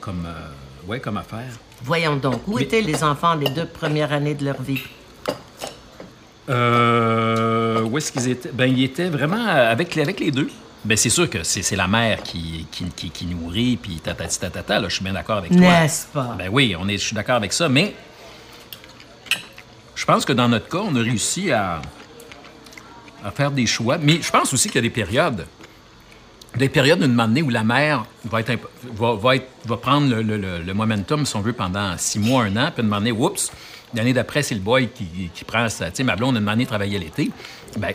comme. 0.00 0.24
euh, 0.26 0.86
ouais, 0.88 1.00
comme 1.00 1.16
affaire. 1.16 1.50
Voyons 1.82 2.16
donc, 2.16 2.46
où 2.46 2.58
étaient 2.58 2.80
les 2.80 3.02
enfants 3.04 3.34
les 3.34 3.48
deux 3.50 3.66
premières 3.66 4.12
années 4.12 4.34
de 4.34 4.44
leur 4.44 4.62
vie? 4.62 4.82
Euh, 6.48 7.82
où 7.82 7.98
est-ce 7.98 8.12
qu'ils 8.12 8.28
étaient? 8.28 8.50
Ben, 8.52 8.66
ils 8.66 8.84
étaient 8.84 9.08
vraiment 9.10 9.44
avec, 9.46 9.96
avec 9.98 10.20
les 10.20 10.30
deux. 10.30 10.50
Ben, 10.84 10.96
c'est 10.98 11.08
sûr 11.10 11.30
que 11.30 11.42
c'est, 11.44 11.76
la 11.76 11.88
mère 11.88 12.22
qui, 12.22 12.66
qui, 12.70 12.84
qui, 12.90 13.10
qui 13.10 13.24
nourrit, 13.26 13.76
puis 13.80 13.96
tatati 14.00 14.38
tatata, 14.38 14.80
là, 14.80 14.88
je 14.88 14.94
suis 14.96 15.04
bien 15.04 15.14
d'accord 15.14 15.38
avec 15.38 15.50
toi. 15.52 15.60
N'est-ce 15.60 16.06
pas? 16.08 16.34
Ben 16.38 16.48
oui, 16.52 16.76
on 16.78 16.86
est, 16.88 16.98
je 16.98 17.04
suis 17.06 17.14
d'accord 17.16 17.36
avec 17.36 17.52
ça, 17.54 17.68
mais 17.70 17.94
je 19.94 20.04
pense 20.04 20.24
que 20.24 20.32
dans 20.32 20.48
notre 20.48 20.68
cas, 20.68 20.78
on 20.84 20.94
a 20.96 21.00
réussi 21.00 21.52
à, 21.52 21.80
à 23.24 23.30
faire 23.30 23.50
des 23.50 23.66
choix. 23.66 23.96
Mais 23.98 24.20
je 24.20 24.30
pense 24.30 24.52
aussi 24.52 24.68
qu'il 24.68 24.76
y 24.76 24.78
a 24.78 24.82
des 24.82 24.90
périodes, 24.90 25.46
des 26.56 26.68
périodes 26.68 27.00
d'une 27.00 27.18
année 27.18 27.42
où 27.42 27.48
la 27.50 27.64
mère 27.64 28.04
va, 28.24 28.40
être, 28.40 28.52
va, 28.92 29.14
va, 29.14 29.36
être- 29.36 29.48
va 29.64 29.76
prendre 29.76 30.08
le, 30.08 30.22
le- 30.22 30.36
le- 30.36 30.62
le 30.62 30.74
momentum, 30.74 31.24
si 31.24 31.34
on 31.36 31.40
veut, 31.40 31.52
pendant 31.54 31.96
six 31.96 32.18
mois, 32.18 32.44
un 32.44 32.56
an, 32.56 32.70
puis 32.74 32.84
une 32.84 32.92
année, 32.92 33.12
oups, 33.12 33.50
l'année 33.94 34.12
d'après, 34.12 34.42
c'est 34.42 34.54
le 34.54 34.60
boy 34.60 34.88
qui, 34.94 35.30
qui 35.32 35.44
prend 35.44 35.68
sa. 35.68 35.86
Tu 35.90 35.96
sais, 35.96 36.04
ma 36.04 36.16
blonde, 36.16 36.36
une 36.36 36.48
année, 36.48 36.66
travaillait 36.66 36.98
l'été. 36.98 37.30
Ben, 37.78 37.94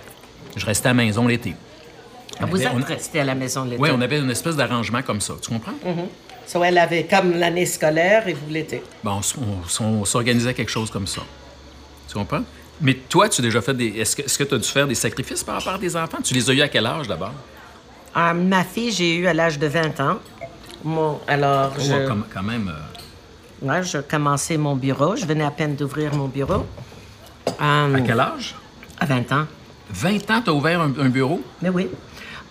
je 0.55 0.65
restais 0.65 0.87
à 0.87 0.93
la 0.93 1.03
maison 1.03 1.27
l'été. 1.27 1.53
On 2.41 2.45
Vous 2.47 2.61
êtes 2.61 2.83
restés 2.85 3.19
à 3.19 3.23
la 3.25 3.35
maison 3.35 3.65
l'été. 3.65 3.81
Oui, 3.81 3.89
on 3.93 4.01
avait 4.01 4.19
une 4.19 4.29
espèce 4.31 4.55
d'arrangement 4.55 5.01
comme 5.01 5.19
ça. 5.21 5.33
Tu 5.41 5.49
comprends? 5.49 5.73
So, 6.47 6.63
elle 6.63 6.77
avait 6.77 7.03
comme 7.03 7.33
l'année 7.37 7.65
scolaire 7.65 8.27
et 8.27 8.33
vous 8.33 8.49
l'été. 8.49 8.81
Bon, 9.03 9.11
on, 9.15 9.19
s- 9.19 9.35
on- 9.81 9.83
on 9.83 10.05
s'organisait 10.05 10.53
quelque 10.53 10.71
chose 10.71 10.89
comme 10.89 11.05
ça. 11.05 11.21
Tu 12.07 12.13
comprends? 12.15 12.41
Mais 12.81 12.93
toi, 12.95 13.29
tu 13.29 13.41
as 13.41 13.43
déjà 13.43 13.61
fait 13.61 13.73
des. 13.73 13.87
Est-ce 13.99 14.15
que 14.37 14.43
tu 14.43 14.55
as 14.55 14.57
dû 14.57 14.67
faire 14.67 14.87
des 14.87 14.95
sacrifices 14.95 15.43
par 15.43 15.55
rapport 15.55 15.73
à 15.73 15.77
tes 15.79 15.95
enfants? 15.95 16.17
Tu 16.23 16.33
les 16.33 16.49
as 16.49 16.53
eu 16.53 16.61
à 16.61 16.67
quel 16.69 16.85
âge 16.87 17.07
d'abord? 17.07 17.33
Ah, 18.15 18.33
ma 18.33 18.63
fille, 18.63 18.91
j'ai 18.91 19.17
eu 19.17 19.27
à 19.27 19.33
l'âge 19.33 19.59
de 19.59 19.67
20 19.67 19.99
ans. 19.99 20.17
Mon, 20.83 21.19
alors, 21.27 21.73
Oh, 21.77 21.81
je, 21.81 22.07
comme- 22.07 22.25
quand 22.33 22.41
même. 22.43 22.71
euh, 23.63 23.67
ouais, 23.67 23.83
je 23.83 23.97
commençais 23.99 24.57
mon 24.57 24.75
bureau. 24.75 25.15
Je 25.17 25.25
venais 25.25 25.43
à 25.43 25.51
peine 25.51 25.75
d'ouvrir 25.75 26.15
mon 26.15 26.27
bureau. 26.29 26.65
Euh, 27.61 27.95
à 27.95 28.01
quel 28.01 28.19
âge? 28.19 28.55
à 28.99 29.05
20 29.05 29.31
ans. 29.33 29.45
20 29.91 30.31
ans, 30.31 30.41
tu 30.41 30.49
as 30.49 30.53
ouvert 30.53 30.81
un, 30.81 30.91
un 30.99 31.09
bureau? 31.09 31.41
Mais 31.61 31.69
oui. 31.69 31.89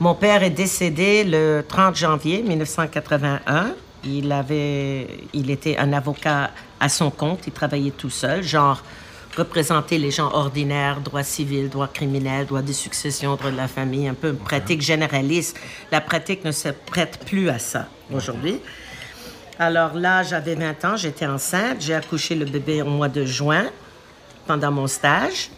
Mon 0.00 0.14
père 0.14 0.44
est 0.44 0.50
décédé 0.50 1.24
le 1.24 1.64
30 1.66 1.96
janvier 1.96 2.42
1981. 2.42 3.74
Il 4.04 4.30
avait, 4.30 5.08
il 5.32 5.50
était 5.50 5.76
un 5.76 5.92
avocat 5.92 6.52
à 6.78 6.88
son 6.88 7.10
compte. 7.10 7.48
Il 7.48 7.52
travaillait 7.52 7.90
tout 7.90 8.08
seul, 8.08 8.44
genre 8.44 8.80
représenter 9.36 9.98
les 9.98 10.12
gens 10.12 10.30
ordinaires, 10.32 11.00
droit 11.00 11.24
civil, 11.24 11.68
droit 11.68 11.88
criminel, 11.88 12.46
droit 12.46 12.62
des 12.62 12.74
successions, 12.74 13.34
droit 13.34 13.50
de 13.50 13.56
la 13.56 13.66
famille, 13.66 14.06
un 14.06 14.14
peu 14.14 14.28
une 14.28 14.36
pratique 14.36 14.82
généraliste. 14.82 15.58
La 15.90 16.00
pratique 16.00 16.44
ne 16.44 16.52
se 16.52 16.68
prête 16.68 17.18
plus 17.26 17.48
à 17.48 17.58
ça 17.58 17.88
aujourd'hui. 18.14 18.60
Alors 19.58 19.94
là, 19.94 20.22
j'avais 20.22 20.54
20 20.54 20.84
ans, 20.84 20.96
j'étais 20.96 21.26
enceinte, 21.26 21.78
j'ai 21.80 21.94
accouché 21.94 22.36
le 22.36 22.44
bébé 22.44 22.82
au 22.82 22.90
mois 22.90 23.08
de 23.08 23.24
juin 23.24 23.66
pendant 24.46 24.70
mon 24.70 24.86
stage. 24.86 25.50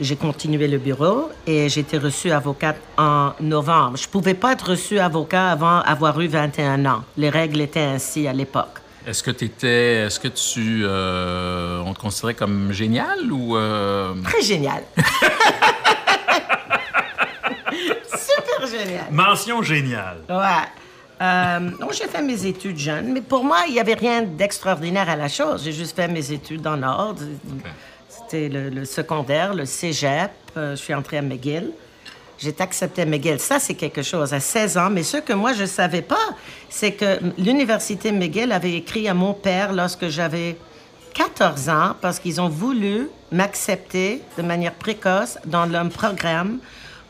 J'ai 0.00 0.16
continué 0.16 0.66
le 0.66 0.78
bureau 0.78 1.30
et 1.46 1.68
j'ai 1.68 1.80
été 1.80 1.98
reçue 1.98 2.32
avocate 2.32 2.76
en 2.98 3.30
novembre. 3.40 3.96
Je 3.96 4.08
pouvais 4.08 4.34
pas 4.34 4.52
être 4.52 4.70
reçue 4.70 4.98
avocat 4.98 5.52
avant 5.52 5.80
avoir 5.82 6.20
eu 6.20 6.26
21 6.26 6.84
ans. 6.86 7.04
Les 7.16 7.30
règles 7.30 7.60
étaient 7.60 7.78
ainsi 7.80 8.26
à 8.26 8.32
l'époque. 8.32 8.80
Est-ce 9.06 9.22
que 9.22 9.30
tu 9.30 9.44
étais. 9.44 10.06
Est-ce 10.06 10.18
que 10.18 10.26
tu. 10.28 10.82
euh, 10.84 11.80
on 11.86 11.92
te 11.94 12.00
considérait 12.00 12.34
comme 12.34 12.72
génial 12.72 13.30
ou. 13.30 13.56
euh, 13.56 14.14
Très 14.24 14.42
génial. 14.42 14.82
Super 17.70 18.66
génial. 18.66 19.04
Mention 19.12 19.62
géniale. 19.62 20.18
Ouais. 20.28 20.64
Euh, 21.22 21.60
non, 21.80 21.88
j'ai 21.92 22.06
fait 22.08 22.22
mes 22.22 22.44
études 22.46 22.78
jeunes, 22.78 23.12
mais 23.12 23.20
pour 23.20 23.44
moi, 23.44 23.58
il 23.68 23.74
n'y 23.74 23.80
avait 23.80 23.94
rien 23.94 24.22
d'extraordinaire 24.22 25.08
à 25.08 25.14
la 25.16 25.28
chose. 25.28 25.62
J'ai 25.64 25.72
juste 25.72 25.94
fait 25.94 26.08
mes 26.08 26.32
études 26.32 26.66
en 26.66 26.82
ordre. 26.82 27.22
Le, 28.34 28.68
le 28.70 28.84
secondaire, 28.84 29.54
le 29.54 29.64
cégep. 29.64 30.30
Euh, 30.56 30.72
je 30.72 30.76
suis 30.82 30.92
entrée 30.94 31.18
à 31.18 31.22
McGill. 31.22 31.70
J'ai 32.38 32.48
été 32.48 32.62
acceptée 32.64 33.02
à 33.02 33.06
McGill. 33.06 33.38
Ça, 33.38 33.58
c'est 33.60 33.74
quelque 33.74 34.02
chose, 34.02 34.34
à 34.34 34.40
16 34.40 34.76
ans. 34.76 34.90
Mais 34.90 35.02
ce 35.04 35.18
que 35.18 35.32
moi, 35.32 35.52
je 35.52 35.62
ne 35.62 35.66
savais 35.66 36.02
pas, 36.02 36.26
c'est 36.68 36.92
que 36.92 37.18
l'Université 37.38 38.10
McGill 38.12 38.50
avait 38.52 38.74
écrit 38.74 39.08
à 39.08 39.14
mon 39.14 39.34
père 39.34 39.72
lorsque 39.72 40.08
j'avais 40.08 40.56
14 41.14 41.68
ans, 41.68 41.94
parce 42.00 42.18
qu'ils 42.18 42.40
ont 42.40 42.48
voulu 42.48 43.08
m'accepter 43.30 44.20
de 44.36 44.42
manière 44.42 44.74
précoce 44.74 45.38
dans 45.46 45.64
leur 45.66 45.88
programme 45.88 46.58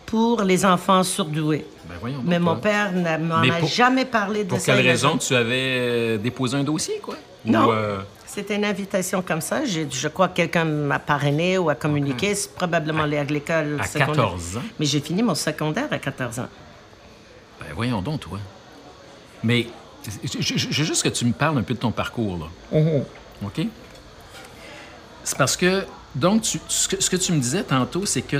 pour 0.04 0.42
les 0.42 0.66
enfants 0.66 1.02
surdoués. 1.02 1.64
Ben 1.88 2.12
Mais 2.26 2.38
mon 2.38 2.56
père 2.56 2.92
ne 2.92 3.16
m'en 3.24 3.36
a 3.40 3.58
pour- 3.60 3.68
jamais 3.68 4.04
parlé 4.04 4.44
de 4.44 4.50
Pour 4.50 4.60
ça. 4.60 4.74
quelle 4.74 4.84
il 4.84 4.88
a 4.88 4.90
raison 4.92 5.16
tu 5.16 5.34
avais 5.34 5.78
euh, 5.78 6.18
déposé 6.18 6.56
un 6.58 6.64
dossier, 6.64 6.98
quoi? 7.02 7.14
Ou, 7.46 7.50
Non. 7.50 7.72
euh, 7.72 7.98
C'était 8.34 8.56
une 8.56 8.64
invitation 8.64 9.22
comme 9.22 9.40
ça. 9.40 9.62
Je 9.64 10.08
crois 10.08 10.28
que 10.28 10.34
quelqu'un 10.36 10.64
m'a 10.64 10.98
parrainé 10.98 11.56
ou 11.58 11.68
a 11.70 11.74
communiqué. 11.74 12.34
C'est 12.34 12.52
probablement 12.54 13.04
les 13.04 13.18
à 13.18 13.24
l'école 13.24 13.78
à 13.80 13.84
secondaire. 13.86 14.06
14 14.16 14.56
ans? 14.56 14.62
Mais 14.80 14.86
j'ai 14.86 15.00
fini 15.00 15.22
mon 15.22 15.34
secondaire 15.36 15.86
à 15.90 15.98
14 15.98 16.40
ans. 16.40 16.48
Ben 17.60 17.66
voyons 17.76 18.02
donc, 18.02 18.20
toi. 18.20 18.38
Mais 19.44 19.68
je 20.24 20.66
veux 20.66 20.84
juste 20.84 21.02
que 21.04 21.08
tu 21.08 21.24
me 21.24 21.32
parles 21.32 21.58
un 21.58 21.62
peu 21.62 21.74
de 21.74 21.78
ton 21.78 21.92
parcours, 21.92 22.38
là. 22.72 22.80
OK? 23.44 23.66
C'est 25.22 25.38
parce 25.38 25.56
que, 25.56 25.84
donc, 26.14 26.42
tu- 26.42 26.60
ce, 26.68 26.88
que, 26.88 27.00
ce 27.02 27.08
que 27.08 27.16
tu 27.16 27.32
me 27.32 27.38
disais 27.38 27.62
tantôt, 27.62 28.04
c'est 28.04 28.22
que, 28.22 28.38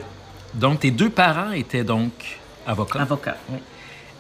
donc, 0.55 0.81
tes 0.81 0.91
deux 0.91 1.09
parents 1.11 1.53
étaient 1.53 1.85
donc 1.85 2.11
avocats. 2.67 3.01
Avocat, 3.01 3.37
oui. 3.51 3.59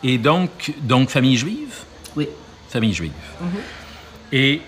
Et 0.04 0.18
donc, 0.18 0.72
donc, 0.80 1.10
famille 1.10 1.36
juive? 1.36 1.74
Oui. 2.16 2.28
Famille 2.70 2.94
juive. 2.94 3.12
Et 4.32 4.60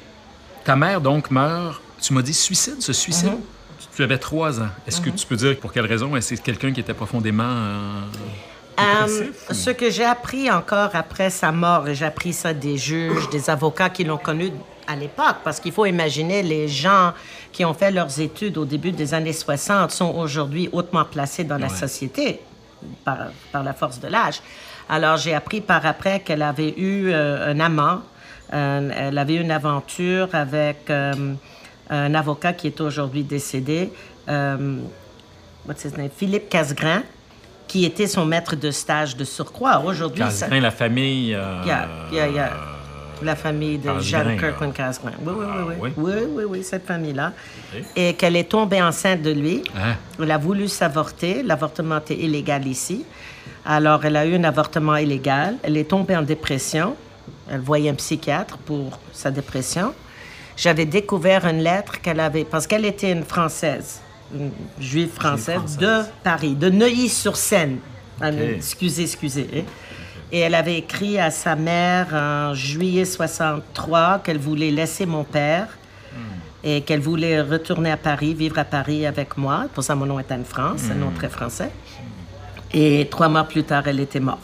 ta 0.67 0.77
mère, 0.77 1.01
donc, 1.01 1.31
meurt, 1.31 1.81
tu 2.01 2.13
m'as 2.13 2.23
dit 2.23 2.35
suicide, 2.35 2.81
ce 2.83 2.93
suicide? 2.93 3.31
Tu- 3.79 3.87
Tu 3.97 4.03
avais 4.03 4.19
trois 4.19 4.61
ans. 4.61 4.69
Est-ce 4.87 5.01
que 5.01 5.09
tu 5.11 5.27
peux 5.27 5.37
dire 5.37 5.57
pour 5.59 5.73
quelle 5.73 5.87
raison? 5.87 6.15
Est-ce 6.17 6.31
que 6.31 6.37
c'est 6.37 6.43
quelqu'un 6.43 6.73
qui 6.73 6.81
était 6.81 6.93
profondément... 6.95 7.45
euh, 7.47 8.01
Euh, 8.79 9.31
ce 9.53 9.71
que 9.71 9.89
j'ai 9.91 10.05
appris 10.05 10.51
encore 10.51 10.91
après 10.93 11.31
sa 11.31 11.51
mort, 11.51 11.89
et 11.89 11.95
j'ai 11.95 12.05
appris 12.05 12.35
ça 12.35 12.53
des 12.53 12.77
juges, 12.77 13.31
des 13.31 13.49
avocats 13.49 13.89
qui 13.89 14.05
l'ont 14.05 14.19
connu 14.19 14.53
à 14.87 14.95
l'époque, 14.97 15.37
parce 15.43 15.59
qu'il 15.61 15.73
faut 15.73 15.87
imaginer 15.87 16.43
les 16.43 16.69
gens 16.69 17.13
qui 17.53 17.65
ont 17.65 17.73
fait 17.73 17.91
leurs 17.91 18.21
études 18.21 18.59
au 18.59 18.67
début 18.67 18.93
des 18.93 19.15
années 19.15 19.33
60 19.33 19.91
sont 19.91 20.15
aujourd'hui 20.15 20.69
hautement 20.73 21.05
placés 21.07 21.43
dans 21.45 21.57
la 21.57 21.69
société 21.71 22.41
par, 23.05 23.17
par 23.51 23.63
la 23.65 23.73
force 23.73 23.99
de 23.99 24.09
l'âge. 24.09 24.43
Alors 24.91 25.17
j'ai 25.17 25.33
appris 25.35 25.63
par 25.63 25.85
après 25.87 26.21
qu'elle 26.21 26.43
avait 26.43 26.75
eu 26.79 27.09
euh, 27.13 27.51
un 27.53 27.59
amant, 27.61 28.03
elle 28.53 29.19
avait 29.19 29.35
eu 29.35 29.41
une 29.41 29.51
aventure 29.51 30.29
avec 30.35 30.89
euh, 30.91 31.35
un 31.91 32.15
avocat 32.15 32.53
qui 32.53 32.67
est 32.69 32.81
aujourd'hui 32.81 33.23
décédé. 33.23 33.91
euh, 34.29 34.79
what's 35.67 35.85
his 35.85 35.93
name? 35.97 36.11
Philippe 36.17 36.49
Casgrain, 36.49 37.03
qui 37.67 37.85
était 37.85 38.07
son 38.07 38.25
maître 38.25 38.55
de 38.57 38.71
stage 38.71 39.17
de 39.17 39.25
surcroît. 39.25 39.83
Aujourd'hui, 39.85 40.23
ça- 40.31 40.47
Casgrain, 40.47 40.61
la 40.61 40.71
famille... 40.71 41.35
euh, 41.35 41.63
Yeah, 41.67 41.89
yeah, 42.13 42.29
yeah. 42.29 42.51
la 43.23 43.35
famille 43.35 43.79
de 43.79 43.99
Jeanne. 44.01 44.37
Kirkland 44.39 44.73
Casgrain. 44.73 45.13
Oui, 45.25 45.33
oui, 45.37 45.45
Ah, 45.49 45.57
oui, 45.69 45.75
oui? 45.81 45.91
oui. 45.97 46.13
Oui, 46.15 46.23
oui, 46.37 46.45
oui, 46.49 46.63
cette 46.63 46.87
famille-là. 46.87 47.33
Et 47.97 48.15
qu'elle 48.15 48.37
est 48.37 48.49
tombée 48.49 48.81
enceinte 48.83 49.23
de 49.23 49.31
lui. 49.33 49.63
Hein? 49.77 49.95
Elle 50.23 50.31
a 50.31 50.39
voulu 50.39 50.69
s'avorter. 50.69 51.43
L'avortement 51.43 51.99
était 51.99 52.15
illégal 52.17 52.67
ici. 52.67 53.05
Alors, 53.65 54.05
elle 54.05 54.17
a 54.17 54.27
eu 54.27 54.37
un 54.37 54.45
avortement 54.45 54.97
illégal. 54.97 55.57
Elle 55.63 55.77
est 55.77 55.89
tombée 55.89 56.17
en 56.17 56.23
dépression. 56.23 56.95
Elle 57.51 57.61
voyait 57.61 57.91
un 57.91 57.95
psychiatre 57.95 58.59
pour 58.59 58.99
sa 59.13 59.31
dépression. 59.31 59.95
J'avais 60.57 60.87
découvert 60.87 61.47
une 61.47 61.63
lettre 61.63 62.01
qu'elle 62.01 62.21
avait, 62.21 62.45
parce 62.45 62.67
qu'elle 62.67 62.85
était 62.85 63.13
une 63.13 63.25
Française, 63.25 64.01
une 64.35 64.51
juive 64.81 65.11
française, 65.11 65.57
française. 65.59 65.77
de 65.79 66.03
Paris, 66.25 66.55
de 66.55 66.71
Neuilly-sur-Seine. 66.71 67.79
Excusez, 68.57 69.03
excusez. 69.03 69.49
hein. 69.55 69.61
Et 70.33 70.41
elle 70.41 70.55
avait 70.55 70.79
écrit 70.79 71.21
à 71.21 71.31
sa 71.31 71.55
mère 71.55 72.09
en 72.13 72.53
juillet 72.55 73.05
63 73.05 74.21
qu'elle 74.25 74.39
voulait 74.39 74.71
laisser 74.73 75.07
mon 75.07 75.23
père 75.23 75.69
et 76.65 76.81
qu'elle 76.81 77.01
voulait 77.01 77.41
retourner 77.43 77.93
à 77.93 77.97
Paris, 77.97 78.35
vivre 78.35 78.59
à 78.59 78.65
Paris 78.65 79.07
avec 79.07 79.37
moi. 79.37 79.67
Pour 79.73 79.85
ça, 79.85 79.95
mon 79.95 80.07
nom 80.07 80.19
est 80.19 80.33
Anne-France, 80.33 80.81
un 80.91 80.95
nom 80.95 81.11
très 81.15 81.29
français. 81.29 81.71
Et 82.73 83.07
trois 83.09 83.29
mois 83.29 83.45
plus 83.45 83.63
tard, 83.63 83.85
elle 83.87 84.01
était 84.01 84.19
morte. 84.19 84.41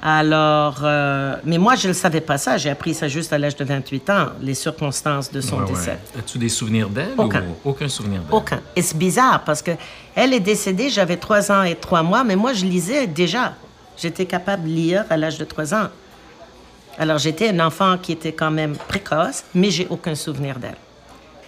Alors, 0.00 0.78
euh, 0.84 1.34
mais 1.44 1.58
moi, 1.58 1.74
je 1.74 1.84
ne 1.84 1.88
le 1.88 1.94
savais 1.94 2.20
pas 2.20 2.38
ça. 2.38 2.56
J'ai 2.56 2.70
appris 2.70 2.94
ça 2.94 3.08
juste 3.08 3.32
à 3.32 3.38
l'âge 3.38 3.56
de 3.56 3.64
28 3.64 4.10
ans, 4.10 4.26
les 4.40 4.54
circonstances 4.54 5.30
de 5.32 5.40
son 5.40 5.56
Ouais, 5.56 5.62
ouais. 5.64 5.68
décès. 5.70 5.98
As-tu 6.16 6.38
des 6.38 6.48
souvenirs 6.48 6.88
d'elle? 6.88 7.14
Aucun. 7.18 7.42
Ou... 7.42 7.70
Aucun 7.70 7.88
souvenir 7.88 8.20
d'elle? 8.20 8.32
Aucun. 8.34 8.60
Et 8.76 8.82
c'est 8.82 8.96
bizarre 8.96 9.42
parce 9.44 9.60
que 9.60 9.72
elle 10.14 10.32
est 10.32 10.40
décédée, 10.40 10.88
j'avais 10.88 11.16
trois 11.16 11.50
ans 11.50 11.64
et 11.64 11.74
trois 11.74 12.02
mois, 12.02 12.22
mais 12.22 12.36
moi, 12.36 12.52
je 12.52 12.64
lisais 12.64 13.06
déjà. 13.08 13.54
J'étais 13.96 14.26
capable 14.26 14.64
de 14.64 14.68
lire 14.68 15.04
à 15.10 15.16
l'âge 15.16 15.38
de 15.38 15.44
trois 15.44 15.74
ans. 15.74 15.88
Alors, 16.96 17.18
j'étais 17.18 17.48
un 17.50 17.60
enfant 17.60 17.96
qui 18.00 18.12
était 18.12 18.32
quand 18.32 18.50
même 18.52 18.76
précoce, 18.76 19.42
mais 19.54 19.70
j'ai 19.70 19.86
aucun 19.90 20.14
souvenir 20.14 20.58
d'elle. 20.60 20.76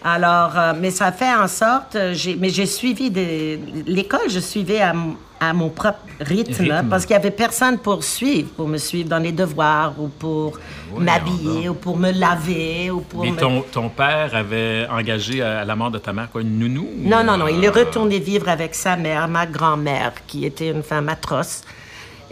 Alors, 0.02 0.58
euh, 0.58 0.72
mais 0.76 0.90
ça 0.90 1.12
fait 1.12 1.32
en 1.34 1.46
sorte, 1.46 1.94
euh, 1.94 2.14
mais 2.38 2.48
j'ai 2.48 2.66
suivi 2.66 3.10
des, 3.10 3.60
l'école, 3.86 4.28
je 4.28 4.40
suivais 4.40 4.80
à, 4.80 4.92
à 5.40 5.52
mon 5.54 5.70
propre 5.70 6.00
rythme, 6.20 6.62
Rythme. 6.62 6.88
parce 6.90 7.06
qu'il 7.06 7.14
y 7.14 7.18
avait 7.18 7.30
personne 7.30 7.78
pour 7.78 8.04
suivre, 8.04 8.50
pour 8.50 8.68
me 8.68 8.76
suivre 8.76 9.08
dans 9.08 9.18
les 9.18 9.32
devoirs 9.32 9.94
ou 9.98 10.08
pour 10.08 10.58
m'habiller 10.98 11.68
ou 11.70 11.74
pour 11.74 11.96
me 11.96 12.10
laver 12.12 12.90
ou 12.90 13.00
pour 13.00 13.22
Mais 13.24 13.30
me... 13.30 13.36
ton, 13.38 13.62
ton 13.62 13.88
père 13.88 14.34
avait 14.34 14.86
engagé 14.90 15.40
à, 15.42 15.64
la 15.64 15.74
mort 15.76 15.90
de 15.90 15.98
ta 15.98 16.12
mère 16.12 16.28
quoi, 16.30 16.42
une 16.42 16.58
nounou? 16.58 16.82
ou- 16.82 17.08
Non, 17.08 17.24
non, 17.24 17.36
non. 17.38 17.48
Il 17.48 17.64
est 17.64 17.68
retourné 17.70 18.18
vivre 18.18 18.48
avec 18.50 18.74
sa 18.74 18.96
mère, 18.96 19.28
ma 19.28 19.46
grand-mère, 19.46 20.12
qui 20.26 20.44
était 20.44 20.70
une 20.70 20.82
femme 20.82 21.08
atroce. 21.08 21.62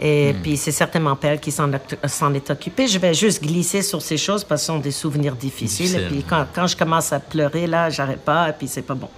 Et 0.01 0.33
Hmm. 0.33 0.41
puis, 0.41 0.55
c'est 0.57 0.71
certainement 0.71 1.15
pas 1.15 1.29
elle 1.29 1.39
qui 1.39 1.51
s'en 1.51 1.71
est 2.33 2.49
occupée. 2.49 2.87
Je 2.87 2.97
vais 2.99 3.13
juste 3.13 3.41
glisser 3.43 3.81
sur 3.81 4.01
ces 4.01 4.17
choses 4.17 4.43
parce 4.43 4.61
que 4.61 4.65
ce 4.67 4.73
sont 4.73 4.79
des 4.79 4.91
souvenirs 4.91 5.35
difficiles. 5.35 5.87
Difficile. 5.87 6.03
Et 6.05 6.07
puis, 6.07 6.23
quand, 6.27 6.45
quand 6.53 6.67
je 6.67 6.77
commence 6.77 7.11
à 7.11 7.19
pleurer, 7.19 7.67
là, 7.67 7.89
j'arrête 7.89 8.21
pas. 8.21 8.49
Et 8.49 8.53
puis, 8.53 8.67
c'est 8.67 8.81
pas 8.81 8.93
bon. 8.95 9.09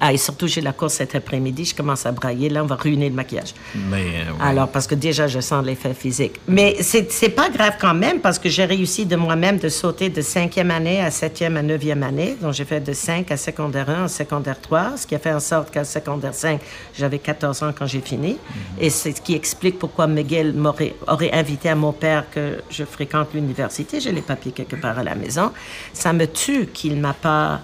Ah, 0.00 0.12
et 0.12 0.16
surtout, 0.18 0.46
j'ai 0.48 0.60
la 0.60 0.72
course 0.72 0.94
cet 0.94 1.14
après-midi. 1.14 1.64
Je 1.64 1.74
commence 1.74 2.04
à 2.06 2.12
brailler. 2.12 2.48
Là, 2.50 2.62
on 2.62 2.66
va 2.66 2.74
ruiner 2.74 3.08
le 3.08 3.14
maquillage. 3.14 3.54
Mais, 3.74 3.96
ouais. 4.02 4.24
Alors, 4.40 4.68
parce 4.68 4.86
que 4.86 4.94
déjà, 4.94 5.28
je 5.28 5.40
sens 5.40 5.64
l'effet 5.64 5.94
physique. 5.94 6.34
Mais 6.46 6.76
c'est 6.82 7.28
pas 7.30 7.48
grave 7.48 7.74
quand 7.80 7.94
même, 7.94 8.20
parce 8.20 8.38
que 8.38 8.48
j'ai 8.48 8.64
réussi 8.64 9.06
de 9.06 9.16
moi-même 9.16 9.58
de 9.58 9.68
sauter 9.68 10.08
de 10.10 10.20
cinquième 10.20 10.70
année 10.70 11.00
à 11.00 11.10
septième 11.10 11.56
à 11.56 11.62
neuvième 11.62 12.02
année. 12.02 12.36
Donc, 12.40 12.52
j'ai 12.52 12.64
fait 12.64 12.80
de 12.80 12.92
5 12.92 13.30
à 13.30 13.36
secondaire 13.36 13.88
1 13.88 14.04
à 14.04 14.08
secondaire 14.08 14.60
3, 14.60 14.96
ce 14.98 15.06
qui 15.06 15.14
a 15.14 15.18
fait 15.18 15.32
en 15.32 15.40
sorte 15.40 15.70
qu'à 15.70 15.84
secondaire 15.84 16.34
5, 16.34 16.60
j'avais 16.98 17.18
14 17.18 17.62
ans 17.62 17.72
quand 17.76 17.86
j'ai 17.86 18.00
fini. 18.00 18.36
Et 18.80 18.90
c'est 18.90 19.16
ce 19.16 19.20
qui 19.22 19.34
explique 19.34 19.78
pourquoi 19.78 20.01
Miguel 20.06 20.52
m'aurait 20.52 20.94
aurait 21.06 21.32
invité 21.32 21.68
à 21.68 21.74
mon 21.74 21.92
père 21.92 22.24
que 22.30 22.62
je 22.70 22.84
fréquente 22.84 23.28
l'université. 23.34 24.00
J'ai 24.00 24.12
les 24.12 24.22
papiers 24.22 24.52
quelque 24.52 24.76
part 24.76 24.98
à 24.98 25.02
la 25.02 25.14
maison. 25.14 25.52
Ça 25.92 26.12
me 26.12 26.26
tue 26.26 26.66
qu'il 26.66 26.96
m'a 26.96 27.14
pas 27.14 27.60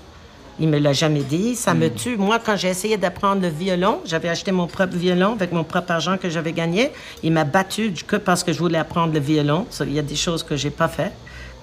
il 0.60 0.68
me 0.68 0.78
l'a 0.78 0.92
jamais 0.92 1.22
dit. 1.22 1.54
Ça 1.54 1.74
me 1.74 1.88
tue. 1.88 2.16
Moi, 2.16 2.38
quand 2.44 2.56
j'ai 2.56 2.68
essayé 2.68 2.96
d'apprendre 2.96 3.42
le 3.42 3.48
violon, 3.48 4.00
j'avais 4.04 4.28
acheté 4.28 4.50
mon 4.50 4.66
propre 4.66 4.96
violon 4.96 5.32
avec 5.32 5.52
mon 5.52 5.64
propre 5.64 5.92
argent 5.92 6.18
que 6.18 6.28
j'avais 6.28 6.52
gagné. 6.52 6.90
Il 7.22 7.32
m'a 7.32 7.44
battu 7.44 7.92
que 8.06 8.16
parce 8.16 8.42
que 8.42 8.52
je 8.52 8.58
voulais 8.58 8.78
apprendre 8.78 9.12
le 9.12 9.20
violon. 9.20 9.66
Il 9.80 9.92
y 9.92 9.98
a 9.98 10.02
des 10.02 10.16
choses 10.16 10.42
que 10.42 10.56
j'ai 10.56 10.70
pas 10.70 10.88
fait, 10.88 11.12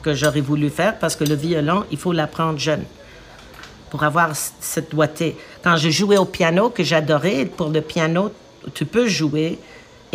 que 0.02 0.14
j'aurais 0.14 0.42
voulu 0.42 0.70
faire 0.70 0.98
parce 0.98 1.16
que 1.16 1.26
le 1.26 1.36
violon, 1.36 1.84
il 1.92 1.98
faut 1.98 2.14
l'apprendre 2.14 2.58
jeune 2.58 2.84
pour 3.90 4.04
avoir 4.04 4.32
cette 4.34 4.92
doigté. 4.92 5.38
Quand 5.64 5.78
je 5.78 5.90
jouais 5.90 6.18
au 6.18 6.26
piano, 6.26 6.70
que 6.70 6.84
j'adorais, 6.84 7.46
pour 7.46 7.70
le 7.70 7.82
piano, 7.82 8.32
tu 8.74 8.86
peux 8.86 9.08
jouer 9.08 9.60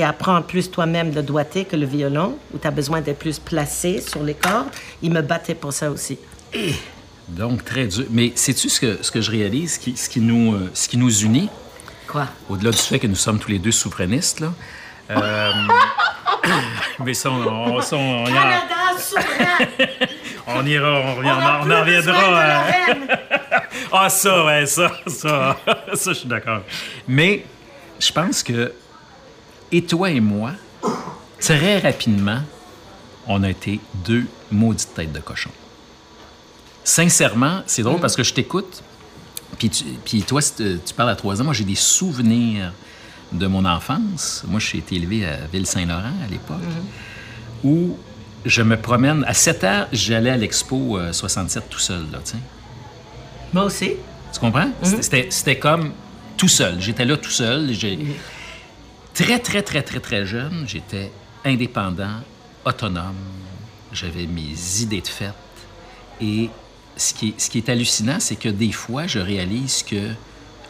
et 0.00 0.04
apprendre 0.04 0.44
plus 0.46 0.70
toi-même 0.70 1.14
le 1.14 1.22
doigté 1.22 1.64
que 1.64 1.76
le 1.76 1.86
violon, 1.86 2.36
où 2.54 2.58
tu 2.58 2.66
as 2.66 2.70
besoin 2.70 3.00
d'être 3.00 3.18
plus 3.18 3.38
placé 3.38 4.00
sur 4.00 4.22
les 4.22 4.34
cordes. 4.34 4.68
Il 5.02 5.12
me 5.12 5.20
battait 5.22 5.54
pour 5.54 5.72
ça 5.72 5.90
aussi. 5.90 6.18
Donc, 7.28 7.64
très 7.64 7.86
dur. 7.86 8.06
Mais 8.10 8.32
sais-tu 8.34 8.68
ce 8.68 8.80
que, 8.80 8.98
ce 9.02 9.10
que 9.10 9.20
je 9.20 9.30
réalise, 9.30 9.74
ce 9.74 9.78
qui, 9.78 9.96
ce 9.96 10.08
qui 10.08 10.20
nous, 10.20 10.54
euh, 10.54 10.70
ce 10.74 10.88
qui 10.88 10.96
nous 10.96 11.14
unit, 11.22 11.48
Quoi? 12.08 12.26
au-delà 12.48 12.70
du 12.72 12.78
fait 12.78 12.98
que 12.98 13.06
nous 13.06 13.14
sommes 13.14 13.38
tous 13.38 13.50
les 13.50 13.58
deux 13.60 13.70
souverainistes, 13.72 14.40
là? 14.40 14.52
euh, 15.10 15.50
mais 17.04 17.14
ça, 17.14 17.30
on, 17.30 17.46
on- 17.76 17.80
ça, 17.80 17.96
on- 17.96 18.24
on 18.24 18.26
y 18.26 18.36
a- 18.36 18.62
on 20.46 20.66
ira, 20.66 20.88
on, 21.00 21.24
on 21.24 21.70
en 21.70 21.80
reviendra. 21.80 22.40
euh, 22.40 22.94
Ah, 23.92 24.08
ça, 24.08 24.44
ouais, 24.44 24.66
ça, 24.66 24.90
ça, 25.06 25.56
ça, 25.94 26.12
je 26.12 26.18
suis 26.18 26.28
d'accord. 26.28 26.62
Mais 27.08 27.44
je 27.98 28.10
pense 28.12 28.42
que, 28.42 28.72
et 29.72 29.82
toi 29.84 30.10
et 30.10 30.20
moi, 30.20 30.52
très 31.40 31.78
rapidement, 31.78 32.40
on 33.26 33.42
a 33.42 33.50
été 33.50 33.80
deux 34.04 34.26
maudites 34.50 34.94
têtes 34.94 35.12
de 35.12 35.20
cochon. 35.20 35.50
Sincèrement, 36.84 37.62
c'est 37.66 37.82
drôle 37.82 38.00
parce 38.00 38.16
que 38.16 38.22
je 38.22 38.32
t'écoute, 38.34 38.82
puis, 39.58 39.70
puis 40.04 40.22
toi, 40.22 40.40
si 40.40 40.54
tu 40.54 40.94
parles 40.96 41.10
à 41.10 41.16
trois 41.16 41.40
ans, 41.40 41.44
moi 41.44 41.54
j'ai 41.54 41.64
des 41.64 41.74
souvenirs 41.74 42.72
de 43.32 43.46
mon 43.46 43.64
enfance. 43.64 44.42
Moi, 44.48 44.58
j'ai 44.58 44.78
été 44.78 44.96
élevé 44.96 45.24
à 45.24 45.36
Ville-Saint-Laurent 45.52 46.14
à 46.24 46.28
l'époque, 46.28 46.56
où 47.62 47.96
je 48.44 48.62
me 48.62 48.76
promène. 48.76 49.22
À 49.28 49.34
7 49.34 49.64
ans, 49.64 49.86
j'allais 49.92 50.30
à 50.30 50.36
l'Expo 50.36 50.98
euh, 50.98 51.12
67 51.12 51.68
tout 51.70 51.78
seul, 51.78 52.06
là, 52.10 52.18
tu 52.24 52.32
sais. 52.32 52.38
Moi 53.52 53.64
aussi. 53.64 53.92
Tu 54.32 54.40
comprends? 54.40 54.70
C'était- 54.82 55.02
C'était, 55.02 55.26
c'était 55.30 55.58
comme 55.58 55.92
tout 56.36 56.48
seul. 56.48 56.80
J'étais 56.80 57.04
là 57.04 57.16
tout 57.16 57.30
seul. 57.30 57.72
J'ai... 57.72 57.98
Très, 59.24 59.38
très, 59.38 59.62
très, 59.62 59.82
très, 59.82 60.00
très 60.00 60.26
jeune, 60.26 60.64
j'étais 60.66 61.10
indépendant, 61.44 62.20
autonome. 62.64 63.14
J'avais 63.92 64.26
mes 64.26 64.54
idées 64.80 65.00
de 65.00 65.08
fête. 65.08 65.34
Et 66.20 66.48
ce 66.96 67.12
qui, 67.14 67.28
est, 67.30 67.40
ce 67.40 67.50
qui 67.50 67.58
est 67.58 67.68
hallucinant, 67.68 68.18
c'est 68.20 68.36
que 68.36 68.48
des 68.48 68.72
fois, 68.72 69.06
je 69.06 69.18
réalise 69.18 69.82
que 69.82 70.10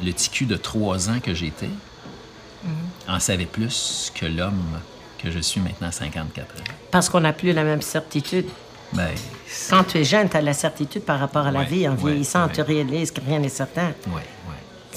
le 0.02 0.12
ticu 0.12 0.46
de 0.46 0.56
trois 0.56 1.10
ans 1.10 1.20
que 1.20 1.34
j'étais 1.34 1.68
en 3.08 3.20
savait 3.20 3.46
plus 3.46 4.12
que 4.14 4.26
l'homme 4.26 4.80
que 5.22 5.30
je 5.30 5.38
suis 5.38 5.60
maintenant 5.60 5.88
à 5.88 5.92
54 5.92 6.60
ans. 6.60 6.64
Parce 6.90 7.08
qu'on 7.08 7.20
n'a 7.20 7.32
plus 7.32 7.52
la 7.52 7.64
même 7.64 7.82
certitude. 7.82 8.46
Ben, 8.92 9.08
Quand 9.68 9.84
tu 9.84 9.98
es 9.98 10.04
jeune, 10.04 10.28
tu 10.28 10.36
as 10.36 10.42
la 10.42 10.54
certitude 10.54 11.02
par 11.02 11.20
rapport 11.20 11.46
à 11.46 11.52
la 11.52 11.60
Ouais, 11.60 11.66
vie. 11.66 11.88
En 11.88 11.92
ouais, 11.92 12.10
vieillissant, 12.10 12.46
ouais. 12.46 12.52
tu 12.52 12.62
réalises 12.62 13.10
que 13.12 13.20
rien 13.20 13.38
n'est 13.38 13.48
certain. 13.48 13.92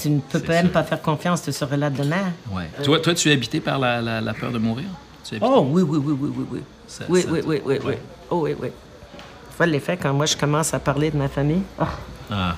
Tu 0.04 0.10
ne 0.10 0.20
peux 0.20 0.38
même 0.48 0.68
pas 0.70 0.84
faire 0.84 1.00
confiance, 1.02 1.42
tu 1.42 1.52
seras 1.52 1.76
là 1.76 1.88
demain. 1.90 2.32
ouais. 2.52 2.68
Toi, 2.82 3.00
toi, 3.00 3.14
tu 3.14 3.30
es 3.30 3.32
habité 3.32 3.60
par 3.60 3.78
la, 3.78 4.00
la- 4.02 4.20
la 4.20 4.34
peur 4.34 4.50
de 4.52 4.58
mourir? 4.58 4.86
Tu 5.28 5.36
Oh 5.40 5.66
oui, 5.70 5.82
oui, 5.82 5.98
oui, 6.04 6.14
oui, 6.20 6.30
oui, 6.36 6.44
oui. 6.52 6.62
Ça- 6.86 7.04
oui, 7.08 7.22
ça 7.22 7.28
oui, 7.30 7.40
oui, 7.46 7.60
oui, 7.64 7.78
oui. 7.84 7.94
Oh 8.30 8.40
oui, 8.44 8.54
oui. 8.60 8.68
Tu 8.68 9.56
vois 9.56 9.66
l'effet 9.66 9.96
quand 9.96 10.12
moi 10.12 10.26
je 10.26 10.36
commence 10.36 10.74
à 10.74 10.78
parler 10.78 11.10
de 11.10 11.16
ma 11.16 11.28
famille? 11.28 11.62
Oh. 11.80 11.84
Ah, 12.30 12.56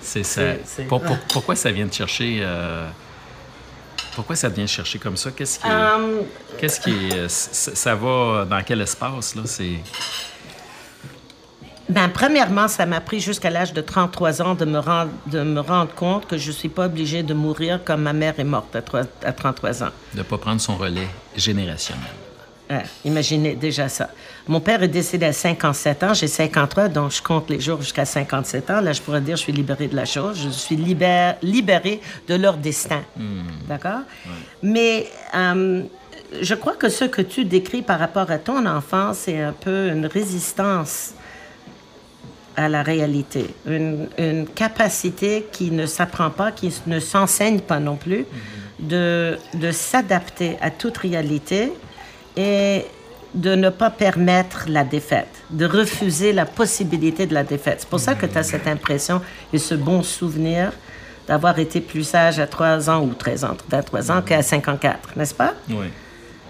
c'est 0.00 0.24
ça. 0.24 0.42
Pour- 0.88 1.00
pour- 1.02 1.18
pourquoi 1.32 1.54
ça 1.56 1.70
vient 1.70 1.86
te 1.86 1.94
chercher 1.94 2.38
euh, 2.42 2.88
Pourquoi 4.14 4.34
ça 4.34 4.50
te 4.50 4.56
vient 4.56 4.66
chercher 4.66 4.98
comme 4.98 5.16
ça? 5.16 5.30
Qu'est-ce 5.30 5.60
qui, 5.60 5.68
Hum, 5.68 6.22
qu'est-ce 6.58 6.80
qui, 6.80 7.10
euh, 7.12 7.26
ça 7.28 7.94
va 7.94 8.44
dans 8.50 8.62
quel 8.66 8.80
espace 8.80 9.36
là? 9.36 9.42
C'est 9.44 9.78
Ben, 11.88 12.08
premièrement, 12.10 12.68
ça 12.68 12.84
m'a 12.84 13.00
pris 13.00 13.18
jusqu'à 13.20 13.48
l'âge 13.50 13.72
de 13.72 13.80
33 13.80 14.42
ans 14.42 14.54
de 14.54 14.64
me, 14.66 14.78
rendre, 14.78 15.10
de 15.26 15.42
me 15.42 15.60
rendre 15.60 15.94
compte 15.94 16.26
que 16.26 16.36
je 16.36 16.48
ne 16.48 16.52
suis 16.52 16.68
pas 16.68 16.84
obligée 16.86 17.22
de 17.22 17.32
mourir 17.32 17.80
comme 17.82 18.02
ma 18.02 18.12
mère 18.12 18.34
est 18.38 18.44
morte 18.44 18.76
à, 18.76 18.82
trois- 18.82 19.04
à 19.24 19.32
33 19.32 19.82
ans. 19.84 19.88
de 20.14 20.22
pas 20.22 20.36
prendre 20.36 20.60
son 20.60 20.76
relais 20.76 21.08
générationnel. 21.34 22.02
Ouais, 22.70 22.82
imaginez 23.06 23.54
déjà 23.54 23.88
ça. 23.88 24.10
Mon 24.46 24.60
père 24.60 24.82
est 24.82 24.88
décédé 24.88 25.24
à 25.24 25.32
57 25.32 26.02
ans, 26.02 26.12
j'ai 26.12 26.26
53, 26.28 26.88
donc 26.88 27.12
je 27.12 27.22
compte 27.22 27.48
les 27.48 27.58
jours 27.60 27.80
jusqu'à 27.80 28.04
57 28.04 28.68
ans. 28.70 28.80
Là, 28.82 28.92
je 28.92 29.00
pourrais 29.00 29.22
dire 29.22 29.36
je 29.36 29.42
suis 29.42 29.52
libérée 29.54 29.88
de 29.88 29.96
la 29.96 30.04
chose, 30.04 30.38
je 30.44 30.50
suis 30.50 30.76
libère, 30.76 31.36
libérée 31.40 32.02
de 32.28 32.34
leur 32.34 32.58
destin. 32.58 33.00
D'accord? 33.66 34.00
Mais 34.62 35.06
euh, 35.34 35.82
je 36.42 36.54
crois 36.54 36.74
que 36.74 36.90
ce 36.90 37.06
que 37.06 37.22
tu 37.22 37.46
décris 37.46 37.80
par 37.80 37.98
rapport 37.98 38.30
à 38.30 38.36
ton 38.36 38.66
enfance, 38.66 39.20
c'est 39.24 39.40
un 39.40 39.52
peu 39.54 39.88
une 39.88 40.04
résistance 40.04 41.14
à 42.58 42.68
la 42.68 42.82
réalité, 42.82 43.54
une, 43.66 44.08
une 44.18 44.44
capacité 44.46 45.46
qui 45.52 45.70
ne 45.70 45.86
s'apprend 45.86 46.30
pas, 46.30 46.50
qui 46.50 46.74
ne 46.88 46.98
s'enseigne 46.98 47.60
pas 47.60 47.78
non 47.78 47.94
plus, 47.94 48.26
de, 48.80 49.38
de 49.54 49.70
s'adapter 49.70 50.56
à 50.60 50.70
toute 50.70 50.98
réalité 50.98 51.72
et 52.36 52.84
de 53.34 53.54
ne 53.54 53.70
pas 53.70 53.90
permettre 53.90 54.64
la 54.68 54.82
défaite, 54.82 55.28
de 55.50 55.66
refuser 55.66 56.32
la 56.32 56.46
possibilité 56.46 57.26
de 57.26 57.34
la 57.34 57.44
défaite. 57.44 57.78
C'est 57.80 57.88
pour 57.88 58.00
ça 58.00 58.16
que 58.16 58.26
tu 58.26 58.36
as 58.36 58.42
cette 58.42 58.66
impression 58.66 59.20
et 59.52 59.58
ce 59.58 59.76
bon 59.76 60.02
souvenir 60.02 60.72
d'avoir 61.28 61.60
été 61.60 61.80
plus 61.80 62.02
sage 62.02 62.40
à 62.40 62.48
3 62.48 62.90
ans 62.90 63.02
ou 63.04 63.14
13 63.14 63.44
ans, 63.44 63.56
23 63.68 64.10
ans 64.10 64.22
qu'à 64.22 64.42
54, 64.42 65.10
n'est-ce 65.16 65.34
pas? 65.34 65.54
Oui, 65.70 65.86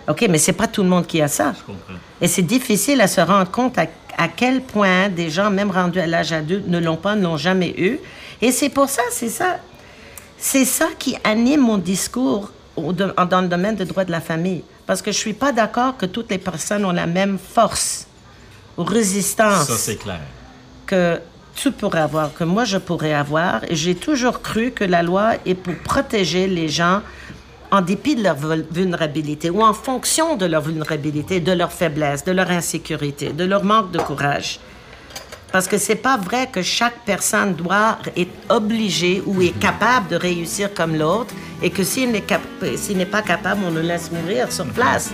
OK, 0.08 0.26
mais 0.30 0.38
c'est 0.38 0.54
pas 0.54 0.68
tout 0.68 0.82
le 0.82 0.88
monde 0.88 1.06
qui 1.06 1.20
a 1.20 1.28
ça. 1.28 1.52
je 1.58 1.64
comprends. 1.64 2.00
Et 2.20 2.28
c'est 2.28 2.42
difficile 2.42 3.00
à 3.02 3.08
se 3.08 3.20
rendre 3.20 3.50
compte 3.50 3.76
à, 3.76 3.84
à 4.18 4.28
quel 4.28 4.60
point 4.62 5.08
des 5.08 5.30
gens, 5.30 5.48
même 5.50 5.70
rendus 5.70 6.00
à 6.00 6.06
l'âge 6.06 6.32
adulte, 6.32 6.66
ne 6.68 6.78
l'ont 6.78 6.96
pas, 6.96 7.14
ne 7.14 7.22
l'ont 7.22 7.36
jamais 7.36 7.72
eu. 7.78 7.98
Et 8.42 8.52
c'est 8.52 8.68
pour 8.68 8.88
ça, 8.88 9.02
c'est 9.10 9.28
ça. 9.30 9.58
C'est 10.36 10.64
ça 10.64 10.88
qui 10.98 11.16
anime 11.24 11.60
mon 11.62 11.78
discours 11.78 12.50
au- 12.76 12.92
dans 12.92 13.40
le 13.40 13.48
domaine 13.48 13.76
des 13.76 13.84
droits 13.84 14.04
de 14.04 14.10
la 14.12 14.20
famille. 14.20 14.62
Parce 14.86 15.02
que 15.02 15.10
je 15.12 15.18
suis 15.18 15.32
pas 15.34 15.52
d'accord 15.52 15.96
que 15.96 16.06
toutes 16.06 16.30
les 16.30 16.38
personnes 16.38 16.84
ont 16.84 16.92
la 16.92 17.06
même 17.06 17.38
force 17.38 18.06
ou 18.76 18.84
résistance 18.84 19.66
Ça 19.68 19.76
c'est 19.76 19.96
clair. 19.96 20.20
que 20.86 21.20
tu 21.54 21.72
pourrais 21.72 22.00
avoir, 22.00 22.32
que 22.34 22.44
moi 22.44 22.64
je 22.64 22.78
pourrais 22.78 23.12
avoir. 23.14 23.62
Et 23.70 23.74
j'ai 23.76 23.94
toujours 23.96 24.40
cru 24.42 24.70
que 24.70 24.84
la 24.84 25.02
loi 25.02 25.32
est 25.44 25.54
pour 25.54 25.74
protéger 25.76 26.46
les 26.46 26.68
gens 26.68 27.02
en 27.70 27.80
dépit 27.82 28.14
de 28.16 28.22
leur 28.22 28.36
vul- 28.36 28.66
vulnérabilité 28.70 29.50
ou 29.50 29.62
en 29.62 29.72
fonction 29.74 30.36
de 30.36 30.46
leur 30.46 30.62
vulnérabilité, 30.62 31.40
de 31.40 31.52
leur 31.52 31.72
faiblesse, 31.72 32.24
de 32.24 32.32
leur 32.32 32.50
insécurité, 32.50 33.32
de 33.32 33.44
leur 33.44 33.64
manque 33.64 33.90
de 33.90 33.98
courage. 33.98 34.58
Parce 35.52 35.66
que 35.66 35.78
c'est 35.78 35.96
pas 35.96 36.18
vrai 36.18 36.48
que 36.52 36.60
chaque 36.62 37.04
personne 37.06 37.54
doit 37.54 37.98
être 38.16 38.30
obligée 38.50 39.22
ou 39.24 39.40
est 39.40 39.58
capable 39.58 40.08
de 40.08 40.16
réussir 40.16 40.74
comme 40.74 40.94
l'autre 40.96 41.34
et 41.62 41.70
que 41.70 41.82
s'il 41.84 42.10
n'est 42.10 42.20
cap- 42.20 42.42
pas 43.10 43.22
capable, 43.22 43.62
on 43.66 43.70
le 43.70 43.80
laisse 43.80 44.10
mourir 44.12 44.52
sur 44.52 44.66
place. 44.66 45.10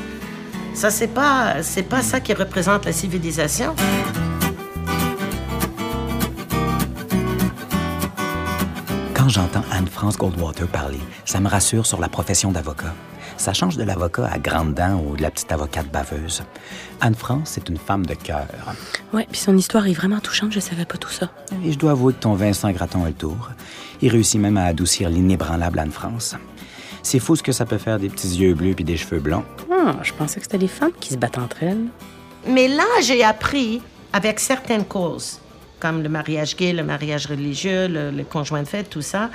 Ça, 0.75 0.91
c'est 0.91 1.07
pas, 1.07 1.63
c'est 1.63 1.85
pas 1.85 2.03
ça 2.03 2.19
qui 2.19 2.35
représente 2.35 2.85
la 2.85 2.93
civilisation. 2.93 3.77
Quand 9.25 9.31
j'entends 9.31 9.64
Anne-France 9.70 10.18
Goldwater 10.18 10.68
parler, 10.68 11.01
ça 11.25 11.41
me 11.41 11.49
rassure 11.49 11.87
sur 11.87 11.99
la 11.99 12.11
profession 12.11 12.53
d'avocat. 12.53 12.93
Ça 13.39 13.55
change 13.55 13.79
de 13.79 13.83
l'avocat 13.83 14.27
à 14.31 14.39
grande 14.39 14.75
dents 14.75 15.03
ou 15.03 15.16
de 15.16 15.22
la 15.22 15.31
petite 15.31 15.51
avocate 15.51 15.91
baveuse. 15.91 16.43
Anne-France 17.01 17.57
est 17.57 17.66
une 17.70 17.79
femme 17.79 18.05
de 18.05 18.12
cœur. 18.12 18.47
Ouais, 19.14 19.27
puis 19.31 19.41
son 19.41 19.57
histoire 19.57 19.87
est 19.87 19.95
vraiment 19.95 20.20
touchante, 20.20 20.53
je 20.53 20.61
savais 20.61 20.85
pas 20.85 20.99
tout 20.99 21.09
ça. 21.09 21.31
Et 21.64 21.72
je 21.72 21.79
dois 21.79 21.93
avouer 21.93 22.12
que 22.12 22.18
ton 22.18 22.35
Vincent 22.35 22.70
Gratton 22.72 23.03
a 23.03 23.09
le 23.09 23.14
tour. 23.14 23.49
Il 24.03 24.11
réussit 24.11 24.39
même 24.39 24.59
à 24.59 24.64
adoucir 24.64 25.09
l'inébranlable 25.09 25.79
Anne-France. 25.79 26.37
C'est 27.03 27.18
fou 27.18 27.35
ce 27.35 27.43
que 27.43 27.53
ça 27.53 27.64
peut 27.64 27.79
faire 27.79 27.99
des 27.99 28.11
petits 28.11 28.29
yeux 28.29 28.53
bleus 28.53 28.75
puis 28.75 28.85
des 28.85 28.99
cheveux 28.99 29.20
blonds. 29.20 29.47
Ah, 29.72 29.95
je 30.03 30.12
pensais 30.12 30.39
que 30.39 30.43
c'était 30.43 30.59
les 30.59 30.68
femmes 30.68 30.93
qui 31.01 31.14
se 31.14 31.16
battent 31.16 31.39
entre 31.39 31.62
elles. 31.62 31.87
Mais 32.47 32.68
là, 32.68 32.85
j'ai 33.01 33.25
appris 33.25 33.81
avec 34.12 34.39
certaines 34.39 34.85
causes, 34.85 35.41
comme 35.85 36.03
le 36.03 36.09
mariage 36.09 36.57
gay, 36.57 36.72
le 36.72 36.82
mariage 36.82 37.26
religieux, 37.26 37.89
le, 37.89 38.11
le 38.11 38.24
conjoint 38.24 38.62
de 38.62 38.66
fait, 38.66 38.85
tout 38.85 39.03
ça, 39.03 39.28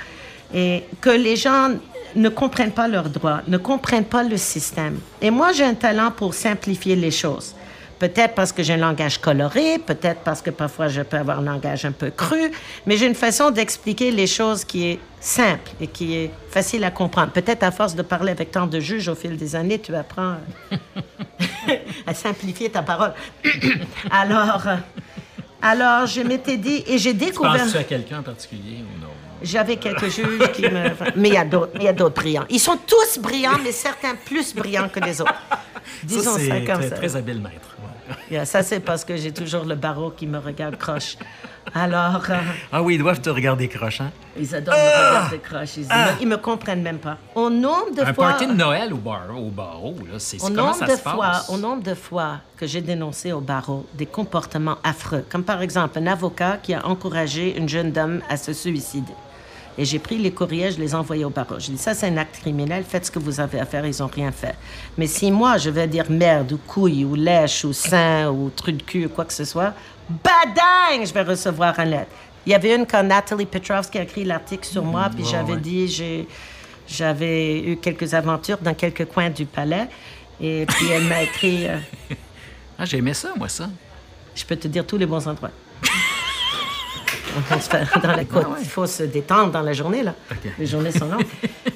et 0.52 0.82
que 1.00 1.10
les 1.10 1.36
gens 1.36 1.68
ne 2.16 2.28
comprennent 2.28 2.72
pas 2.72 2.88
leurs 2.88 3.08
droits, 3.08 3.42
ne 3.46 3.56
comprennent 3.56 4.10
pas 4.16 4.24
le 4.24 4.36
système. 4.36 4.98
Et 5.22 5.30
moi, 5.30 5.52
j'ai 5.52 5.62
un 5.62 5.74
talent 5.74 6.10
pour 6.10 6.34
simplifier 6.34 6.96
les 6.96 7.12
choses. 7.12 7.54
Peut-être 8.00 8.34
parce 8.34 8.50
que 8.50 8.64
j'ai 8.64 8.72
un 8.72 8.78
langage 8.78 9.18
coloré, 9.18 9.78
peut-être 9.78 10.22
parce 10.22 10.42
que 10.42 10.50
parfois 10.50 10.88
je 10.88 11.02
peux 11.02 11.18
avoir 11.18 11.38
un 11.38 11.42
langage 11.42 11.84
un 11.84 11.92
peu 11.92 12.10
cru, 12.10 12.50
mais 12.84 12.96
j'ai 12.96 13.06
une 13.06 13.14
façon 13.14 13.52
d'expliquer 13.52 14.10
les 14.10 14.26
choses 14.26 14.64
qui 14.64 14.88
est 14.88 14.98
simple 15.20 15.70
et 15.80 15.86
qui 15.86 16.16
est 16.16 16.30
facile 16.50 16.82
à 16.82 16.90
comprendre. 16.90 17.30
Peut-être 17.30 17.62
à 17.62 17.70
force 17.70 17.94
de 17.94 18.02
parler 18.02 18.32
avec 18.32 18.50
tant 18.50 18.66
de 18.66 18.80
juges 18.80 19.08
au 19.08 19.14
fil 19.14 19.36
des 19.36 19.54
années, 19.54 19.78
tu 19.78 19.94
apprends 19.94 20.36
à 22.06 22.14
simplifier 22.14 22.70
ta 22.70 22.82
parole. 22.82 23.12
alors, 24.10 24.66
euh, 24.66 24.76
alors, 25.62 26.06
je 26.06 26.20
m'étais 26.22 26.56
dit, 26.56 26.84
et 26.86 26.98
j'ai 26.98 27.14
découvert... 27.14 27.56
Penses-tu 27.56 27.78
à 27.78 27.84
quelqu'un 27.84 28.20
en 28.20 28.22
particulier 28.22 28.78
ou 28.78 29.00
non? 29.00 29.08
J'avais 29.42 29.76
quelques 29.76 30.08
juges 30.08 30.52
qui 30.52 30.62
me... 30.62 30.90
Mais 31.16 31.28
il 31.28 31.34
y 31.34 31.38
a 31.38 31.44
d'autres, 31.44 31.72
il 31.76 31.82
y 31.82 31.88
a 31.88 31.92
d'autres 31.92 32.16
brillants. 32.16 32.44
Ils 32.50 32.60
sont 32.60 32.78
tous 32.86 33.18
brillants, 33.18 33.58
mais 33.62 33.72
certains 33.72 34.14
plus 34.14 34.54
brillants 34.54 34.88
que 34.88 35.00
les 35.00 35.20
autres. 35.20 35.32
Disons 36.02 36.34
ça, 36.34 36.40
c'est 36.40 36.64
comme 36.64 36.76
très, 36.76 36.88
ça. 36.88 36.96
très 36.96 37.16
habile 37.16 37.40
maître. 37.40 37.76
ouais. 37.80 38.16
Yeah, 38.30 38.44
ça, 38.44 38.62
c'est 38.62 38.80
parce 38.80 39.04
que 39.04 39.16
j'ai 39.16 39.32
toujours 39.32 39.64
le 39.64 39.76
barreau 39.76 40.10
qui 40.10 40.26
me 40.26 40.38
regarde 40.38 40.76
croche. 40.76 41.16
Alors, 41.74 42.22
euh, 42.30 42.36
Ah 42.72 42.82
oui, 42.82 42.94
ils 42.94 42.98
doivent 42.98 43.20
te 43.20 43.30
regarder 43.30 43.68
croche, 43.68 44.00
hein? 44.00 44.10
ils 44.36 44.54
adorent 44.54 44.74
me 44.74 45.08
regarder 45.08 45.38
croche. 45.38 45.76
Ils, 45.76 45.82
me, 45.84 46.22
ils 46.22 46.28
me 46.28 46.36
comprennent 46.36 46.82
même 46.82 46.98
pas. 46.98 47.16
Au 47.34 47.48
nombre 47.50 47.94
de 47.96 48.02
Un 48.02 48.12
fois... 48.14 48.28
party 48.30 48.46
de 48.46 48.52
Noël 48.54 48.92
au, 48.92 48.96
bar, 48.96 49.22
au 49.36 49.50
barreau, 49.50 49.94
là, 50.10 50.18
c'est 50.18 50.38
comment 50.38 50.72
ça 50.72 50.86
de 50.86 50.92
se 50.92 50.96
fois, 50.96 51.14
passe? 51.16 51.48
au 51.50 51.58
nombre 51.58 51.82
de 51.82 51.94
fois 51.94 52.38
que 52.56 52.66
j'ai 52.66 52.80
dénoncé 52.80 53.32
au 53.32 53.40
barreau 53.40 53.86
des 53.94 54.06
comportements 54.06 54.78
affreux, 54.82 55.24
comme 55.30 55.44
par 55.44 55.62
exemple 55.62 55.98
un 55.98 56.06
avocat 56.06 56.58
qui 56.62 56.74
a 56.74 56.86
encouragé 56.86 57.56
une 57.56 57.68
jeune 57.68 57.92
dame 57.92 58.20
à 58.28 58.36
se 58.36 58.52
suicider. 58.52 59.12
Et 59.78 59.84
j'ai 59.84 60.00
pris 60.00 60.18
les 60.18 60.32
courriers, 60.32 60.72
je 60.72 60.78
les 60.80 60.90
ai 60.90 60.94
envoyés 60.94 61.24
au 61.24 61.30
barreau. 61.30 61.54
J'ai 61.58 61.72
dit, 61.72 61.78
ça, 61.78 61.94
c'est 61.94 62.08
un 62.08 62.16
acte 62.16 62.38
criminel, 62.40 62.84
faites 62.86 63.06
ce 63.06 63.10
que 63.10 63.18
vous 63.20 63.38
avez 63.40 63.60
à 63.60 63.64
faire, 63.64 63.86
ils 63.86 63.94
n'ont 64.00 64.08
rien 64.12 64.32
fait. 64.32 64.54
Mais 64.98 65.06
si 65.06 65.30
moi, 65.30 65.56
je 65.58 65.70
vais 65.70 65.86
dire 65.86 66.04
merde, 66.10 66.52
ou 66.52 66.58
couille, 66.58 67.04
ou 67.04 67.14
lèche, 67.14 67.64
ou 67.64 67.72
sein, 67.72 68.28
ou 68.30 68.50
truc 68.50 68.78
de 68.78 68.82
cul, 68.82 69.06
ou 69.06 69.08
quoi 69.08 69.24
que 69.24 69.32
ce 69.32 69.44
soit, 69.44 69.72
badang, 70.24 71.04
je 71.04 71.12
vais 71.12 71.22
recevoir 71.22 71.78
un 71.78 71.84
lettre. 71.84 72.10
Il 72.46 72.52
y 72.52 72.54
avait 72.54 72.74
une 72.74 72.86
quand 72.86 73.02
Natalie 73.02 73.46
Petrovski 73.46 73.98
a 73.98 74.02
écrit 74.02 74.24
l'article 74.24 74.66
sur 74.66 74.84
moi, 74.84 75.10
puis 75.14 75.24
j'avais 75.24 75.52
ouais. 75.52 75.60
dit, 75.60 75.88
j'ai, 75.88 76.26
j'avais 76.88 77.60
eu 77.60 77.76
quelques 77.76 78.14
aventures 78.14 78.58
dans 78.58 78.74
quelques 78.74 79.06
coins 79.06 79.30
du 79.30 79.44
palais. 79.44 79.88
Et 80.40 80.64
puis 80.66 80.88
elle 80.90 81.04
m'a 81.04 81.22
écrit, 81.22 81.66
euh, 81.66 81.76
Ah, 82.78 82.86
j'aimais 82.86 83.12
ça, 83.12 83.34
moi, 83.36 83.48
ça. 83.50 83.68
je 84.34 84.42
peux 84.42 84.56
te 84.56 84.66
dire 84.66 84.86
tous 84.86 84.96
les 84.96 85.04
bons 85.04 85.28
endroits. 85.28 85.50
On 87.50 87.60
se 87.60 87.68
fait 87.68 87.84
dans 88.02 88.16
la 88.16 88.24
côte. 88.24 88.46
Il 88.60 88.68
faut 88.68 88.86
se 88.86 89.02
détendre 89.02 89.52
dans 89.52 89.60
la 89.60 89.74
journée, 89.74 90.02
là. 90.02 90.14
Les 90.58 90.66
journées 90.66 90.90
sont 90.90 91.06
longues. 91.06 91.26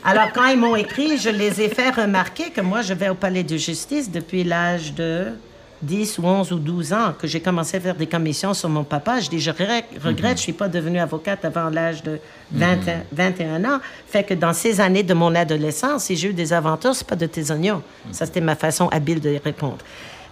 Alors, 0.02 0.32
quand 0.32 0.46
ils 0.46 0.58
m'ont 0.58 0.76
écrit, 0.76 1.18
je 1.18 1.28
les 1.28 1.60
ai 1.60 1.68
fait 1.68 1.90
remarquer 1.90 2.50
que 2.50 2.62
moi, 2.62 2.80
je 2.80 2.94
vais 2.94 3.10
au 3.10 3.14
palais 3.14 3.42
de 3.42 3.58
justice 3.58 4.10
depuis 4.10 4.44
l'âge 4.44 4.94
de 4.94 5.28
10 5.84 6.18
ou 6.18 6.26
11 6.26 6.52
ou 6.52 6.58
12 6.58 6.92
ans, 6.92 7.14
que 7.18 7.26
j'ai 7.26 7.40
commencé 7.40 7.76
à 7.76 7.80
faire 7.80 7.94
des 7.94 8.06
commissions 8.06 8.54
sur 8.54 8.68
mon 8.68 8.84
papa. 8.84 9.20
Je 9.20 9.28
dis, 9.28 9.38
je 9.40 9.50
regrette, 9.50 9.84
regrette, 10.02 10.38
je 10.38 10.42
suis 10.42 10.52
pas 10.52 10.68
devenue 10.68 10.98
avocate 10.98 11.44
avant 11.44 11.68
l'âge 11.70 12.02
de 12.02 12.18
20 12.52 12.72
ans- 12.88 13.02
21 13.12 13.64
ans. 13.64 13.78
Fait 14.08 14.24
que 14.24 14.34
dans 14.34 14.52
ces 14.52 14.80
années 14.80 15.02
de 15.02 15.14
mon 15.14 15.34
adolescence, 15.34 16.04
si 16.04 16.16
j'ai 16.16 16.28
eu 16.30 16.32
des 16.34 16.52
aventures, 16.52 16.94
c'est 16.94 17.06
pas 17.06 17.16
de 17.16 17.26
tes 17.26 17.50
oignons. 17.50 17.82
Ça, 18.12 18.26
c'était 18.26 18.40
ma 18.40 18.56
façon 18.56 18.88
habile 18.88 19.20
de 19.20 19.30
y 19.30 19.38
répondre. 19.38 19.78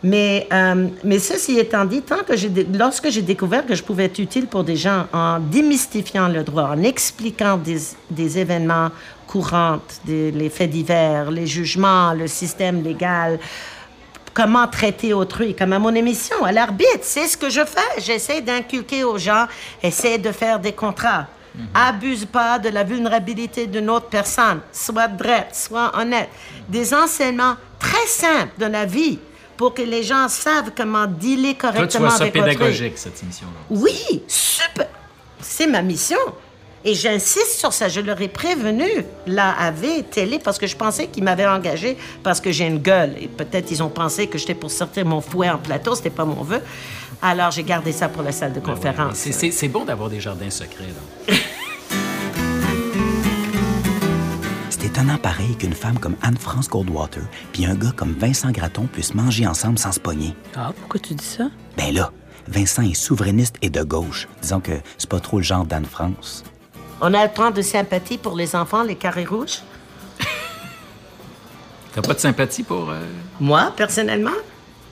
Mais, 0.05 0.49
euh, 0.53 0.89
mais 1.05 1.21
ceci 1.21 1.59
étant 1.61 1.85
dit, 1.85 2.03
tant 2.03 2.25
que 2.27 2.33
lorsque 2.77 3.09
j'ai 3.09 3.23
découvert 3.23 3.65
que 3.65 3.77
je 3.77 3.85
pouvais 3.85 4.07
être 4.07 4.19
utile 4.19 4.47
pour 4.47 4.65
des 4.65 4.75
gens 4.75 5.07
en 5.13 5.39
démystifiant 5.39 6.27
le 6.27 6.43
droit, 6.43 6.65
en 6.75 6.83
expliquant 6.83 7.57
des, 7.57 7.79
des 8.11 8.39
événements 8.39 8.91
courants, 9.29 9.79
des, 10.05 10.33
les 10.33 10.51
faits 10.51 10.71
divers, 10.71 11.31
les 11.31 11.47
jugements, 11.47 12.15
le 12.15 12.27
système 12.27 12.83
légal, 12.83 13.39
comment 14.35 14.67
traiter 14.69 15.13
autrui, 15.13 15.55
comme 15.55 15.73
à 15.73 15.79
mon 15.79 15.95
émission, 15.95 16.45
à 16.45 16.53
l'arbitre, 16.53 17.01
c'est 17.03 17.27
ce 17.27 17.37
que 17.37 17.51
je 17.51 17.65
fais. 17.65 18.01
J'essaie 18.01 18.41
d'inculquer 18.41 19.05
aux 19.05 19.19
gens, 19.19 19.47
essaie 19.83 20.19
de 20.19 20.33
faire 20.33 20.59
des 20.59 20.73
contrats. 20.73 21.27
Abuse 21.75 22.25
pas 22.25 22.59
de 22.59 22.71
la 22.71 22.83
vulnérabilité 22.83 23.67
d'une 23.67 23.91
autre 23.91 24.07
personne. 24.07 24.61
Sois 24.73 25.07
drette, 25.09 25.55
sois 25.55 25.93
honnête. 25.99 26.31
Des 26.69 26.95
enseignements 26.95 27.57
très 27.79 28.07
simples 28.07 28.53
de 28.59 28.65
la 28.67 28.87
vie 28.87 29.19
pour 29.59 29.75
que 29.75 29.83
les 29.83 30.03
gens 30.03 30.29
savent 30.29 30.71
comment 30.75 31.07
dealer 31.07 31.55
Toi, 31.55 31.71
tu 31.71 31.77
correctement 31.77 32.09
vois 32.09 32.17
ça 32.17 32.23
avec 32.25 32.37
autrui. 32.37 32.53
pédagogique, 32.53 32.97
cette 32.97 33.23
émission-là. 33.23 33.53
Oui, 33.69 34.23
super. 34.27 34.89
C'est 35.43 35.67
ma 35.67 35.83
mission. 35.83 36.17
Et 36.85 36.95
j'insiste 36.95 37.59
sur 37.59 37.73
ça. 37.73 37.89
Je 37.89 38.01
leur 38.01 38.21
ai 38.21 38.29
prévenu, 38.29 38.89
la 39.27 39.51
AV, 39.53 40.03
télé, 40.11 40.39
parce 40.39 40.59
que 40.59 40.67
je 40.67 40.77
pensais 40.77 41.07
qu'ils 41.07 41.23
m'avaient 41.23 41.47
engagé 41.47 41.97
parce 42.23 42.41
que 42.41 42.51
j'ai 42.51 42.67
une 42.67 42.79
gueule. 42.79 43.15
Et 43.21 43.29
peut-être 43.29 43.71
ils 43.71 43.83
ont 43.83 43.89
pensé 43.89 44.27
que 44.27 44.37
j'étais 44.39 44.55
pour 44.55 44.71
sortir 44.71 45.05
mon 45.07 45.21
fouet 45.21 45.49
en 45.51 45.59
plateau. 45.59 45.95
C'était 45.95 46.11
pas 46.11 46.25
mon 46.25 46.43
vœu. 46.43 46.61
Alors 47.23 47.53
j'ai 47.53 47.63
gardé 47.63 47.93
ça 47.93 48.09
pour 48.09 48.23
la 48.25 48.33
salle 48.33 48.53
de 48.53 48.61
conférence. 48.61 49.15
C'est- 49.15 49.31
C'est 49.33 49.51
c'est 49.53 49.69
bon 49.69 49.85
d'avoir 49.85 50.11
des 50.11 50.21
jardins 50.21 50.51
secrets, 50.51 50.87
là. 51.29 51.35
C'est 54.71 54.87
étonnant 54.87 55.19
pareil 55.19 55.55
qu'une 55.57 55.75
femme 55.75 55.99
comme 55.99 56.17
Anne-France 56.23 56.69
Goldwater 56.69 57.23
puis 57.53 57.65
un 57.67 57.75
gars 57.77 57.93
comme 57.95 58.13
Vincent 58.19 58.51
Gratton 58.51 58.87
puissent 58.93 59.15
manger 59.15 59.47
ensemble 59.47 59.79
sans 59.79 59.93
se 59.93 60.01
pogner. 60.01 60.35
Ah, 60.57 60.73
pourquoi 60.77 60.99
tu 61.01 61.15
dis 61.15 61.25
ça? 61.25 61.45
Ben 61.77 61.95
là, 61.95 62.11
Vincent 62.49 62.83
est 62.83 62.95
souverainiste 62.95 63.55
et 63.63 63.71
de 63.71 63.83
gauche. 63.85 64.27
Disons 64.43 64.61
que 64.61 64.73
c'est 64.99 65.09
pas 65.09 65.21
trop 65.21 65.37
le 65.37 65.45
genre 65.45 65.65
d'Anne-France. 65.65 66.43
On 67.05 67.13
a 67.15 67.25
le 67.27 67.33
temps 67.33 67.51
de 67.51 67.63
sympathie 67.63 68.17
pour 68.17 68.37
les 68.37 68.55
enfants, 68.55 68.83
les 68.85 68.95
carrés 68.95 69.25
rouges. 69.25 69.59
T'as 71.95 72.01
pas 72.03 72.15
de 72.15 72.19
sympathie 72.21 72.63
pour... 72.63 72.91
euh, 72.91 73.01
Moi, 73.41 73.73
personnellement, 73.77 74.31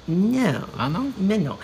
non. 0.09 0.61
Ah 0.79 0.89
non? 0.89 1.07
Mais 1.21 1.39
non. 1.39 1.57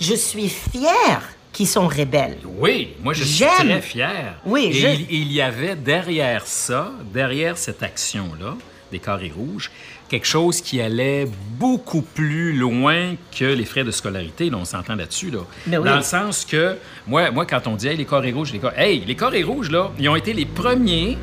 Je 0.00 0.14
suis 0.14 0.48
fière 0.48 1.22
qu'ils 1.52 1.68
sont 1.68 1.86
rebelles. 1.86 2.38
Oui, 2.44 2.94
moi 3.02 3.12
je 3.12 3.24
suis 3.24 3.44
très 3.44 3.82
fier. 3.82 4.36
Oui, 4.46 4.68
Et 4.70 4.72
je- 4.72 4.88
il, 4.88 5.06
il 5.10 5.32
y 5.32 5.42
avait 5.42 5.76
derrière 5.76 6.46
ça, 6.46 6.92
derrière 7.12 7.58
cette 7.58 7.82
action-là, 7.82 8.56
des 8.90 9.00
carrés 9.00 9.32
rouges, 9.36 9.70
quelque 10.10 10.26
chose 10.26 10.60
qui 10.60 10.80
allait 10.82 11.26
beaucoup 11.56 12.02
plus 12.02 12.52
loin 12.52 13.14
que 13.30 13.44
les 13.44 13.64
frais 13.64 13.84
de 13.84 13.92
scolarité. 13.92 14.50
Là, 14.50 14.56
on 14.58 14.64
s'entend 14.64 14.96
là-dessus. 14.96 15.30
Là. 15.30 15.38
Oui. 15.68 15.72
Dans 15.72 15.96
le 15.96 16.02
sens 16.02 16.44
que, 16.44 16.76
moi, 17.06 17.30
moi 17.30 17.46
quand 17.46 17.66
on 17.68 17.76
dit 17.76 17.86
hey, 17.86 17.96
les 17.96 18.04
carrés 18.04 18.32
rouges, 18.32 18.52
les 18.52 18.58
carrés... 18.58 18.74
Hey, 18.76 19.04
les 19.06 19.14
carrés 19.14 19.44
rouges, 19.44 19.70
là, 19.70 19.92
ils 19.98 20.08
ont 20.08 20.16
été 20.16 20.32
les 20.32 20.46
premiers 20.46 21.16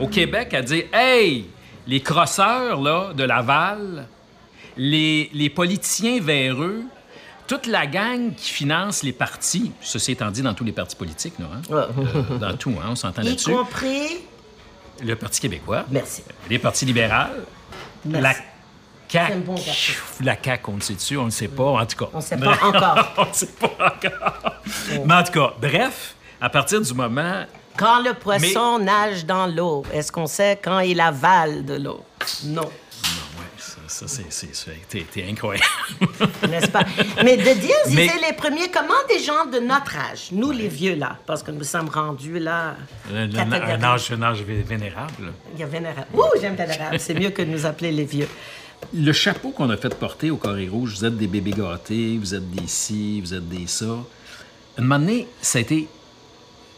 au 0.00 0.08
Québec 0.08 0.54
à 0.54 0.62
dire 0.62 0.84
Hey, 0.92 1.44
les 1.86 2.00
crosseurs 2.00 2.80
là, 2.80 3.12
de 3.14 3.24
Laval, 3.24 4.06
les, 4.76 5.28
les 5.34 5.50
politiciens 5.50 6.18
véreux, 6.18 6.82
toute 7.46 7.66
la 7.66 7.86
gang 7.86 8.32
qui 8.34 8.50
finance 8.50 9.02
les 9.02 9.12
partis, 9.12 9.70
ceci 9.82 10.12
étant 10.12 10.30
dit 10.30 10.40
dans 10.40 10.54
tous 10.54 10.64
les 10.64 10.72
partis 10.72 10.96
politiques, 10.96 11.34
là, 11.38 11.46
hein? 11.52 11.60
Euh, 11.72 12.38
dans 12.38 12.56
tout, 12.56 12.72
hein, 12.80 12.88
on 12.90 12.94
s'entend 12.94 13.20
Y 13.22 13.26
là-dessus. 13.26 13.50
compris. 13.50 14.18
Le 15.02 15.16
Parti 15.16 15.40
québécois, 15.40 15.84
Merci. 15.90 16.22
les 16.50 16.58
partis 16.58 16.84
libéraux. 16.84 17.32
La 18.06 18.32
CAQ. 19.08 19.34
Bon. 19.38 19.54
La 20.20 20.36
CAQ, 20.42 20.70
on 20.70 20.74
le 20.76 20.80
sait 20.80 20.94
dessus, 20.94 21.16
on 21.16 21.26
ne 21.26 21.30
sait 21.30 21.48
pas, 21.48 21.64
en 21.64 21.86
tout 21.86 21.96
cas. 21.96 22.10
On 22.12 22.18
ne 22.18 22.22
sait 22.22 22.36
pas 22.36 22.58
encore. 22.62 23.12
on 23.18 23.26
ne 23.26 23.32
sait 23.32 23.46
pas 23.46 23.66
encore. 23.66 24.60
Mais 25.04 25.14
en 25.14 25.22
tout 25.22 25.32
cas, 25.32 25.54
bref, 25.60 26.14
à 26.40 26.48
partir 26.48 26.80
du 26.80 26.94
moment... 26.94 27.44
Quand 27.76 28.02
le 28.02 28.14
poisson 28.14 28.78
nage 28.78 29.24
dans 29.24 29.46
l'eau, 29.46 29.84
est-ce 29.92 30.12
qu'on 30.12 30.26
sait 30.26 30.58
quand 30.62 30.80
il 30.80 31.00
avale 31.00 31.64
de 31.64 31.74
l'eau? 31.74 32.04
Non. 32.44 32.68
Ça, 33.90 34.06
c'est... 34.08 34.30
c'est- 34.32 34.54
c'est- 34.54 34.70
T'es 34.88 35.04
t'es 35.12 35.26
incroyable. 35.28 35.66
N'est-ce 36.48 36.68
pas? 36.68 36.84
Mais 37.24 37.36
de 37.36 37.42
dire, 37.60 37.74
Mais- 37.90 38.06
étaient 38.06 38.26
les 38.28 38.32
premiers, 38.36 38.70
comment 38.70 38.94
des 39.08 39.18
gens 39.18 39.46
de 39.46 39.58
notre 39.58 39.96
âge, 39.96 40.28
nous 40.32 40.50
les 40.52 40.68
vieux 40.68 40.94
là, 40.94 41.18
parce 41.26 41.42
que 41.42 41.50
nous 41.50 41.64
sommes 41.64 41.88
rendus 41.88 42.38
là. 42.38 42.76
Un, 43.12 43.82
âge, 43.82 44.12
un 44.12 44.22
âge 44.22 44.42
vé- 44.42 44.62
vénérable. 44.64 45.32
Il 45.54 45.60
y 45.60 45.62
a 45.62 45.66
vénérable. 45.66 46.06
Ouh, 46.14 46.22
j'aime 46.40 46.54
vénérable. 46.56 46.98
C'est 47.00 47.14
mieux 47.14 47.30
que 47.30 47.42
de 47.42 47.50
nous 47.50 47.66
appeler 47.66 47.90
les 47.92 48.04
vieux. 48.04 48.28
le 48.94 49.12
chapeau 49.12 49.50
qu'on 49.50 49.68
a 49.70 49.76
fait 49.76 49.94
porter 49.94 50.30
au 50.30 50.36
Carré 50.36 50.68
Rouge, 50.68 50.94
vous 50.98 51.04
êtes 51.04 51.16
des 51.16 51.26
bébés 51.26 51.50
gâtés, 51.50 52.16
vous 52.18 52.34
êtes 52.34 52.48
des 52.50 52.66
ci, 52.68 53.20
vous 53.20 53.34
êtes 53.34 53.48
des 53.48 53.66
ça. 53.66 53.86
Un 54.78 54.82
moment 54.82 54.98
donné, 55.00 55.26
ça 55.42 55.58
a 55.58 55.62
été. 55.62 55.88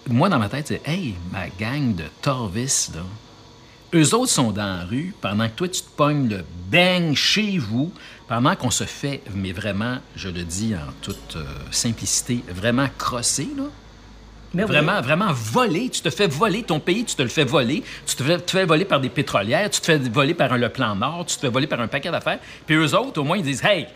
Moi, 0.09 0.29
dans 0.29 0.39
ma 0.39 0.49
tête, 0.49 0.67
c'est 0.69 0.81
Hey, 0.89 1.15
ma 1.31 1.47
gang 1.49 1.95
de 1.95 2.05
Torvis, 2.23 2.89
là. 2.95 3.03
Eux 3.95 4.15
autres 4.15 4.33
sont 4.33 4.53
dans 4.53 4.79
la 4.79 4.85
rue 4.85 5.15
pendant 5.21 5.47
que 5.49 5.55
toi, 5.55 5.69
tu 5.69 5.83
te 5.83 5.91
pognes 5.91 6.29
le 6.29 6.45
bang 6.71 7.15
chez 7.15 7.59
vous, 7.59 7.93
pendant 8.27 8.57
qu'on 8.57 8.71
se 8.71 8.85
fait, 8.85 9.21
mais 9.35 9.53
vraiment, 9.53 9.99
je 10.17 10.31
le 10.31 10.45
dis 10.45 10.75
en 10.75 10.93
toute 11.03 11.37
euh, 11.37 11.45
simplicité, 11.71 12.43
vraiment 12.49 12.89
crosser, 12.97 13.49
là. 13.57 13.65
Mais 14.55 14.65
oui. 14.65 14.69
Vraiment, 14.69 15.01
vraiment 15.01 15.33
voler. 15.33 15.89
Tu 15.89 16.03
te 16.03 16.11
fais 16.11 16.27
voler 16.27 16.63
ton 16.63 16.79
pays, 16.79 17.05
tu 17.05 17.15
te 17.15 17.23
le 17.23 17.29
fais 17.29 17.45
voler. 17.45 17.83
Tu 18.07 18.17
te 18.17 18.23
fais, 18.23 18.39
te 18.39 18.51
fais 18.51 18.65
voler 18.65 18.85
par 18.85 19.01
des 19.01 19.09
pétrolières, 19.09 19.71
tu 19.71 19.81
te 19.81 19.87
fais 19.87 19.99
voler 19.99 20.35
par 20.35 20.53
un 20.53 20.59
Le 20.59 20.69
Plan 20.69 20.95
Nord, 20.95 21.25
tu 21.27 21.37
te 21.37 21.41
fais 21.41 21.49
voler 21.49 21.67
par 21.67 21.81
un 21.81 21.89
paquet 21.89 22.11
d'affaires. 22.11 22.39
Puis 22.67 22.77
eux 22.77 22.95
autres, 22.95 23.21
au 23.21 23.25
moins, 23.25 23.39
ils 23.39 23.43
disent 23.43 23.65
Hey, 23.65 23.87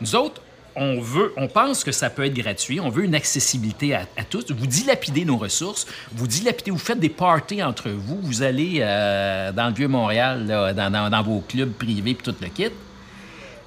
nous 0.00 0.14
autres, 0.14 0.40
on 0.76 1.48
pense 1.48 1.84
que 1.84 1.92
ça 1.92 2.10
peut 2.10 2.24
être 2.24 2.34
gratuit, 2.34 2.80
on 2.80 2.90
veut 2.90 3.04
une 3.04 3.14
accessibilité 3.14 3.94
à, 3.94 4.06
tous. 4.28 4.44
Vous 4.50 4.66
dilapidez 4.66 5.24
nos 5.24 5.38
ressources, 5.38 5.86
vous 6.12 6.26
dilapidez, 6.26 6.70
vous 6.70 6.78
faites 6.78 7.00
des 7.00 7.08
parties 7.08 7.62
entre 7.62 7.88
vous, 7.90 8.20
vous 8.20 8.42
allez 8.42 8.78
euh, 8.80 9.52
dans 9.52 9.68
le 9.68 9.74
vieux 9.74 9.88
Montréal, 9.88 10.46
dans, 10.46 11.22
vos 11.22 11.40
clubs 11.40 11.72
privés 11.72 12.14
puis 12.14 12.32
tout 12.32 12.36
le 12.40 12.48
kit. 12.48 12.70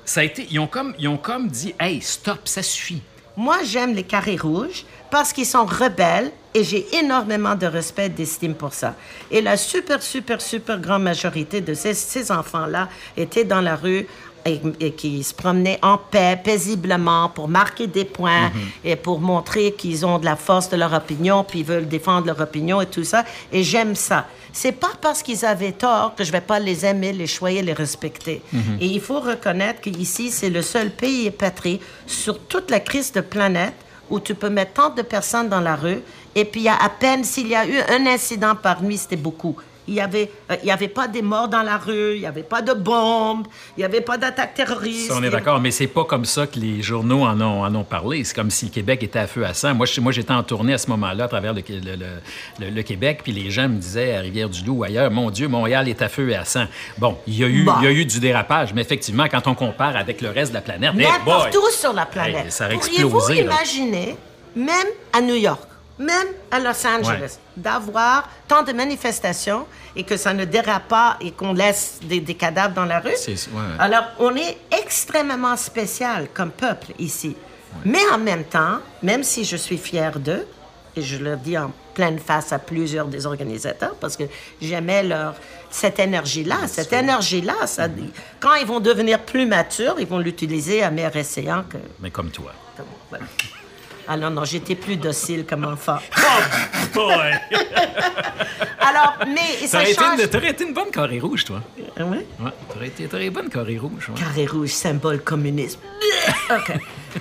Ça 0.05 0.21
a 0.21 0.23
été, 0.23 0.47
ils 0.49 0.59
ont 0.59 0.67
comme, 0.67 0.93
ils 0.97 1.07
ont 1.07 1.17
comme 1.17 1.47
dit, 1.47 1.73
hey, 1.79 2.01
stop, 2.01 2.41
ça 2.45 2.63
suffit. 2.63 3.01
Moi, 3.37 3.57
j'aime 3.63 3.93
les 3.93 4.03
carrés 4.03 4.37
rouges 4.37 4.85
parce 5.11 5.33
qu'ils 5.33 5.45
sont 5.45 5.65
rebelles 5.65 6.31
et 6.53 6.63
j'ai 6.63 6.85
énormément 6.97 7.55
de 7.55 7.67
respect 7.67 8.07
et 8.07 8.09
d'estime 8.09 8.55
pour 8.55 8.73
ça. 8.73 8.95
Et 9.31 9.41
la 9.41 9.55
super, 9.55 10.01
super, 10.01 10.41
super 10.41 10.79
grande 10.79 11.03
majorité 11.03 11.61
de 11.61 11.73
ces 11.73 12.31
enfants-là 12.31 12.89
étaient 13.15 13.45
dans 13.45 13.61
la 13.61 13.75
rue 13.75 14.07
et, 14.49 14.61
et 14.79 14.91
qui 14.91 15.23
se 15.23 15.33
promenaient 15.33 15.79
en 15.81 15.97
paix, 15.97 16.39
paisiblement, 16.43 17.29
pour 17.29 17.47
marquer 17.47 17.87
des 17.87 18.05
points 18.05 18.51
et 18.83 18.95
pour 18.95 19.19
montrer 19.19 19.73
qu'ils 19.73 20.05
ont 20.05 20.19
de 20.19 20.25
la 20.25 20.35
force 20.35 20.69
de 20.69 20.77
leur 20.77 20.93
opinion, 20.93 21.43
puis 21.43 21.59
ils 21.59 21.65
veulent 21.65 21.87
défendre 21.87 22.27
leur 22.27 22.39
opinion 22.39 22.81
et 22.81 22.85
tout 22.85 23.03
ça. 23.03 23.23
Et 23.51 23.63
j'aime 23.63 23.95
ça. 23.95 24.27
C'est 24.51 24.71
pas 24.71 24.91
parce 24.99 25.21
qu'ils 25.21 25.45
avaient 25.45 25.71
tort 25.71 26.15
que 26.15 26.23
je 26.23 26.31
vais 26.31 26.41
pas 26.41 26.59
les 26.59 26.85
aimer, 26.85 27.13
les 27.13 27.27
choyer, 27.27 27.61
les 27.61 27.73
respecter. 27.73 28.41
Et 28.81 28.85
il 28.87 29.01
faut 29.01 29.19
reconnaître 29.19 29.81
qu'ici, 29.81 30.31
c'est 30.31 30.49
le 30.49 30.61
seul 30.61 30.89
pays 30.89 31.27
et 31.27 31.31
patrie 31.31 31.79
sur 32.07 32.39
toute 32.39 32.71
la 32.71 32.79
crise 32.79 33.11
de 33.11 33.21
planète 33.21 33.75
où 34.09 34.19
tu 34.19 34.33
peux 34.33 34.49
mettre 34.49 34.73
tant 34.73 34.89
de 34.89 35.03
personnes 35.03 35.49
dans 35.49 35.61
la 35.61 35.75
rue 35.75 36.01
et 36.35 36.45
puis 36.45 36.61
il 36.61 36.65
y 36.65 36.69
a 36.69 36.81
à 36.81 36.89
peine 36.89 37.23
s'il 37.23 37.47
y 37.47 37.55
a 37.55 37.67
eu 37.67 37.77
un 37.89 38.05
incident 38.05 38.55
par 38.55 38.81
nuit, 38.81 38.97
c'était 38.97 39.15
beaucoup. 39.15 39.55
Il 39.89 39.93
n'y 39.95 40.01
avait, 40.01 40.29
euh, 40.51 40.55
il 40.61 40.67
y 40.67 40.71
avait 40.71 40.87
pas 40.87 41.07
des 41.07 41.23
morts 41.23 41.47
dans 41.47 41.63
la 41.63 41.77
rue, 41.77 42.13
il 42.13 42.19
n'y 42.19 42.25
avait 42.27 42.43
pas 42.43 42.61
de 42.61 42.73
bombes, 42.73 43.47
il 43.75 43.79
n'y 43.79 43.83
avait 43.85 44.01
pas 44.01 44.17
d'attaques 44.17 44.53
terroristes. 44.53 45.07
Ça, 45.09 45.15
on 45.17 45.23
est 45.23 45.31
d'accord, 45.31 45.59
mais 45.59 45.71
c'est 45.71 45.87
pas 45.87 46.03
comme 46.05 46.25
ça 46.25 46.45
que 46.45 46.59
les 46.59 46.83
journaux 46.83 47.23
en 47.23 47.41
ont, 47.41 47.63
en 47.63 47.73
ont 47.73 47.83
parlé. 47.83 48.23
C'est 48.23 48.35
comme 48.35 48.51
si 48.51 48.65
le 48.65 48.71
Québec 48.71 49.01
était 49.01 49.17
à 49.17 49.25
feu 49.25 49.43
à 49.45 49.55
sang. 49.55 49.73
Moi, 49.73 49.87
je- 49.87 49.99
moi 49.99 50.11
j'étais 50.11 50.31
en 50.31 50.43
tournée 50.43 50.73
à 50.73 50.77
ce 50.77 50.87
moment-là 50.91 51.23
à 51.23 51.27
travers 51.27 51.53
le, 51.55 51.63
le- 51.67 52.69
le- 52.69 52.83
Québec, 52.83 53.21
puis 53.23 53.31
les 53.31 53.49
gens 53.49 53.67
me 53.67 53.77
disaient 53.79 54.15
à 54.15 54.19
Rivière-du-Loup 54.21 54.77
ou 54.77 54.83
ailleurs, 54.83 55.09
mon 55.09 55.31
Dieu, 55.31 55.47
Montréal 55.47 55.87
est 55.89 56.01
à 56.03 56.07
feu 56.09 56.29
et 56.29 56.35
à 56.35 56.45
sang. 56.45 56.65
Bon, 56.99 57.17
il 57.25 57.35
y, 57.37 57.43
a 57.43 57.47
eu, 57.47 57.63
Bah. 57.63 57.77
il 57.81 57.85
y 57.85 57.87
a 57.87 57.91
eu 57.91 58.05
du 58.05 58.19
dérapage, 58.19 58.73
mais 58.75 58.81
effectivement, 58.81 59.25
quand 59.29 59.47
on 59.47 59.55
compare 59.55 59.95
avec 59.95 60.21
le 60.21 60.29
reste 60.29 60.51
de 60.51 60.55
la 60.57 60.61
planète, 60.61 60.91
hey 60.95 61.07
N'importe 61.07 61.51
boy! 61.53 61.61
où 61.67 61.71
sur 61.71 61.93
la 61.93 62.05
planète. 62.05 62.45
Hey, 62.45 62.51
ça 62.51 62.65
aurait 62.65 62.75
Pourriez-vous 62.75 63.17
explosé, 63.17 63.41
imaginer, 63.41 64.15
même 64.55 64.87
à 65.13 65.21
New 65.21 65.35
York, 65.35 65.61
même 65.99 66.27
à 66.49 66.59
Los 66.59 66.87
Angeles, 66.87 67.37
d'avoir 67.55 68.27
tant 68.47 68.63
de 68.63 68.71
manifestations 68.71 69.67
et 69.95 70.03
que 70.03 70.17
ça 70.17 70.33
ne 70.33 70.45
dérape 70.45 70.87
pas 70.87 71.17
et 71.19 71.31
qu'on 71.31 71.53
laisse 71.53 71.99
des, 72.03 72.21
des 72.21 72.35
cadavres 72.35 72.73
dans 72.73 72.85
la 72.85 72.99
rue? 72.99 73.09
Ouais. 73.09 73.61
Alors, 73.77 74.05
on 74.19 74.35
est 74.35 74.57
extrêmement 74.71 75.57
spécial 75.57 76.29
comme 76.33 76.51
peuple 76.51 76.87
ici. 76.97 77.35
Mais 77.85 78.01
en 78.11 78.17
même 78.17 78.45
temps, 78.45 78.79
même 79.03 79.23
si 79.23 79.43
je 79.43 79.55
suis 79.55 79.77
fier 79.77 80.17
d'eux, 80.19 80.47
et 80.95 81.01
je 81.01 81.17
le 81.17 81.35
dis 81.35 81.57
en 81.57 81.71
pleine 81.93 82.17
face 82.17 82.51
à 82.51 82.59
plusieurs 82.59 83.07
des 83.07 83.25
organisateurs, 83.25 83.95
parce 83.95 84.17
que 84.17 84.23
j'aimais 84.61 85.03
leur 85.03 85.35
cette 85.69 85.99
énergie-là, 85.99 86.67
cette 86.67 86.93
énergie-là, 86.93 87.67
ça, 87.67 87.87
quand 88.39 88.55
ils 88.55 88.65
vont 88.65 88.79
devenir 88.79 89.19
plus 89.19 89.45
matures, 89.45 89.95
ils 89.99 90.07
vont 90.07 90.17
l'utiliser 90.17 90.81
à 90.81 90.89
meilleur 90.89 91.15
escient 91.15 91.63
que... 91.69 91.77
Mais 91.99 92.09
comme 92.09 92.31
toi. 92.31 92.53
voilà. 93.09 93.25
Ah 94.11 94.17
non, 94.17 94.43
j'étais 94.43 94.73
plus 94.75 94.97
docile 94.97 95.45
comme 95.45 95.65
enfant. 95.65 95.97
Boy! 96.95 97.31
Alors, 98.79 99.13
mais 99.27 99.67
ça 99.67 99.85
change... 99.85 100.19
une- 100.19 100.27
t'aurais 100.27 100.49
été 100.51 100.63
une 100.65 100.73
bonne 100.73 100.89
carré 100.89 101.19
rouge, 101.19 101.43
toi. 101.45 101.61
Ah 101.99 102.03
ouais? 102.05 102.25
Ouais, 102.39 102.51
t'aurais 102.73 102.87
été 102.87 103.07
une 103.11 103.29
bonne 103.29 103.49
carré 103.49 103.77
rouge. 103.77 104.09
ouais. 104.09 104.19
Carré 104.19 104.45
rouge, 104.45 104.69
symbole 104.69 105.21
communisme. 105.21 105.79
OK. 106.49 106.73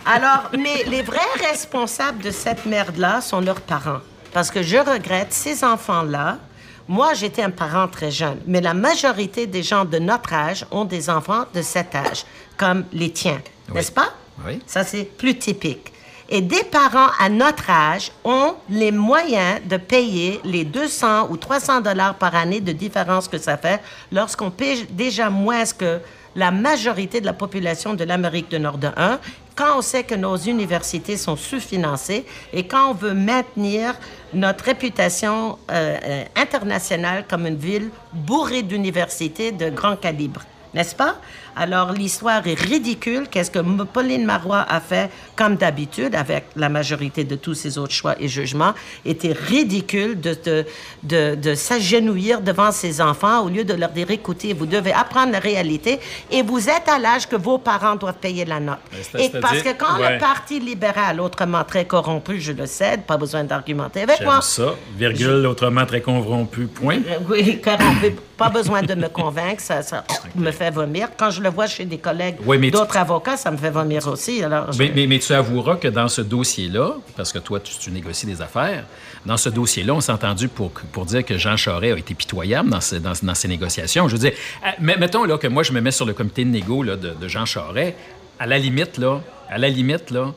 Alors, 0.07 0.51
mais 0.59 0.85
les 0.87 1.03
vrais 1.03 1.19
responsables 1.51 2.23
de 2.23 2.31
cette 2.31 2.65
merde-là 2.65 3.21
sont 3.21 3.41
leurs 3.41 3.61
parents. 3.61 4.01
Parce 4.33 4.51
que 4.51 4.63
je 4.63 4.77
regrette, 4.77 5.33
ces 5.33 5.65
enfants-là, 5.65 6.39
moi, 6.87 7.13
j'étais 7.15 7.43
un 7.43 7.51
parent 7.51 7.89
très 7.89 8.11
jeune, 8.11 8.39
mais 8.47 8.61
la 8.63 8.73
majorité 8.73 9.47
des 9.47 9.63
gens 9.63 9.85
de 9.85 9.99
notre 9.99 10.33
âge 10.33 10.65
ont 10.71 10.85
des 10.87 11.11
enfants 11.11 11.45
de 11.55 11.61
cet 11.61 11.95
âge, 11.95 12.25
comme 12.57 12.85
les 12.95 13.11
tiens, 13.13 13.41
Oui. 13.69 13.75
n'est-ce 13.75 13.93
pas? 13.93 14.09
Oui. 14.47 14.61
Ça, 14.67 14.85
c'est 14.85 15.05
plus 15.05 15.37
typique. 15.37 15.93
Et 16.31 16.43
des 16.43 16.63
parents 16.65 17.11
à 17.19 17.31
notre 17.31 17.71
âge 17.71 18.13
ont 18.23 18.55
les 18.69 18.93
moyens 18.93 19.61
de 19.67 19.79
payer 19.79 20.41
les 20.45 20.65
200 20.65 21.29
ou 21.31 21.39
300 21.39 21.81
dollars 21.81 22.17
par 22.17 22.35
année 22.35 22.61
de 22.61 22.73
différence 22.73 23.29
que 23.29 23.39
ça 23.39 23.57
fait 23.57 23.81
lorsqu'on 24.13 24.51
paye 24.51 24.87
déjà 24.91 25.31
moins 25.31 25.65
que 25.65 26.01
la 26.37 26.51
majorité 26.51 27.21
de 27.21 27.27
la 27.27 27.33
population 27.33 27.95
de 27.95 28.05
l'Amérique 28.05 28.51
du 28.51 28.61
Nord 28.61 28.77
de 28.77 28.89
1, 28.95 29.19
quand 29.57 29.79
on 29.79 29.83
sait 29.83 30.05
que 30.05 30.15
nos 30.15 30.37
universités 30.37 31.17
sont 31.17 31.35
sous-financées 31.35 32.27
et 32.53 32.67
quand 32.67 32.91
on 32.91 32.95
veut 32.95 33.15
maintenir 33.15 33.95
notre 34.35 34.65
réputation 34.65 35.59
euh, 35.71 35.97
euh, 36.05 36.25
internationale 36.37 37.25
comme 37.29 37.47
une 37.47 37.57
ville 37.57 37.91
bourrée 38.13 38.63
d'universités 38.63 39.51
de 39.51 39.71
grand 39.71 39.97
calibre. 39.97 40.43
N'est-ce 40.75 40.95
pas? 40.95 41.17
Alors, 41.59 41.93
l'histoire 41.93 42.47
est 42.47 42.59
ridicule. 42.59 43.27
Qu'est-ce 43.29 43.51
que 43.51 43.59
Pauline 43.85 44.25
Marois 44.25 44.65
a 44.69 44.81
fait, 44.81 45.11
comme 45.35 45.57
d'habitude, 45.57 46.15
avec 46.15 46.45
la 46.55 46.69
majorité 46.69 47.25
de 47.25 47.35
tous 47.35 47.55
ses 47.55 47.79
autres 47.79 47.93
choix 47.93 48.15
et 48.21 48.29
jugements, 48.29 48.75
était 49.05 49.33
ridicule 49.33 50.21
de, 50.21 50.37
de, 50.45 50.67
de, 51.03 51.35
de 51.35 51.55
s'agenouiller 51.55 52.37
devant 52.41 52.71
ses 52.71 53.01
enfants 53.01 53.45
au 53.45 53.49
lieu 53.49 53.65
de 53.65 53.75
leur 53.75 53.91
dire, 53.91 54.11
écoutez, 54.11 54.53
vous 54.53 54.67
devez 54.67 54.93
apprendre 54.93 55.33
la 55.33 55.41
réalité 55.41 55.99
et 56.31 56.43
vous 56.43 56.69
êtes 56.69 56.89
à 56.89 56.99
l'âge 56.99 57.29
que 57.29 57.37
vos 57.37 57.59
parents 57.59 57.97
doivent 57.97 58.19
payer 58.21 58.45
la 58.45 58.61
note. 58.61 58.79
Et 59.19 59.31
parce 59.31 59.63
que 59.63 59.73
quand 59.77 59.99
ouais. 59.99 60.15
le 60.15 60.19
Parti 60.19 60.61
libéral, 60.61 61.21
autrement 61.21 61.65
très 61.65 61.85
corrompu, 61.87 62.41
je 62.41 62.53
le 62.53 62.67
cède, 62.67 63.03
pas 63.03 63.17
besoin 63.17 63.45
d'argumenter 63.45 64.03
avec 64.03 64.21
moi. 64.23 64.41
Ça. 64.43 64.75
Virgule, 64.97 65.47
autrement 65.47 65.87
très 65.87 66.01
corrompu, 66.01 66.67
point. 66.67 66.99
Oui, 67.29 67.61
corrompu. 67.61 68.15
Pas 68.37 68.51
besoin 68.51 68.83
de 68.83 68.95
me 68.95 69.09
convaincre, 69.09 69.61
ça, 69.61 69.83
ça 69.83 70.05
me 70.37 70.53
fait 70.53 70.71
vomir. 70.71 71.09
Quand 71.17 71.31
je 71.31 71.43
le 71.43 71.48
vois 71.49 71.67
chez 71.67 71.85
des 71.85 71.99
collègues 71.99 72.37
Oui, 72.45 72.61
tu- 72.61 72.71
d'autres 72.71 72.97
avocats, 72.97 73.37
ça 73.37 73.51
me 73.51 73.57
fait 73.57 73.71
vomir 73.71 74.07
aussi. 74.09 74.43
Alors, 74.43 74.73
je- 74.73 74.79
Mais, 74.79 74.93
mais- 74.95 75.07
mais 75.07 75.19
tu 75.19 75.33
avoueras 75.33 75.77
que 75.77 75.89
dans 75.89 76.09
ce 76.09 76.21
dossier-là, 76.23 76.95
parce 77.17 77.33
que 77.33 77.39
toi, 77.39 77.61
tu, 77.61 77.73
tu 77.79 77.91
négocies 77.91 78.27
des 78.27 78.41
affaires, 78.43 78.85
dans 79.27 79.37
ce 79.37 79.49
dossier-là, 79.49 79.95
on 79.95 80.01
s'est 80.01 80.13
entendu 80.13 80.49
pour, 80.49 80.71
pour 80.93 81.05
dire 81.07 81.25
que 81.25 81.37
Jean 81.39 81.57
Charest 81.57 81.95
a 81.95 81.99
été 81.99 82.15
pitoyable 82.15 82.71
dans, 82.71 82.81
ce- 82.81 82.97
dans, 82.97 83.13
dans 83.23 83.35
ces 83.35 83.49
négociations. 83.49 84.09
Je 84.09 84.13
veux 84.15 84.21
dire, 84.21 84.33
euh, 84.65 84.71
mais- 84.81 84.97
mettons 84.97 85.25
là, 85.25 85.39
que 85.39 85.47
moi, 85.49 85.63
je 85.63 85.73
me 85.73 85.81
mets 85.81 85.91
sur 85.91 86.07
le 86.07 86.13
comité 86.15 86.45
de 86.45 86.51
négo 86.51 86.83
là, 86.83 86.97
de, 86.97 87.11
de 87.11 87.29
Jean 87.29 87.45
Charest. 87.45 87.95
À 88.39 88.47
la 88.47 88.59
limite, 88.59 88.99
là, 88.99 89.21
à 89.51 89.59
la 89.59 89.69
limite, 89.69 90.11
là, 90.11 90.33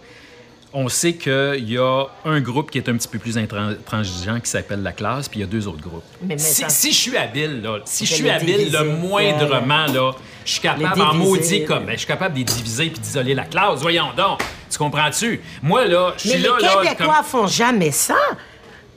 on 0.74 0.88
sait 0.88 1.14
qu'il 1.16 1.70
y 1.70 1.78
a 1.78 2.06
un 2.24 2.40
groupe 2.40 2.72
qui 2.72 2.78
est 2.78 2.88
un 2.88 2.96
petit 2.96 3.08
peu 3.10 3.20
plus 3.20 3.38
intran- 3.38 3.72
intransigeant 3.72 4.40
qui 4.40 4.50
s'appelle 4.50 4.82
la 4.82 4.94
classe, 4.94 5.28
puis 5.28 5.40
il 5.40 5.42
y 5.42 5.44
a 5.44 5.48
deux 5.48 5.68
autres 5.68 5.82
groupes. 5.82 6.02
Mais- 6.26 6.38
si, 6.38 6.64
si 6.70 6.92
je 6.94 6.98
suis 6.98 7.18
habile, 7.18 7.62
là, 7.62 7.80
si 7.86 8.06
je 8.06 8.14
suis 8.14 8.30
habile, 8.30 8.72
le 8.72 8.86
moindrement, 8.98 9.86
là, 9.88 10.12
je 10.46 10.52
suis 10.52 10.62
capable 10.62 10.96
Les 10.96 11.02
en 11.02 11.12
diviser. 11.14 11.30
maudit 11.30 11.66
comme. 11.66 11.86
ben, 11.86 11.92
je 11.94 11.98
suis 11.98 12.08
capable 12.08 12.34
de 12.34 12.40
les 12.40 12.46
diviser 12.46 12.90
puis 12.90 13.00
d'isoler 13.00 13.34
la 13.34 13.44
classe. 13.46 13.80
Voyons 13.82 14.08
donc. 14.16 14.42
Tu 14.70 14.78
comprends-tu? 14.78 15.42
Moi, 15.62 15.86
là, 15.86 16.14
je 16.18 16.30
suis 16.30 16.38
les 16.38 16.48
là, 16.48 16.58
là. 16.60 16.76
Québécois 16.82 17.16
comme- 17.18 17.26
font 17.26 17.48
jamais 17.48 17.92
ça. 17.92 18.16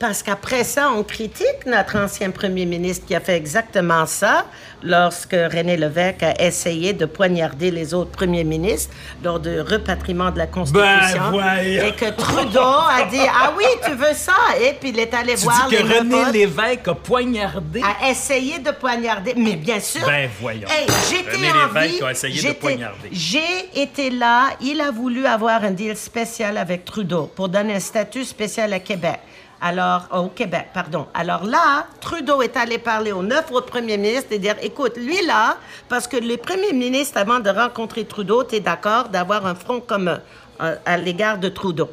Parce 0.01 0.24
qu'après 0.24 0.64
ça, 0.64 0.90
on 0.90 1.05
critique 1.05 1.66
notre 1.66 1.97
ancien 1.97 2.30
premier 2.30 2.66
ministre 2.66 3.07
qui 3.07 3.14
a 3.14 3.20
fait 3.20 3.36
exactement 3.36 4.07
ça 4.07 4.45
lorsque 4.82 5.32
René 5.32 5.76
Lévesque 5.76 6.22
a 6.24 6.34
essayé 6.42 6.92
de 6.92 7.07
poignarder 7.07 7.70
les 7.70 7.95
autres 7.95 8.11
premiers 8.11 8.42
ministres 8.45 8.92
lors 9.22 9.38
du 9.38 9.61
repatriement 9.61 10.30
de 10.32 10.38
la 10.38 10.49
Constitution. 10.49 10.82
Ben, 10.84 11.30
voyons. 11.30 11.84
et 11.84 11.92
que 11.92 12.11
Trudeau 12.11 12.61
a 12.61 13.05
dit 13.09 13.20
Ah 13.20 13.53
oui, 13.57 13.64
tu 13.84 13.92
veux 13.92 14.14
ça 14.14 14.34
Et 14.61 14.74
puis 14.78 14.90
il 14.90 14.99
est 14.99 15.14
allé 15.14 15.36
Tu 15.36 15.45
voir 15.45 15.68
dis 15.68 15.76
que 15.76 15.82
les 15.82 15.99
René. 16.01 16.32
Lévesque 16.32 16.88
a 16.88 16.95
poignardé? 16.95 17.80
a 17.82 18.11
essayé 18.11 18.59
de 18.59 18.72
poignarder. 18.72 19.34
Mais 19.36 19.55
bien 19.57 19.78
sûr. 19.80 20.05
Ben, 20.05 20.28
voyons. 20.40 20.68
Hey, 20.68 20.86
j'étais 21.09 21.36
René 21.36 21.51
en 21.53 21.68
Lévesque 21.72 21.95
vie, 22.01 22.05
a 22.05 22.11
essayé 22.11 22.49
de 22.49 22.55
poignarder. 22.55 23.09
J'ai 23.12 23.80
été 23.80 24.11
là. 24.11 24.49
Il 24.61 24.80
a 24.80 24.90
voulu 24.90 25.24
avoir 25.24 25.62
un 25.62 25.70
deal 25.70 25.97
spécial 25.97 26.59
avec 26.59 26.84
Trudeau 26.84 27.30
pour 27.34 27.49
donner 27.49 27.76
un 27.76 27.80
statut 27.80 28.24
spécial 28.24 28.72
à 28.72 28.80
Québec. 28.80 29.20
Alors, 29.67 30.09
au 30.12 30.29
Québec, 30.29 30.67
pardon. 30.75 31.07
Alors 31.15 31.45
là, 31.45 31.87
Trudeau 31.99 32.43
est 32.43 32.55
allé 32.55 32.77
parler 32.77 33.12
aux 33.12 33.23
neuf 33.23 33.51
autres 33.51 33.69
premiers 33.69 33.97
ministres 33.97 34.31
et 34.33 34.39
dire, 34.39 34.57
écoute, 34.61 34.99
lui 34.99 35.25
là, 35.25 35.57
parce 35.89 36.07
que 36.07 36.19
les 36.19 36.37
premiers 36.37 36.75
ministres, 36.75 37.17
avant 37.17 37.41
de 37.41 37.49
rencontrer 37.49 38.05
Trudeau, 38.05 38.43
étaient 38.43 38.61
d'accord 38.61 39.09
d'avoir 39.09 39.47
un 39.47 39.55
front 39.55 39.81
commun 39.81 40.21
à 40.59 40.99
l'égard 40.99 41.39
de 41.39 41.49
Trudeau. 41.49 41.89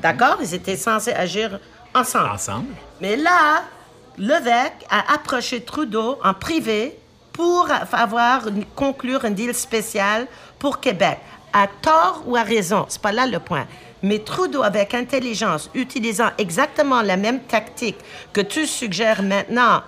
D'accord? 0.00 0.36
Ils 0.40 0.54
étaient 0.54 0.76
censés 0.76 1.12
agir 1.12 1.58
ensemble. 1.92 2.30
Ensemble. 2.30 2.74
Mais 3.00 3.16
là, 3.16 3.64
Levesque 4.16 4.86
a 4.88 5.12
approché 5.12 5.60
Trudeau 5.64 6.20
en 6.22 6.34
privé 6.34 6.96
pour 7.32 7.66
avoir 7.90 8.42
conclure 8.76 9.24
un 9.24 9.30
deal 9.30 9.54
spécial 9.54 10.28
pour 10.60 10.78
Québec. 10.78 11.18
À 11.60 11.66
tort 11.66 12.22
ou 12.24 12.36
à 12.36 12.44
raison, 12.44 12.86
c'est 12.88 13.02
pas 13.02 13.10
là 13.10 13.26
le 13.26 13.40
point. 13.40 13.66
Mais 14.04 14.20
Trudeau, 14.20 14.62
avec 14.62 14.94
intelligence, 14.94 15.68
utilisant 15.74 16.28
exactement 16.38 17.02
la 17.02 17.16
même 17.16 17.40
tactique 17.40 17.96
que 18.32 18.40
tu 18.40 18.64
suggères 18.64 19.24
maintenant 19.24 19.82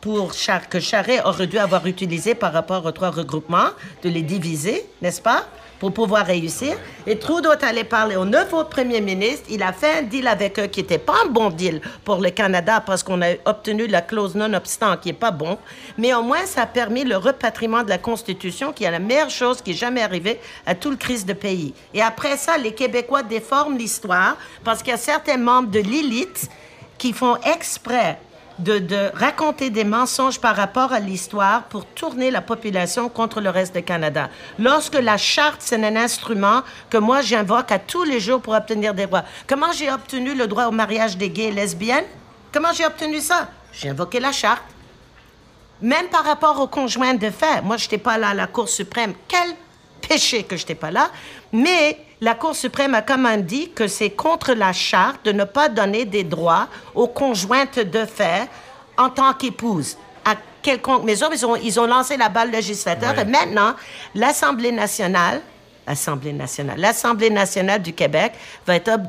pour 0.00 0.34
Char 0.34 0.68
que 0.68 0.80
Charest 0.80 1.22
aurait 1.24 1.46
dû 1.46 1.58
avoir 1.58 1.86
utilisé 1.86 2.34
par 2.34 2.52
rapport 2.52 2.84
aux 2.84 2.90
trois 2.90 3.10
regroupements, 3.10 3.70
de 4.02 4.08
les 4.08 4.22
diviser, 4.22 4.84
n'est-ce 5.00 5.22
pas? 5.22 5.46
Pour 5.82 5.92
pouvoir 5.92 6.26
réussir. 6.26 6.76
Et 7.08 7.18
Trudeau 7.18 7.50
est 7.50 7.64
allé 7.64 7.82
parler 7.82 8.14
aux 8.14 8.24
neuf 8.24 8.52
autres 8.52 8.68
premiers 8.68 9.00
ministres. 9.00 9.48
Il 9.50 9.64
a 9.64 9.72
fait 9.72 9.98
un 9.98 10.02
deal 10.02 10.28
avec 10.28 10.56
eux 10.60 10.68
qui 10.68 10.78
n'était 10.78 10.96
pas 10.96 11.14
un 11.24 11.28
bon 11.28 11.50
deal 11.50 11.80
pour 12.04 12.20
le 12.20 12.30
Canada 12.30 12.80
parce 12.86 13.02
qu'on 13.02 13.20
a 13.20 13.32
obtenu 13.46 13.88
la 13.88 14.00
clause 14.00 14.36
non-obstant 14.36 14.96
qui 14.98 15.08
n'est 15.08 15.14
pas 15.14 15.32
bon. 15.32 15.58
Mais 15.98 16.14
au 16.14 16.22
moins, 16.22 16.46
ça 16.46 16.62
a 16.62 16.66
permis 16.66 17.02
le 17.02 17.16
repatriement 17.16 17.82
de 17.82 17.88
la 17.88 17.98
Constitution 17.98 18.72
qui 18.72 18.84
est 18.84 18.92
la 18.92 19.00
meilleure 19.00 19.28
chose 19.28 19.60
qui 19.60 19.72
est 19.72 19.74
jamais 19.74 20.02
arrivée 20.02 20.38
à 20.66 20.76
tout 20.76 20.90
le 20.90 20.96
crise 20.96 21.26
de 21.26 21.32
pays. 21.32 21.74
Et 21.94 22.00
après 22.00 22.36
ça, 22.36 22.56
les 22.58 22.74
Québécois 22.74 23.24
déforment 23.24 23.76
l'histoire 23.76 24.36
parce 24.62 24.84
qu'il 24.84 24.92
y 24.92 24.94
a 24.94 24.98
certains 24.98 25.36
membres 25.36 25.72
de 25.72 25.80
l'élite 25.80 26.48
qui 26.96 27.12
font 27.12 27.38
exprès 27.38 28.20
de, 28.62 29.10
raconter 29.14 29.70
des 29.70 29.84
mensonges 29.84 30.40
par 30.40 30.56
rapport 30.56 30.92
à 30.92 31.00
l'histoire 31.00 31.64
pour 31.64 31.84
tourner 31.86 32.30
la 32.30 32.40
population 32.40 33.08
contre 33.08 33.40
le 33.40 33.50
reste 33.50 33.74
du 33.74 33.82
Canada. 33.82 34.30
Lorsque 34.58 34.94
la 34.94 35.16
charte, 35.16 35.60
c'est 35.60 35.82
un 35.82 35.96
instrument 35.96 36.62
que 36.90 36.98
moi 36.98 37.20
j'invoque 37.20 37.72
à 37.72 37.78
tous 37.78 38.04
les 38.04 38.20
jours 38.20 38.40
pour 38.40 38.54
obtenir 38.54 38.94
des 38.94 39.06
droits. 39.06 39.24
Comment 39.46 39.72
j'ai 39.72 39.90
obtenu 39.90 40.34
le 40.34 40.46
droit 40.46 40.66
au 40.66 40.72
mariage 40.72 41.16
des 41.16 41.30
gays 41.30 41.48
et 41.48 41.52
lesbiennes? 41.52 42.06
Comment 42.52 42.72
j'ai 42.72 42.86
obtenu 42.86 43.20
ça? 43.20 43.48
J'ai 43.72 43.88
invoqué 43.88 44.20
la 44.20 44.32
charte. 44.32 44.62
Même 45.80 46.06
par 46.08 46.24
rapport 46.24 46.60
aux 46.60 46.68
conjoints 46.68 47.14
de 47.14 47.30
fait. 47.30 47.60
Moi, 47.62 47.76
je 47.76 47.84
n'étais 47.84 47.98
pas 47.98 48.18
là 48.18 48.28
à 48.28 48.34
la 48.34 48.46
Cour 48.46 48.68
suprême. 48.68 49.14
Quel 49.26 49.56
péché 50.06 50.42
que 50.44 50.56
je 50.56 50.62
n'étais 50.62 50.74
pas 50.74 50.90
là. 50.90 51.10
Mais 51.52 51.98
la 52.22 52.34
Cour 52.36 52.54
suprême 52.54 52.94
a 52.94 53.02
quand 53.02 53.18
même 53.18 53.42
dit 53.42 53.72
que 53.72 53.88
c'est 53.88 54.10
contre 54.10 54.54
la 54.54 54.72
charte 54.72 55.24
de 55.24 55.32
ne 55.32 55.42
pas 55.42 55.68
donner 55.68 56.04
des 56.04 56.22
droits 56.22 56.68
aux 56.94 57.08
conjointes 57.08 57.80
de 57.80 58.04
fait 58.04 58.48
en 58.96 59.10
tant 59.10 59.34
qu'épouse 59.34 59.98
à 60.24 60.36
quelconque 60.62 61.02
maison. 61.02 61.28
Ils 61.32 61.44
ont, 61.44 61.56
ils 61.56 61.80
ont 61.80 61.86
lancé 61.86 62.16
la 62.16 62.28
balle 62.28 62.52
législateur 62.52 63.18
et 63.18 63.24
maintenant, 63.24 63.74
l'Assemblée 64.14 64.70
nationale, 64.70 65.40
l'Assemblée 65.84 66.32
nationale, 66.32 66.78
l'Assemblée 66.78 67.28
nationale 67.28 67.82
du 67.82 67.92
Québec 67.92 68.34
va 68.66 68.76
être, 68.76 69.00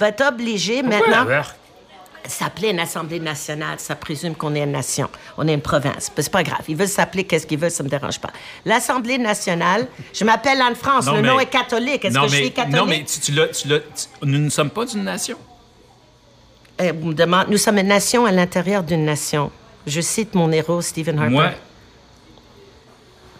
va 0.00 0.08
être 0.08 0.26
obligée 0.26 0.82
maintenant 0.82 1.26
s'appeler 2.28 2.70
une 2.70 2.78
Assemblée 2.78 3.18
nationale, 3.18 3.78
ça 3.78 3.96
présume 3.96 4.34
qu'on 4.34 4.54
est 4.54 4.62
une 4.62 4.72
nation, 4.72 5.08
on 5.36 5.48
est 5.48 5.54
une 5.54 5.60
province. 5.60 6.12
C'est 6.16 6.30
pas 6.30 6.42
grave. 6.42 6.62
Ils 6.68 6.76
veulent 6.76 6.86
s'appeler 6.86 7.24
qu'est-ce 7.24 7.46
qu'ils 7.46 7.58
veulent, 7.58 7.70
ça 7.70 7.82
me 7.82 7.88
dérange 7.88 8.20
pas. 8.20 8.30
L'Assemblée 8.64 9.18
nationale, 9.18 9.88
je 10.12 10.24
m'appelle 10.24 10.60
Anne-France, 10.60 11.06
le 11.06 11.22
nom 11.22 11.40
est 11.40 11.46
catholique. 11.46 12.04
Est-ce 12.04 12.18
que 12.18 12.28
je 12.28 12.36
suis 12.36 12.52
catholique? 12.52 12.76
Non, 12.76 12.86
mais 12.86 13.04
tu, 13.04 13.18
tu, 13.20 13.32
tu, 13.32 13.68
nous 14.22 14.38
ne 14.38 14.50
sommes 14.50 14.70
pas 14.70 14.84
d'une 14.84 15.04
nation. 15.04 15.36
Eh, 16.78 16.92
nous 16.92 17.58
sommes 17.58 17.78
une 17.78 17.88
nation 17.88 18.24
à 18.24 18.30
l'intérieur 18.30 18.84
d'une 18.84 19.04
nation. 19.04 19.50
Je 19.86 20.00
cite 20.00 20.34
mon 20.34 20.52
héros, 20.52 20.80
Stephen 20.82 21.18
Harper. 21.18 21.30
Moi, 21.32 21.50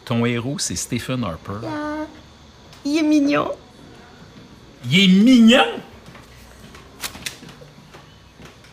ton 0.04 0.24
héros, 0.24 0.58
c'est 0.58 0.76
Stephen 0.76 1.22
Harper. 1.22 1.66
Il 2.84 2.98
est 2.98 3.02
mignon. 3.02 3.50
Il 4.90 5.04
est 5.04 5.22
mignon? 5.22 5.64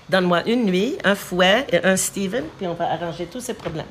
Donne-moi 0.09 0.43
une 0.47 0.65
nuit, 0.65 0.97
un 1.03 1.15
fouet 1.15 1.65
et 1.71 1.83
un 1.83 1.97
Steven, 1.97 2.45
puis 2.57 2.67
on 2.67 2.73
va 2.73 2.91
arranger 2.91 3.25
tous 3.25 3.39
ces 3.39 3.53
problèmes. 3.53 3.85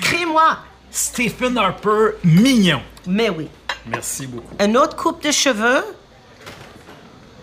Crie-moi! 0.00 0.58
Stephen 0.90 1.58
Harper, 1.58 2.16
mignon. 2.22 2.80
Mais 3.06 3.28
oui. 3.28 3.48
Merci 3.86 4.26
beaucoup. 4.26 4.54
Un 4.58 4.74
autre 4.76 4.96
coupe 4.96 5.22
de 5.22 5.30
cheveux. 5.30 5.84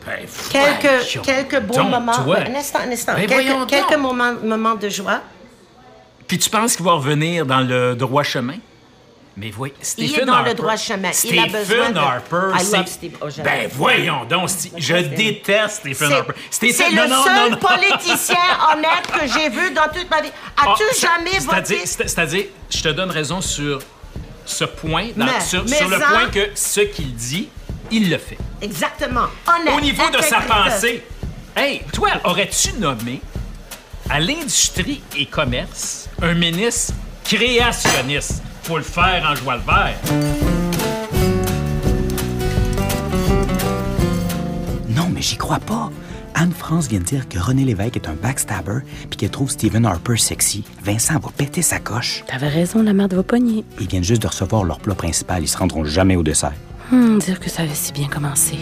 Ben, 0.05 0.25
quelques, 0.49 1.21
quelques 1.21 1.61
beaux 1.61 1.83
moments. 1.83 2.13
Un 2.13 2.55
instant, 2.55 2.79
un 2.79 2.91
instant. 2.91 3.13
Ben, 3.15 3.27
quelques, 3.27 3.67
quelques 3.67 3.97
moments, 3.97 4.33
moments 4.41 4.75
de 4.75 4.89
joie. 4.89 5.21
Puis 6.27 6.39
tu 6.39 6.49
penses 6.49 6.75
qu'il 6.75 6.85
va 6.85 6.93
revenir 6.93 7.45
dans 7.45 7.59
le 7.59 7.93
droit 7.93 8.23
chemin? 8.23 8.55
Mais 9.37 9.49
voyez, 9.49 9.73
Stephen 9.81 10.09
il 10.09 10.19
est 10.19 10.25
dans 10.25 10.41
le 10.41 10.53
droit 10.53 10.75
chemin. 10.75 11.13
Stephen 11.13 11.45
il 11.47 11.55
a 11.55 11.59
besoin 11.59 11.89
de... 11.91 11.97
Harper, 11.97 12.59
c'est... 12.59 12.87
Steve... 12.87 13.17
Oh, 13.21 13.27
ben 13.43 13.69
voyons 13.71 14.25
donc, 14.25 14.49
je 14.77 14.95
déteste 14.95 15.79
Stephen 15.79 16.11
Harper. 16.11 16.33
C'est 16.49 16.67
le 16.67 17.07
non, 17.07 17.23
seul 17.23 17.51
non, 17.51 17.57
politicien 17.57 18.35
honnête 18.73 19.07
que 19.07 19.27
j'ai 19.27 19.49
vu 19.49 19.71
dans 19.71 19.87
toute 19.93 20.09
ma 20.09 20.21
vie. 20.21 20.31
As-tu 20.57 20.83
ah, 20.89 20.95
jamais 20.99 21.39
voté... 21.39 21.85
C'est-à-dire, 21.85 22.45
je 22.69 22.81
te 22.81 22.89
donne 22.89 23.09
raison 23.09 23.39
sur 23.39 23.79
ce 24.45 24.65
point, 24.65 25.09
dans, 25.15 25.27
sur, 25.39 25.67
sur, 25.67 25.87
le 25.87 25.97
point 25.97 26.27
que 26.29 26.49
ce 26.53 26.81
qu'il 26.81 27.13
dit, 27.15 27.47
il 27.89 28.09
le 28.09 28.17
fait. 28.17 28.37
Exactement. 28.61 29.27
Honnête. 29.47 29.73
Au 29.77 29.79
niveau 29.79 30.09
de 30.09 30.21
sa 30.21 30.41
pensée. 30.41 31.03
Hey, 31.55 31.81
toi, 31.93 32.09
aurais-tu 32.25 32.73
nommé 32.73 33.21
à 34.09 34.19
l'industrie 34.19 35.01
et 35.17 35.25
commerce 35.25 36.09
un 36.21 36.33
ministre 36.33 36.93
créationniste? 37.23 38.43
Faut 38.63 38.77
le 38.77 38.83
faire 38.83 39.23
en 39.29 39.35
joie 39.35 39.55
le 39.55 39.61
vert. 39.61 39.97
Non, 44.89 45.09
mais 45.13 45.21
j'y 45.21 45.37
crois 45.37 45.59
pas. 45.59 45.89
Anne-France 46.35 46.87
vient 46.87 46.99
de 46.99 47.03
dire 47.03 47.27
que 47.27 47.37
René 47.37 47.63
Lévesque 47.65 47.97
est 47.97 48.07
un 48.07 48.13
backstabber 48.13 48.79
puis 49.09 49.17
qu'elle 49.17 49.29
trouve 49.29 49.49
Stephen 49.49 49.85
Harper 49.85 50.17
sexy. 50.17 50.63
Vincent 50.83 51.19
va 51.19 51.29
péter 51.35 51.61
sa 51.61 51.79
coche. 51.79 52.23
T'avais 52.27 52.47
raison, 52.47 52.81
la 52.81 52.93
merde 52.93 53.13
va 53.13 53.23
pogner. 53.23 53.63
Ils 53.79 53.87
viennent 53.87 54.03
juste 54.03 54.21
de 54.21 54.27
recevoir 54.27 54.63
leur 54.63 54.79
plat 54.79 54.95
principal. 54.95 55.43
Ils 55.43 55.47
se 55.47 55.57
rendront 55.57 55.83
jamais 55.83 56.15
au 56.15 56.23
dessert. 56.23 56.53
Hum, 56.91 57.19
dire 57.19 57.39
que 57.39 57.49
ça 57.49 57.63
avait 57.63 57.73
si 57.75 57.91
bien 57.93 58.07
commencé. 58.07 58.57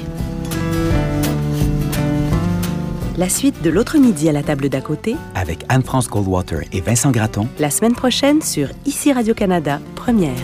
La 3.19 3.27
suite 3.27 3.61
de 3.61 3.69
l'autre 3.69 3.97
midi 3.97 4.29
à 4.29 4.31
la 4.31 4.43
table 4.43 4.69
d'à 4.69 4.79
côté. 4.79 5.17
Avec 5.35 5.65
Anne-France 5.67 6.07
Goldwater 6.09 6.61
et 6.71 6.79
Vincent 6.79 7.11
Gratton. 7.11 7.49
La 7.59 7.69
semaine 7.69 7.91
prochaine 7.91 8.41
sur 8.41 8.69
Ici 8.85 9.11
Radio-Canada, 9.11 9.81
première. 9.97 10.37